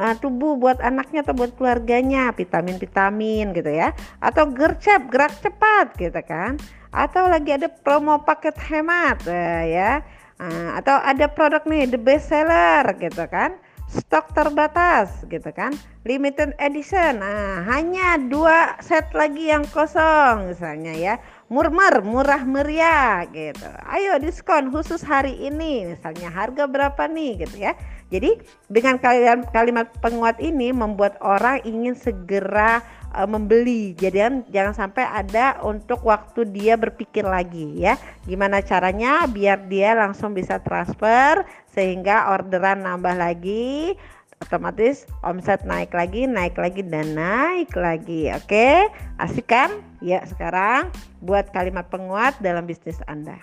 uh, 0.00 0.14
tubuh 0.16 0.56
buat 0.56 0.80
anaknya 0.80 1.26
atau 1.26 1.36
buat 1.36 1.52
keluarganya. 1.60 2.32
Vitamin-vitamin 2.32 3.52
gitu 3.52 3.68
ya. 3.68 3.92
Atau 4.20 4.48
gercep 4.48 5.12
gerak 5.12 5.36
cepat 5.44 5.92
gitu 6.00 6.20
kan 6.24 6.56
atau 6.90 7.30
lagi 7.30 7.54
ada 7.54 7.70
promo 7.70 8.22
paket 8.22 8.58
hemat 8.58 9.22
uh, 9.26 9.62
ya. 9.66 10.02
Nah, 10.40 10.80
atau 10.80 10.96
ada 10.98 11.28
produk 11.28 11.62
nih 11.68 11.86
the 11.86 12.00
best 12.00 12.30
seller 12.30 12.84
gitu 12.98 13.24
kan. 13.30 13.58
Stok 13.90 14.30
terbatas 14.38 15.26
gitu 15.26 15.50
kan. 15.50 15.74
Limited 16.06 16.54
edition. 16.62 17.18
Nah 17.18 17.66
hanya 17.66 18.22
dua 18.22 18.78
set 18.78 19.10
lagi 19.10 19.50
yang 19.50 19.66
kosong 19.66 20.54
misalnya 20.54 20.94
ya. 20.94 21.14
Murmur 21.50 22.06
murah 22.06 22.46
meriah 22.46 23.26
gitu. 23.34 23.66
Ayo 23.90 24.22
diskon 24.22 24.70
khusus 24.70 25.02
hari 25.02 25.34
ini 25.42 25.90
misalnya. 25.90 26.30
Harga 26.30 26.70
berapa 26.70 27.10
nih 27.10 27.42
gitu 27.42 27.66
ya 27.66 27.74
jadi 28.10 28.42
dengan 28.66 28.98
kalimat, 28.98 29.94
penguat 30.02 30.42
ini 30.42 30.74
membuat 30.74 31.14
orang 31.22 31.62
ingin 31.62 31.94
segera 31.94 32.82
uh, 33.14 33.24
membeli. 33.24 33.94
Jadi 33.94 34.50
jangan 34.50 34.74
sampai 34.74 35.06
ada 35.06 35.62
untuk 35.62 36.02
waktu 36.02 36.42
dia 36.50 36.74
berpikir 36.74 37.22
lagi 37.22 37.78
ya. 37.78 37.94
Gimana 38.26 38.66
caranya 38.66 39.30
biar 39.30 39.70
dia 39.70 39.94
langsung 39.94 40.34
bisa 40.34 40.58
transfer 40.58 41.46
sehingga 41.70 42.34
orderan 42.34 42.82
nambah 42.82 43.14
lagi 43.14 43.94
otomatis 44.40 45.04
omset 45.20 45.62
naik 45.68 45.92
lagi, 45.92 46.24
naik 46.24 46.56
lagi 46.56 46.82
dan 46.82 47.14
naik 47.14 47.70
lagi. 47.76 48.32
Oke, 48.34 48.88
asik 49.20 49.46
kan? 49.46 49.70
Ya, 50.00 50.24
sekarang 50.24 50.88
buat 51.20 51.52
kalimat 51.52 51.86
penguat 51.92 52.40
dalam 52.40 52.64
bisnis 52.64 52.98
Anda. 53.04 53.36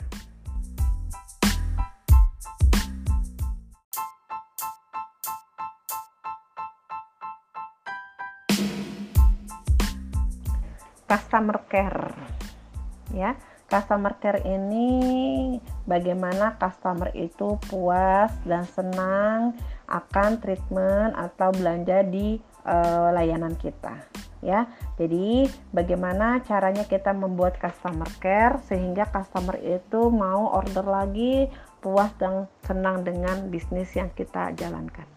Customer 11.08 11.64
care 11.72 12.14
ya 13.16 13.34
customer 13.68 14.16
care 14.20 14.44
ini 14.48 14.88
bagaimana 15.84 16.56
customer 16.56 17.12
itu 17.16 17.60
puas 17.68 18.32
dan 18.48 18.64
senang 18.64 19.56
akan 19.88 20.40
treatment 20.40 21.16
atau 21.16 21.52
belanja 21.52 22.04
di 22.08 22.40
uh, 22.64 23.12
layanan 23.12 23.56
kita 23.60 23.96
ya. 24.42 24.70
Jadi 24.98 25.50
bagaimana 25.74 26.42
caranya 26.46 26.86
kita 26.86 27.12
membuat 27.12 27.58
customer 27.58 28.08
care 28.22 28.62
sehingga 28.66 29.10
customer 29.10 29.58
itu 29.60 30.08
mau 30.14 30.54
order 30.54 30.86
lagi 30.86 31.50
puas 31.82 32.12
dan 32.18 32.50
senang 32.66 33.06
dengan 33.06 33.50
bisnis 33.50 33.94
yang 33.94 34.10
kita 34.14 34.54
jalankan. 34.58 35.17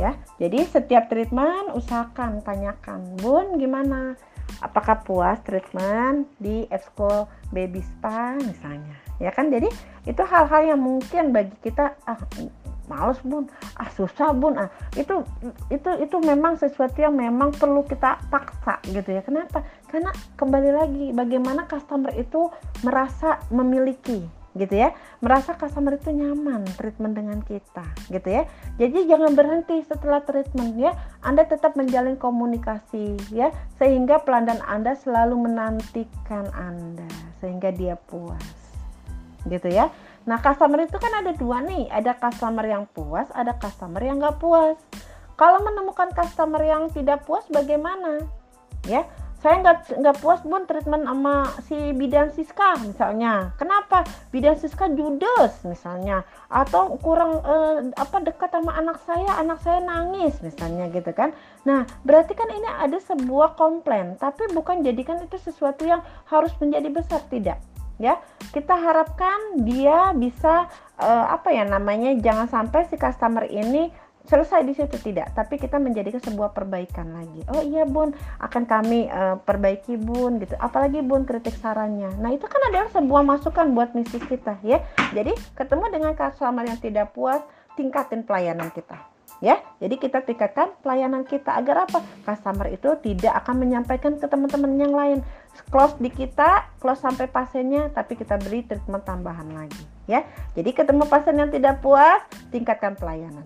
Ya. 0.00 0.16
Jadi 0.40 0.64
setiap 0.64 1.12
treatment 1.12 1.76
usahakan 1.76 2.40
tanyakan, 2.40 3.20
"Bun, 3.20 3.60
gimana? 3.60 4.16
Apakah 4.64 5.04
puas 5.04 5.38
treatment 5.44 6.26
di 6.40 6.64
Exco 6.72 7.28
Baby 7.52 7.84
Spa 7.84 8.40
misalnya?" 8.40 8.96
Ya 9.20 9.30
kan? 9.30 9.52
Jadi 9.52 9.68
itu 10.08 10.22
hal-hal 10.24 10.74
yang 10.74 10.80
mungkin 10.80 11.36
bagi 11.36 11.54
kita 11.60 11.92
ah 12.08 12.16
males 12.90 13.22
bun 13.22 13.46
ah 13.78 13.86
susah 13.94 14.34
bun 14.34 14.58
ah 14.58 14.66
itu 14.98 15.22
itu 15.70 15.90
itu 16.02 16.16
memang 16.18 16.58
sesuatu 16.58 16.98
yang 16.98 17.14
memang 17.14 17.54
perlu 17.54 17.86
kita 17.86 18.18
paksa 18.26 18.82
gitu 18.90 19.14
ya 19.14 19.22
kenapa 19.22 19.62
karena 19.86 20.10
kembali 20.34 20.70
lagi 20.74 21.06
bagaimana 21.14 21.70
customer 21.70 22.10
itu 22.18 22.50
merasa 22.82 23.38
memiliki 23.54 24.26
gitu 24.58 24.74
ya 24.74 24.90
merasa 25.22 25.54
customer 25.54 25.94
itu 25.94 26.10
nyaman 26.10 26.66
treatment 26.74 27.14
dengan 27.14 27.38
kita 27.46 27.86
gitu 28.10 28.28
ya. 28.28 28.42
Jadi 28.82 29.06
jangan 29.06 29.38
berhenti 29.38 29.78
setelah 29.86 30.26
treatment 30.26 30.74
ya 30.74 30.90
Anda 31.22 31.46
tetap 31.46 31.78
menjalin 31.78 32.18
komunikasi 32.18 33.14
ya 33.30 33.54
sehingga 33.78 34.26
pelanggan 34.26 34.58
Anda 34.66 34.98
selalu 34.98 35.46
menantikan 35.46 36.50
Anda 36.50 37.06
sehingga 37.38 37.70
dia 37.70 37.94
puas 37.94 38.42
gitu 39.46 39.70
ya. 39.70 39.94
Nah 40.26 40.42
customer 40.42 40.82
itu 40.82 40.98
kan 40.98 41.22
ada 41.22 41.30
dua 41.38 41.62
nih 41.62 41.86
ada 41.86 42.18
customer 42.18 42.66
yang 42.66 42.90
puas 42.90 43.30
ada 43.30 43.54
customer 43.54 44.02
yang 44.02 44.18
nggak 44.18 44.42
puas. 44.42 44.74
Kalau 45.38 45.62
menemukan 45.62 46.10
customer 46.12 46.60
yang 46.60 46.90
tidak 46.90 47.24
puas 47.24 47.46
bagaimana? 47.48 48.26
Ya 48.84 49.06
saya 49.40 49.64
nggak 49.64 50.04
nggak 50.04 50.16
puas 50.20 50.44
bun 50.44 50.68
treatment 50.68 51.08
sama 51.08 51.48
si 51.64 51.96
bidan 51.96 52.28
Siska 52.28 52.76
misalnya. 52.84 53.56
Kenapa? 53.56 54.04
Bidan 54.28 54.60
Siska 54.60 54.92
judes 54.92 55.64
misalnya. 55.64 56.28
Atau 56.52 57.00
kurang 57.00 57.40
eh, 57.40 57.88
apa 57.96 58.20
dekat 58.20 58.52
sama 58.52 58.76
anak 58.76 59.00
saya 59.08 59.40
anak 59.40 59.64
saya 59.64 59.80
nangis 59.80 60.36
misalnya 60.44 60.92
gitu 60.92 61.08
kan. 61.16 61.32
Nah 61.64 61.88
berarti 62.04 62.36
kan 62.36 62.52
ini 62.52 62.68
ada 62.68 63.00
sebuah 63.00 63.56
komplain 63.56 64.20
tapi 64.20 64.44
bukan 64.52 64.84
jadikan 64.84 65.24
itu 65.24 65.40
sesuatu 65.40 65.88
yang 65.88 66.04
harus 66.28 66.52
menjadi 66.60 66.92
besar 66.92 67.24
tidak 67.32 67.56
ya. 67.96 68.20
Kita 68.52 68.76
harapkan 68.76 69.64
dia 69.64 70.12
bisa 70.12 70.68
eh, 71.00 71.26
apa 71.32 71.48
ya 71.48 71.64
namanya 71.64 72.12
jangan 72.20 72.44
sampai 72.44 72.84
si 72.92 73.00
customer 73.00 73.48
ini 73.48 73.88
selesai 74.30 74.62
di 74.62 74.78
situ? 74.78 74.94
Tidak 74.94 75.34
tapi 75.34 75.58
kita 75.58 75.82
menjadikan 75.82 76.22
sebuah 76.22 76.54
perbaikan 76.54 77.10
lagi. 77.10 77.42
Oh 77.50 77.58
iya 77.66 77.82
bun 77.82 78.14
akan 78.38 78.62
kami 78.62 79.10
uh, 79.10 79.42
perbaiki 79.42 79.98
bun 79.98 80.38
gitu. 80.38 80.54
Apalagi 80.62 81.02
bun 81.02 81.26
kritik 81.26 81.58
sarannya. 81.58 82.14
Nah 82.22 82.30
itu 82.30 82.46
kan 82.46 82.62
adalah 82.70 82.88
sebuah 82.94 83.22
masukan 83.26 83.74
buat 83.74 83.90
misi 83.98 84.22
kita 84.22 84.62
ya. 84.62 84.86
Jadi 85.10 85.34
ketemu 85.58 85.90
dengan 85.90 86.14
customer 86.14 86.62
yang 86.62 86.78
tidak 86.78 87.10
puas 87.10 87.42
tingkatin 87.74 88.22
pelayanan 88.22 88.70
kita 88.70 89.10
ya. 89.42 89.58
Jadi 89.82 89.98
kita 89.98 90.22
tingkatkan 90.22 90.76
pelayanan 90.84 91.26
kita 91.26 91.56
agar 91.56 91.90
apa? 91.90 91.98
Customer 92.22 92.70
itu 92.70 92.94
tidak 93.02 93.34
akan 93.42 93.66
menyampaikan 93.66 94.14
ke 94.20 94.26
teman-teman 94.30 94.72
yang 94.78 94.94
lain. 94.94 95.18
Close 95.74 95.98
di 95.98 96.12
kita 96.12 96.70
close 96.78 97.02
sampai 97.02 97.26
pasiennya 97.26 97.90
tapi 97.90 98.14
kita 98.14 98.38
beri 98.38 98.62
treatment 98.62 99.02
tambahan 99.02 99.50
lagi 99.50 99.82
ya. 100.06 100.22
Jadi 100.54 100.70
ketemu 100.70 101.08
pasien 101.10 101.34
yang 101.34 101.50
tidak 101.50 101.82
puas 101.82 102.22
tingkatkan 102.54 102.94
pelayanan 102.94 103.42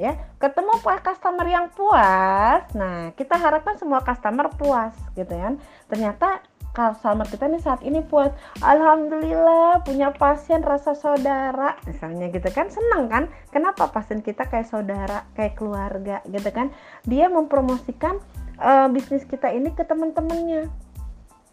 ya. 0.00 0.16
Ketemu 0.40 0.80
customer 0.80 1.44
yang 1.44 1.68
puas. 1.76 2.64
Nah 2.72 3.12
kita 3.12 3.36
harapkan 3.36 3.76
semua 3.76 4.00
customer 4.00 4.48
puas 4.56 4.96
gitu 5.12 5.28
kan. 5.28 5.60
Ternyata 5.92 6.40
customer 6.72 7.26
kita 7.28 7.50
nih 7.52 7.60
saat 7.60 7.84
ini 7.84 8.00
puas. 8.00 8.32
Alhamdulillah 8.64 9.84
punya 9.84 10.14
pasien 10.16 10.64
rasa 10.64 10.96
saudara 10.96 11.76
misalnya 11.84 12.32
gitu 12.32 12.48
kan. 12.48 12.72
Senang 12.72 13.12
kan? 13.12 13.28
Kenapa 13.52 13.92
pasien 13.92 14.24
kita 14.24 14.48
kayak 14.48 14.72
saudara 14.72 15.28
kayak 15.36 15.60
keluarga 15.60 16.24
gitu 16.24 16.48
kan? 16.48 16.72
Dia 17.04 17.28
mempromosikan 17.28 18.16
uh, 18.56 18.88
bisnis 18.88 19.28
kita 19.28 19.52
ini 19.52 19.74
ke 19.76 19.84
teman-temannya 19.84 20.72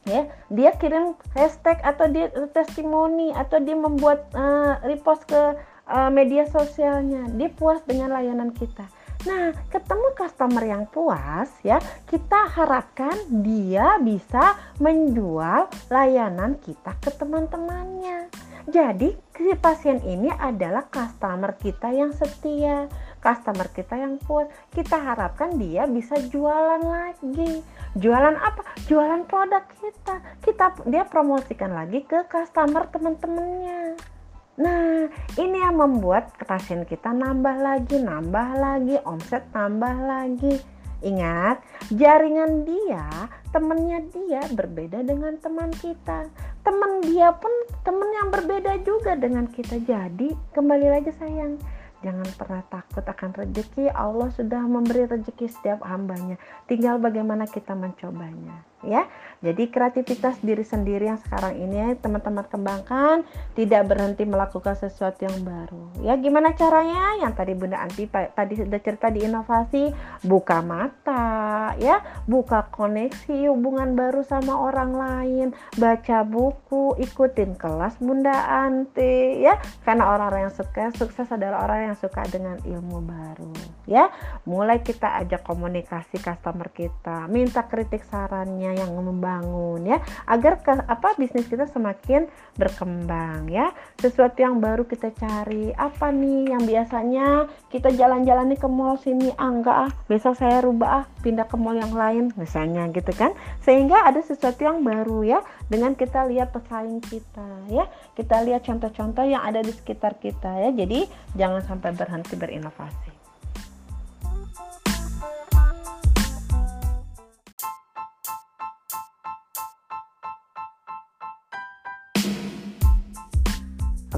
ya. 0.07 0.23
Dia 0.47 0.71
kirim 0.79 1.19
hashtag 1.35 1.83
atau 1.83 2.07
dia 2.07 2.31
testimoni 2.55 3.35
atau 3.35 3.59
dia 3.59 3.75
membuat 3.75 4.31
uh, 4.33 4.79
repost 4.87 5.27
ke 5.27 5.59
uh, 5.88 6.11
media 6.11 6.45
sosialnya, 6.47 7.25
dia 7.33 7.49
puas 7.49 7.81
dengan 7.88 8.13
layanan 8.13 8.51
kita. 8.53 8.88
Nah, 9.25 9.49
ketemu 9.73 10.07
customer 10.13 10.63
yang 10.63 10.85
puas 10.88 11.49
ya, 11.65 11.81
kita 12.05 12.47
harapkan 12.53 13.17
dia 13.41 13.97
bisa 13.97 14.55
menjual 14.77 15.67
layanan 15.89 16.55
kita 16.61 16.93
ke 17.01 17.09
teman-temannya. 17.17 18.29
Jadi, 18.67 19.15
si 19.31 19.55
pasien 19.57 20.03
ini 20.03 20.27
adalah 20.27 20.91
customer 20.91 21.55
kita 21.55 21.88
yang 21.95 22.11
setia, 22.11 22.91
customer 23.23 23.71
kita 23.71 23.95
yang 23.95 24.19
puas. 24.19 24.51
Kita 24.75 24.99
harapkan 24.99 25.55
dia 25.55 25.88
bisa 25.88 26.19
jualan 26.19 26.83
lagi. 26.83 27.63
Jualan 27.95 28.35
apa? 28.35 28.67
Jualan 28.91 29.23
produk 29.23 29.63
kita. 29.79 30.19
Kita 30.43 30.65
dia 30.83 31.07
promosikan 31.07 31.71
lagi 31.71 32.03
ke 32.03 32.27
customer 32.27 32.91
teman-temannya. 32.91 34.16
Nah, 34.58 35.05
ini 35.38 35.58
yang 35.62 35.78
membuat 35.78 36.34
pasien 36.41 36.82
kita 36.82 37.14
nambah 37.14 37.62
lagi, 37.62 38.01
nambah 38.01 38.49
lagi, 38.58 38.97
omset 39.05 39.45
nambah 39.53 39.95
lagi. 40.01 40.58
Ingat, 41.05 41.62
jaringan 41.93 42.66
dia, 42.66 43.30
temennya 43.53 44.01
dia 44.10 44.41
berbeda 44.49 45.05
dengan 45.05 45.38
teman 45.38 45.70
kita. 45.78 46.26
Teman 46.66 47.05
dia 47.05 47.30
pun 47.38 47.53
teman 47.86 48.10
yang 48.18 48.34
berbeda 48.34 48.82
juga 48.82 49.14
dengan 49.14 49.45
kita. 49.45 49.78
Jadi, 49.78 50.34
kembali 50.58 50.88
lagi 50.89 51.14
sayang, 51.14 51.62
Jangan 52.05 52.30
pernah 52.38 52.62
takut 52.70 53.01
akan 53.01 53.34
rezeki. 53.34 53.89
Allah 53.89 54.30
sudah 54.30 54.62
memberi 54.70 55.10
rezeki 55.10 55.49
setiap 55.49 55.82
hambanya. 55.82 56.38
Tinggal 56.70 57.01
bagaimana 57.01 57.49
kita 57.49 57.74
mencobanya 57.74 58.62
ya. 58.86 59.10
Jadi 59.38 59.69
kreativitas 59.69 60.41
diri 60.41 60.65
sendiri 60.65 61.05
yang 61.05 61.21
sekarang 61.21 61.61
ini 61.61 61.93
teman-teman 62.01 62.45
kembangkan, 62.49 63.21
tidak 63.53 63.85
berhenti 63.85 64.25
melakukan 64.25 64.73
sesuatu 64.73 65.29
yang 65.29 65.45
baru. 65.45 65.83
Ya, 66.01 66.17
gimana 66.17 66.57
caranya? 66.57 67.21
Yang 67.21 67.33
tadi 67.38 67.53
Bunda 67.53 67.77
Anti 67.77 68.09
tadi 68.09 68.53
sudah 68.57 68.79
cerita 68.81 69.13
di 69.13 69.29
inovasi, 69.29 69.93
buka 70.25 70.65
mata, 70.65 71.77
ya, 71.77 72.01
buka 72.25 72.65
koneksi 72.73 73.53
hubungan 73.53 73.93
baru 73.93 74.25
sama 74.25 74.57
orang 74.57 74.91
lain, 74.97 75.47
baca 75.77 76.25
buku, 76.25 76.97
ikutin 76.97 77.53
kelas 77.53 78.01
Bunda 78.01 78.33
Anti, 78.65 79.45
ya. 79.45 79.61
Karena 79.85 80.09
orang-orang 80.17 80.49
yang 80.49 80.55
suka 80.57 80.89
sukses 80.97 81.29
adalah 81.29 81.61
orang 81.61 81.93
yang 81.93 81.97
suka 81.97 82.25
dengan 82.25 82.57
ilmu 82.65 83.05
baru, 83.05 83.53
ya. 83.85 84.09
Mulai 84.49 84.81
kita 84.81 85.21
ajak 85.21 85.45
komunikasi 85.45 86.17
customer 86.17 86.73
kita, 86.73 87.29
minta 87.29 87.69
kritik 87.69 88.01
sarannya 88.01 88.73
yang 88.73 88.89
membangun 89.28 89.84
ya 89.84 89.99
agar 90.23 90.63
ke, 90.63 90.71
apa 90.88 91.19
bisnis 91.19 91.51
kita 91.51 91.67
semakin 91.67 92.32
berkembang 92.55 93.51
ya. 93.51 93.75
Sesuatu 93.99 94.39
yang 94.39 94.63
baru 94.63 94.88
kita 94.88 95.11
cari 95.11 95.75
apa 95.75 96.15
nih 96.15 96.55
yang 96.55 96.63
biasanya 96.63 97.51
kita 97.67 97.91
jalan-jalan 97.91 98.55
ke 98.55 98.67
mall 98.71 98.95
sini 98.95 99.36
ah 99.36 99.51
enggak 99.51 99.78
ah 99.78 99.91
besok 100.07 100.39
saya 100.39 100.63
rubah 100.63 101.03
ah 101.03 101.05
pindah 101.19 101.45
ke 101.45 101.59
mall 101.59 101.75
yang 101.75 101.91
lain 101.91 102.32
misalnya 102.39 102.88
gitu 102.95 103.11
kan. 103.11 103.36
Sehingga 103.59 104.07
ada 104.07 104.23
sesuatu 104.23 104.63
yang 104.63 104.82
baru 104.88 105.28
ya 105.28 105.39
dengan 105.67 105.91
kita 105.93 106.23
lihat 106.32 106.55
pesaing 106.55 107.03
kita 107.03 107.67
ya. 107.67 107.86
Kita 108.15 108.39
lihat 108.47 108.63
contoh-contoh 108.63 109.28
yang 109.28 109.43
ada 109.43 109.59
di 109.59 109.75
sekitar 109.75 110.15
kita 110.17 110.63
ya. 110.63 110.69
Jadi 110.71 111.03
jangan 111.36 111.61
sampai 111.67 111.91
berhenti 111.91 112.39
berinovasi 112.39 113.16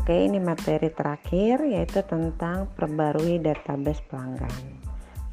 Oke, 0.09 0.25
ini 0.25 0.41
materi 0.41 0.89
terakhir 0.89 1.69
yaitu 1.69 2.01
tentang 2.01 2.65
perbarui 2.73 3.37
database 3.37 4.01
pelanggan. 4.09 4.49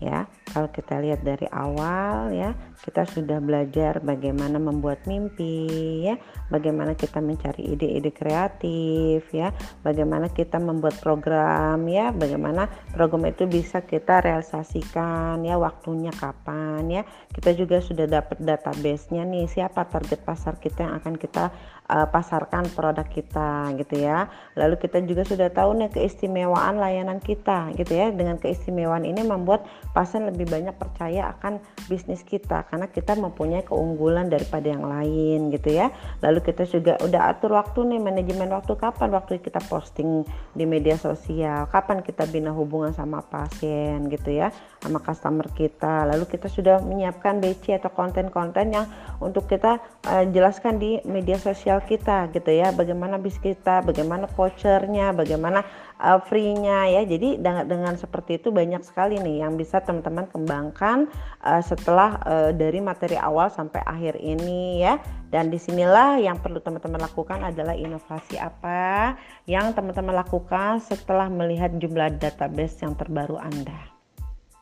Ya, 0.05 0.29
kalau 0.53 0.69
kita 0.69 1.01
lihat 1.01 1.25
dari 1.25 1.49
awal 1.49 2.29
ya, 2.37 2.53
kita 2.85 3.09
sudah 3.09 3.41
belajar 3.41 4.05
bagaimana 4.05 4.61
membuat 4.61 5.09
mimpi 5.09 6.05
ya, 6.05 6.21
bagaimana 6.53 6.93
kita 6.93 7.25
mencari 7.25 7.73
ide-ide 7.73 8.13
kreatif 8.13 9.25
ya, 9.33 9.55
bagaimana 9.81 10.29
kita 10.29 10.61
membuat 10.61 11.01
program 11.01 11.89
ya, 11.89 12.13
bagaimana 12.13 12.69
program 12.93 13.31
itu 13.31 13.49
bisa 13.49 13.81
kita 13.85 14.21
realisasikan 14.21 15.41
ya, 15.47 15.57
waktunya 15.57 16.13
kapan 16.13 16.85
ya. 16.91 17.03
Kita 17.33 17.57
juga 17.57 17.81
sudah 17.81 18.05
dapat 18.05 18.43
database-nya 18.43 19.25
nih, 19.25 19.49
siapa 19.49 19.89
target 19.89 20.21
pasar 20.27 20.61
kita 20.61 20.85
yang 20.85 20.95
akan 21.01 21.15
kita 21.17 21.51
uh, 21.89 22.07
pasarkan 22.11 22.69
produk 22.75 23.07
kita 23.07 23.73
gitu 23.79 24.05
ya. 24.05 24.29
Lalu 24.59 24.77
kita 24.77 25.01
juga 25.07 25.23
sudah 25.25 25.49
tahu 25.49 25.79
nih 25.79 25.91
keistimewaan 25.95 26.77
layanan 26.77 27.23
kita 27.23 27.73
gitu 27.79 27.93
ya. 27.95 28.13
Dengan 28.13 28.37
keistimewaan 28.37 29.07
ini 29.07 29.23
membuat 29.23 29.65
pasien 29.95 30.27
lebih 30.27 30.51
banyak 30.51 30.75
percaya 30.77 31.33
akan 31.39 31.63
bisnis 31.87 32.27
kita 32.27 32.66
karena 32.69 32.87
kita 32.91 33.15
mempunyai 33.15 33.63
keunggulan 33.63 34.29
daripada 34.29 34.67
yang 34.69 34.85
lain 34.85 35.55
gitu 35.55 35.73
ya. 35.73 35.91
Lalu 36.21 36.43
kita 36.43 36.67
juga 36.67 36.99
udah 37.01 37.33
atur 37.33 37.57
waktu 37.57 37.97
nih 37.97 38.01
manajemen 38.03 38.51
waktu 38.53 38.75
kapan 38.75 39.11
waktu 39.15 39.39
kita 39.39 39.63
posting 39.67 40.27
di 40.53 40.65
media 40.67 40.99
sosial, 40.99 41.71
kapan 41.71 42.03
kita 42.03 42.27
bina 42.27 42.51
hubungan 42.51 42.93
sama 42.93 43.23
pasien 43.23 44.11
gitu 44.11 44.35
ya, 44.35 44.51
sama 44.87 45.03
customer 45.03 45.51
kita. 45.51 46.07
Lalu 46.07 46.31
kita 46.31 46.47
sudah 46.47 46.79
menyiapkan 46.79 47.43
BC 47.43 47.83
atau 47.83 47.91
konten-konten 47.91 48.71
yang 48.71 48.87
untuk 49.19 49.51
kita 49.51 49.83
uh, 50.07 50.25
jelaskan 50.31 50.79
di 50.79 51.03
media 51.03 51.35
sosial 51.43 51.83
kita 51.83 52.31
gitu 52.31 52.55
ya. 52.55 52.71
Bagaimana 52.71 53.19
bis 53.19 53.35
kita 53.43 53.83
bagaimana 53.83 54.31
vouchernya 54.31 55.11
bagaimana 55.11 55.67
uh, 55.99 56.23
free-nya 56.23 56.87
ya. 56.95 57.03
Jadi 57.03 57.43
dengan, 57.43 57.67
dengan 57.67 57.95
seperti 57.99 58.39
itu 58.39 58.55
banyak 58.55 58.87
sekali 58.87 59.19
nih 59.19 59.43
yang 59.43 59.59
bisa 59.59 59.83
teman-teman 59.83 60.31
kembangkan 60.31 61.11
uh, 61.43 61.59
setelah 61.59 62.23
uh, 62.23 62.51
dari 62.55 62.79
materi 62.79 63.19
awal 63.19 63.51
sampai 63.51 63.83
akhir 63.83 64.23
ini 64.23 64.87
ya. 64.87 65.03
Dan 65.27 65.51
di 65.51 65.59
sinilah 65.59 66.23
yang 66.23 66.39
perlu 66.39 66.63
teman-teman 66.63 67.03
lakukan 67.03 67.43
adalah 67.43 67.75
inovasi 67.75 68.39
apa 68.39 69.19
yang 69.51 69.75
teman-teman 69.75 70.23
lakukan 70.23 70.79
setelah 70.79 71.27
melihat 71.27 71.75
jumlah 71.83 72.15
database 72.23 72.79
yang 72.87 72.95
terbaru 72.95 73.35
Anda 73.35 73.96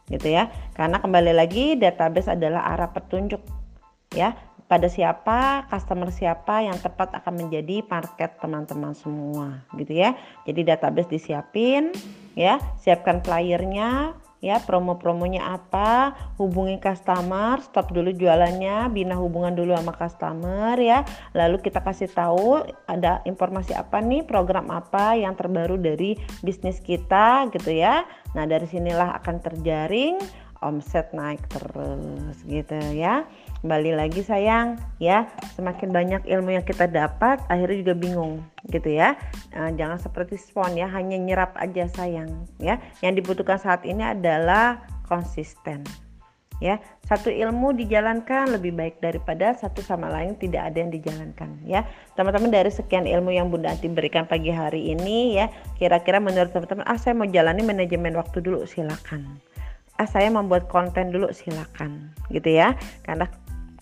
gitu 0.08 0.28
ya. 0.32 0.52
Karena 0.76 1.00
kembali 1.00 1.32
lagi 1.32 1.76
database 1.78 2.32
adalah 2.32 2.74
arah 2.74 2.90
petunjuk 2.92 3.40
ya. 4.12 4.34
Pada 4.64 4.88
siapa, 4.88 5.68
customer 5.68 6.08
siapa 6.08 6.64
yang 6.64 6.80
tepat 6.80 7.12
akan 7.12 7.46
menjadi 7.46 7.84
market 7.84 8.40
teman-teman 8.40 8.96
semua 8.96 9.60
gitu 9.76 9.92
ya. 9.92 10.16
Jadi 10.48 10.64
database 10.64 11.12
disiapin 11.12 11.92
ya, 12.32 12.56
siapkan 12.80 13.20
flyernya 13.20 14.16
ya, 14.44 14.60
promo-promonya 14.60 15.56
apa, 15.56 16.12
hubungi 16.36 16.76
customer, 16.76 17.64
stop 17.64 17.96
dulu 17.96 18.12
jualannya, 18.12 18.92
bina 18.92 19.16
hubungan 19.16 19.56
dulu 19.56 19.72
sama 19.72 19.96
customer 19.96 20.76
ya. 20.76 21.08
Lalu 21.32 21.64
kita 21.64 21.80
kasih 21.80 22.12
tahu 22.12 22.60
ada 22.84 23.24
informasi 23.24 23.72
apa 23.72 24.04
nih, 24.04 24.28
program 24.28 24.68
apa 24.68 25.16
yang 25.16 25.32
terbaru 25.32 25.80
dari 25.80 26.20
bisnis 26.44 26.84
kita 26.84 27.48
gitu 27.56 27.72
ya. 27.72 28.04
Nah, 28.36 28.44
dari 28.44 28.68
sinilah 28.68 29.16
akan 29.24 29.40
terjaring 29.40 30.20
omset 30.64 31.12
naik 31.12 31.44
terus 31.52 32.40
gitu 32.48 32.80
ya 32.96 33.28
kembali 33.64 33.96
lagi 33.96 34.20
sayang. 34.20 34.76
Ya 35.00 35.24
semakin 35.56 35.88
banyak 35.88 36.28
ilmu 36.28 36.52
yang 36.52 36.68
kita 36.68 36.84
dapat 36.84 37.40
akhirnya 37.48 37.80
juga 37.80 37.94
bingung 37.96 38.44
gitu 38.68 38.92
ya. 38.92 39.16
Nah, 39.56 39.72
jangan 39.72 39.96
seperti 39.96 40.36
spon 40.36 40.76
ya 40.76 40.84
hanya 40.92 41.16
nyerap 41.16 41.56
aja 41.56 41.88
sayang 41.88 42.44
ya. 42.60 42.76
Yang 43.00 43.24
dibutuhkan 43.24 43.56
saat 43.56 43.88
ini 43.88 44.04
adalah 44.04 44.84
konsisten 45.08 45.80
ya. 46.60 46.76
Satu 47.08 47.32
ilmu 47.32 47.72
dijalankan 47.72 48.52
lebih 48.52 48.76
baik 48.76 49.00
daripada 49.00 49.56
satu 49.56 49.80
sama 49.80 50.12
lain 50.12 50.36
tidak 50.36 50.68
ada 50.68 50.84
yang 50.84 50.92
dijalankan 50.92 51.56
ya. 51.64 51.88
Teman-teman 52.20 52.52
dari 52.52 52.68
sekian 52.68 53.08
ilmu 53.08 53.32
yang 53.32 53.48
Bunda 53.48 53.72
Anti 53.72 53.88
berikan 53.88 54.28
pagi 54.28 54.52
hari 54.52 54.92
ini 54.92 55.40
ya 55.40 55.48
kira-kira 55.80 56.20
menurut 56.20 56.52
teman-teman 56.52 56.84
ah 56.84 57.00
saya 57.00 57.16
mau 57.16 57.24
jalani 57.24 57.64
manajemen 57.64 58.12
waktu 58.12 58.44
dulu 58.44 58.68
silakan. 58.68 59.40
Ah 59.96 60.10
saya 60.10 60.28
membuat 60.28 60.68
konten 60.68 61.16
dulu 61.16 61.32
silakan 61.32 62.12
gitu 62.28 62.52
ya. 62.52 62.76
Karena 63.06 63.24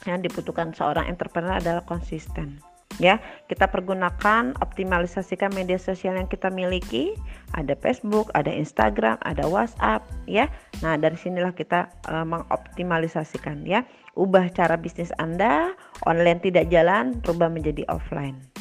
yang 0.09 0.21
dibutuhkan 0.21 0.75
seorang 0.75 1.07
entrepreneur 1.09 1.59
adalah 1.59 1.85
konsisten 1.87 2.59
ya. 3.01 3.21
Kita 3.49 3.69
pergunakan 3.71 4.57
optimalisasikan 4.61 5.55
media 5.55 5.81
sosial 5.81 6.19
yang 6.19 6.29
kita 6.29 6.53
miliki. 6.53 7.17
Ada 7.57 7.77
Facebook 7.81 8.33
ada 8.37 8.51
Instagram 8.53 9.17
ada 9.25 9.45
WhatsApp 9.49 10.05
ya. 10.29 10.49
Nah 10.85 10.99
dari 11.01 11.17
sinilah 11.17 11.55
kita 11.57 11.89
uh, 12.11 12.27
mengoptimalisasikan 12.27 13.65
ya. 13.65 13.87
Ubah 14.13 14.53
cara 14.53 14.77
bisnis 14.77 15.09
Anda 15.17 15.73
online 16.05 16.45
tidak 16.45 16.69
jalan 16.69 17.17
rubah 17.25 17.49
menjadi 17.49 17.89
offline 17.89 18.52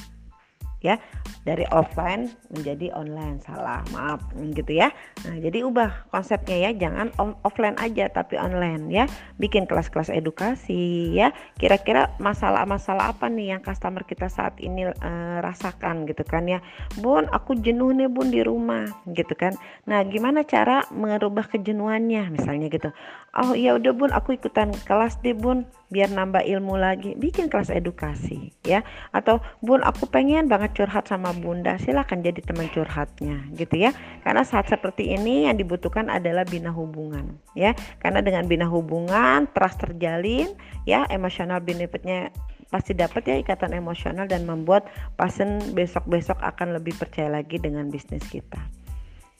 ya 0.81 0.97
dari 1.45 1.65
offline 1.69 2.29
menjadi 2.53 2.93
online. 2.93 3.41
Salah 3.41 3.81
maaf 3.93 4.21
gitu 4.37 4.77
ya. 4.77 4.93
Nah 5.25 5.37
jadi 5.37 5.65
ubah 5.65 6.09
konsepnya 6.13 6.69
ya 6.69 6.71
jangan 6.75 7.13
offline 7.45 7.77
aja 7.77 8.09
tapi 8.09 8.37
online 8.37 8.89
ya. 8.89 9.05
Bikin 9.37 9.65
kelas-kelas 9.69 10.13
edukasi 10.13 11.13
ya. 11.13 11.33
Kira-kira 11.57 12.13
masalah-masalah 12.17 13.13
apa 13.13 13.29
nih 13.29 13.57
yang 13.57 13.61
customer 13.61 14.05
kita 14.05 14.27
saat 14.27 14.57
ini 14.61 14.89
uh, 14.89 15.37
rasakan 15.41 16.05
gitu 16.09 16.25
kan 16.25 16.49
ya. 16.49 16.59
Bun 16.99 17.29
aku 17.29 17.57
jenuh 17.57 17.93
nih 17.93 18.09
bun 18.09 18.33
di 18.33 18.41
rumah 18.41 18.85
gitu 19.13 19.33
kan. 19.37 19.53
Nah 19.85 20.01
gimana 20.05 20.41
cara 20.45 20.85
merubah 20.89 21.45
kejenuhannya 21.47 22.33
misalnya 22.33 22.67
gitu. 22.69 22.89
Oh 23.31 23.55
ya 23.55 23.79
udah 23.79 23.93
bun 23.95 24.11
aku 24.11 24.35
ikutan 24.35 24.75
kelas 24.83 25.23
deh 25.23 25.31
bun 25.31 25.63
biar 25.87 26.11
nambah 26.11 26.43
ilmu 26.43 26.75
lagi. 26.75 27.15
Bikin 27.15 27.47
kelas 27.47 27.71
edukasi 27.71 28.51
ya. 28.65 28.83
Atau 29.15 29.39
bun 29.63 29.81
aku 29.81 30.09
pengen 30.09 30.51
banget 30.51 30.70
curhat 30.73 31.07
sama 31.07 31.35
bunda 31.35 31.77
silahkan 31.77 32.19
jadi 32.19 32.41
teman 32.41 32.67
curhatnya 32.71 33.45
gitu 33.55 33.77
ya. 33.77 33.91
Karena 34.23 34.41
saat 34.41 34.71
seperti 34.71 35.13
ini 35.13 35.45
yang 35.45 35.59
dibutuhkan 35.59 36.07
adalah 36.07 36.47
bina 36.47 36.71
hubungan 36.73 37.37
ya. 37.53 37.75
Karena 37.99 38.23
dengan 38.23 38.47
bina 38.49 38.65
hubungan 38.65 39.47
trust 39.51 39.83
terjalin 39.83 40.51
ya 40.89 41.05
emosional 41.11 41.61
benefitnya 41.61 42.31
pasti 42.71 42.95
dapat 42.95 43.27
ya 43.27 43.35
ikatan 43.43 43.75
emosional 43.75 44.25
dan 44.25 44.47
membuat 44.47 44.87
pasien 45.19 45.59
besok-besok 45.75 46.39
akan 46.39 46.79
lebih 46.79 46.95
percaya 46.95 47.27
lagi 47.27 47.59
dengan 47.59 47.91
bisnis 47.91 48.23
kita. 48.31 48.57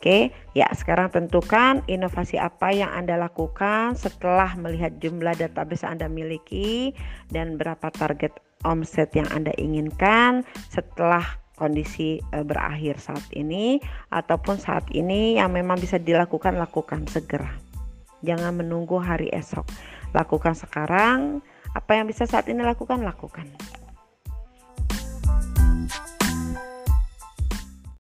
Oke, 0.02 0.34
ya 0.58 0.66
sekarang 0.74 1.14
tentukan 1.14 1.86
inovasi 1.86 2.42
apa 2.42 2.74
yang 2.74 2.90
Anda 2.90 3.22
lakukan 3.22 3.94
setelah 3.94 4.58
melihat 4.58 4.98
jumlah 4.98 5.38
database 5.38 5.86
Anda 5.86 6.10
miliki 6.10 6.98
dan 7.30 7.54
berapa 7.62 7.94
target 7.94 8.34
omset 8.64 9.14
yang 9.18 9.30
Anda 9.34 9.54
inginkan 9.58 10.46
setelah 10.70 11.24
kondisi 11.62 12.18
uh, 12.34 12.42
berakhir 12.42 12.98
saat 12.98 13.22
ini 13.38 13.78
ataupun 14.10 14.58
saat 14.58 14.90
ini 14.90 15.38
yang 15.38 15.54
memang 15.54 15.78
bisa 15.78 16.02
dilakukan 16.02 16.58
lakukan 16.58 17.06
segera. 17.06 17.54
Jangan 18.26 18.66
menunggu 18.66 18.98
hari 18.98 19.30
esok. 19.30 19.66
Lakukan 20.14 20.58
sekarang, 20.58 21.46
apa 21.74 21.92
yang 21.98 22.10
bisa 22.10 22.26
saat 22.26 22.50
ini 22.50 22.62
lakukan 22.66 23.02
lakukan. 23.02 23.46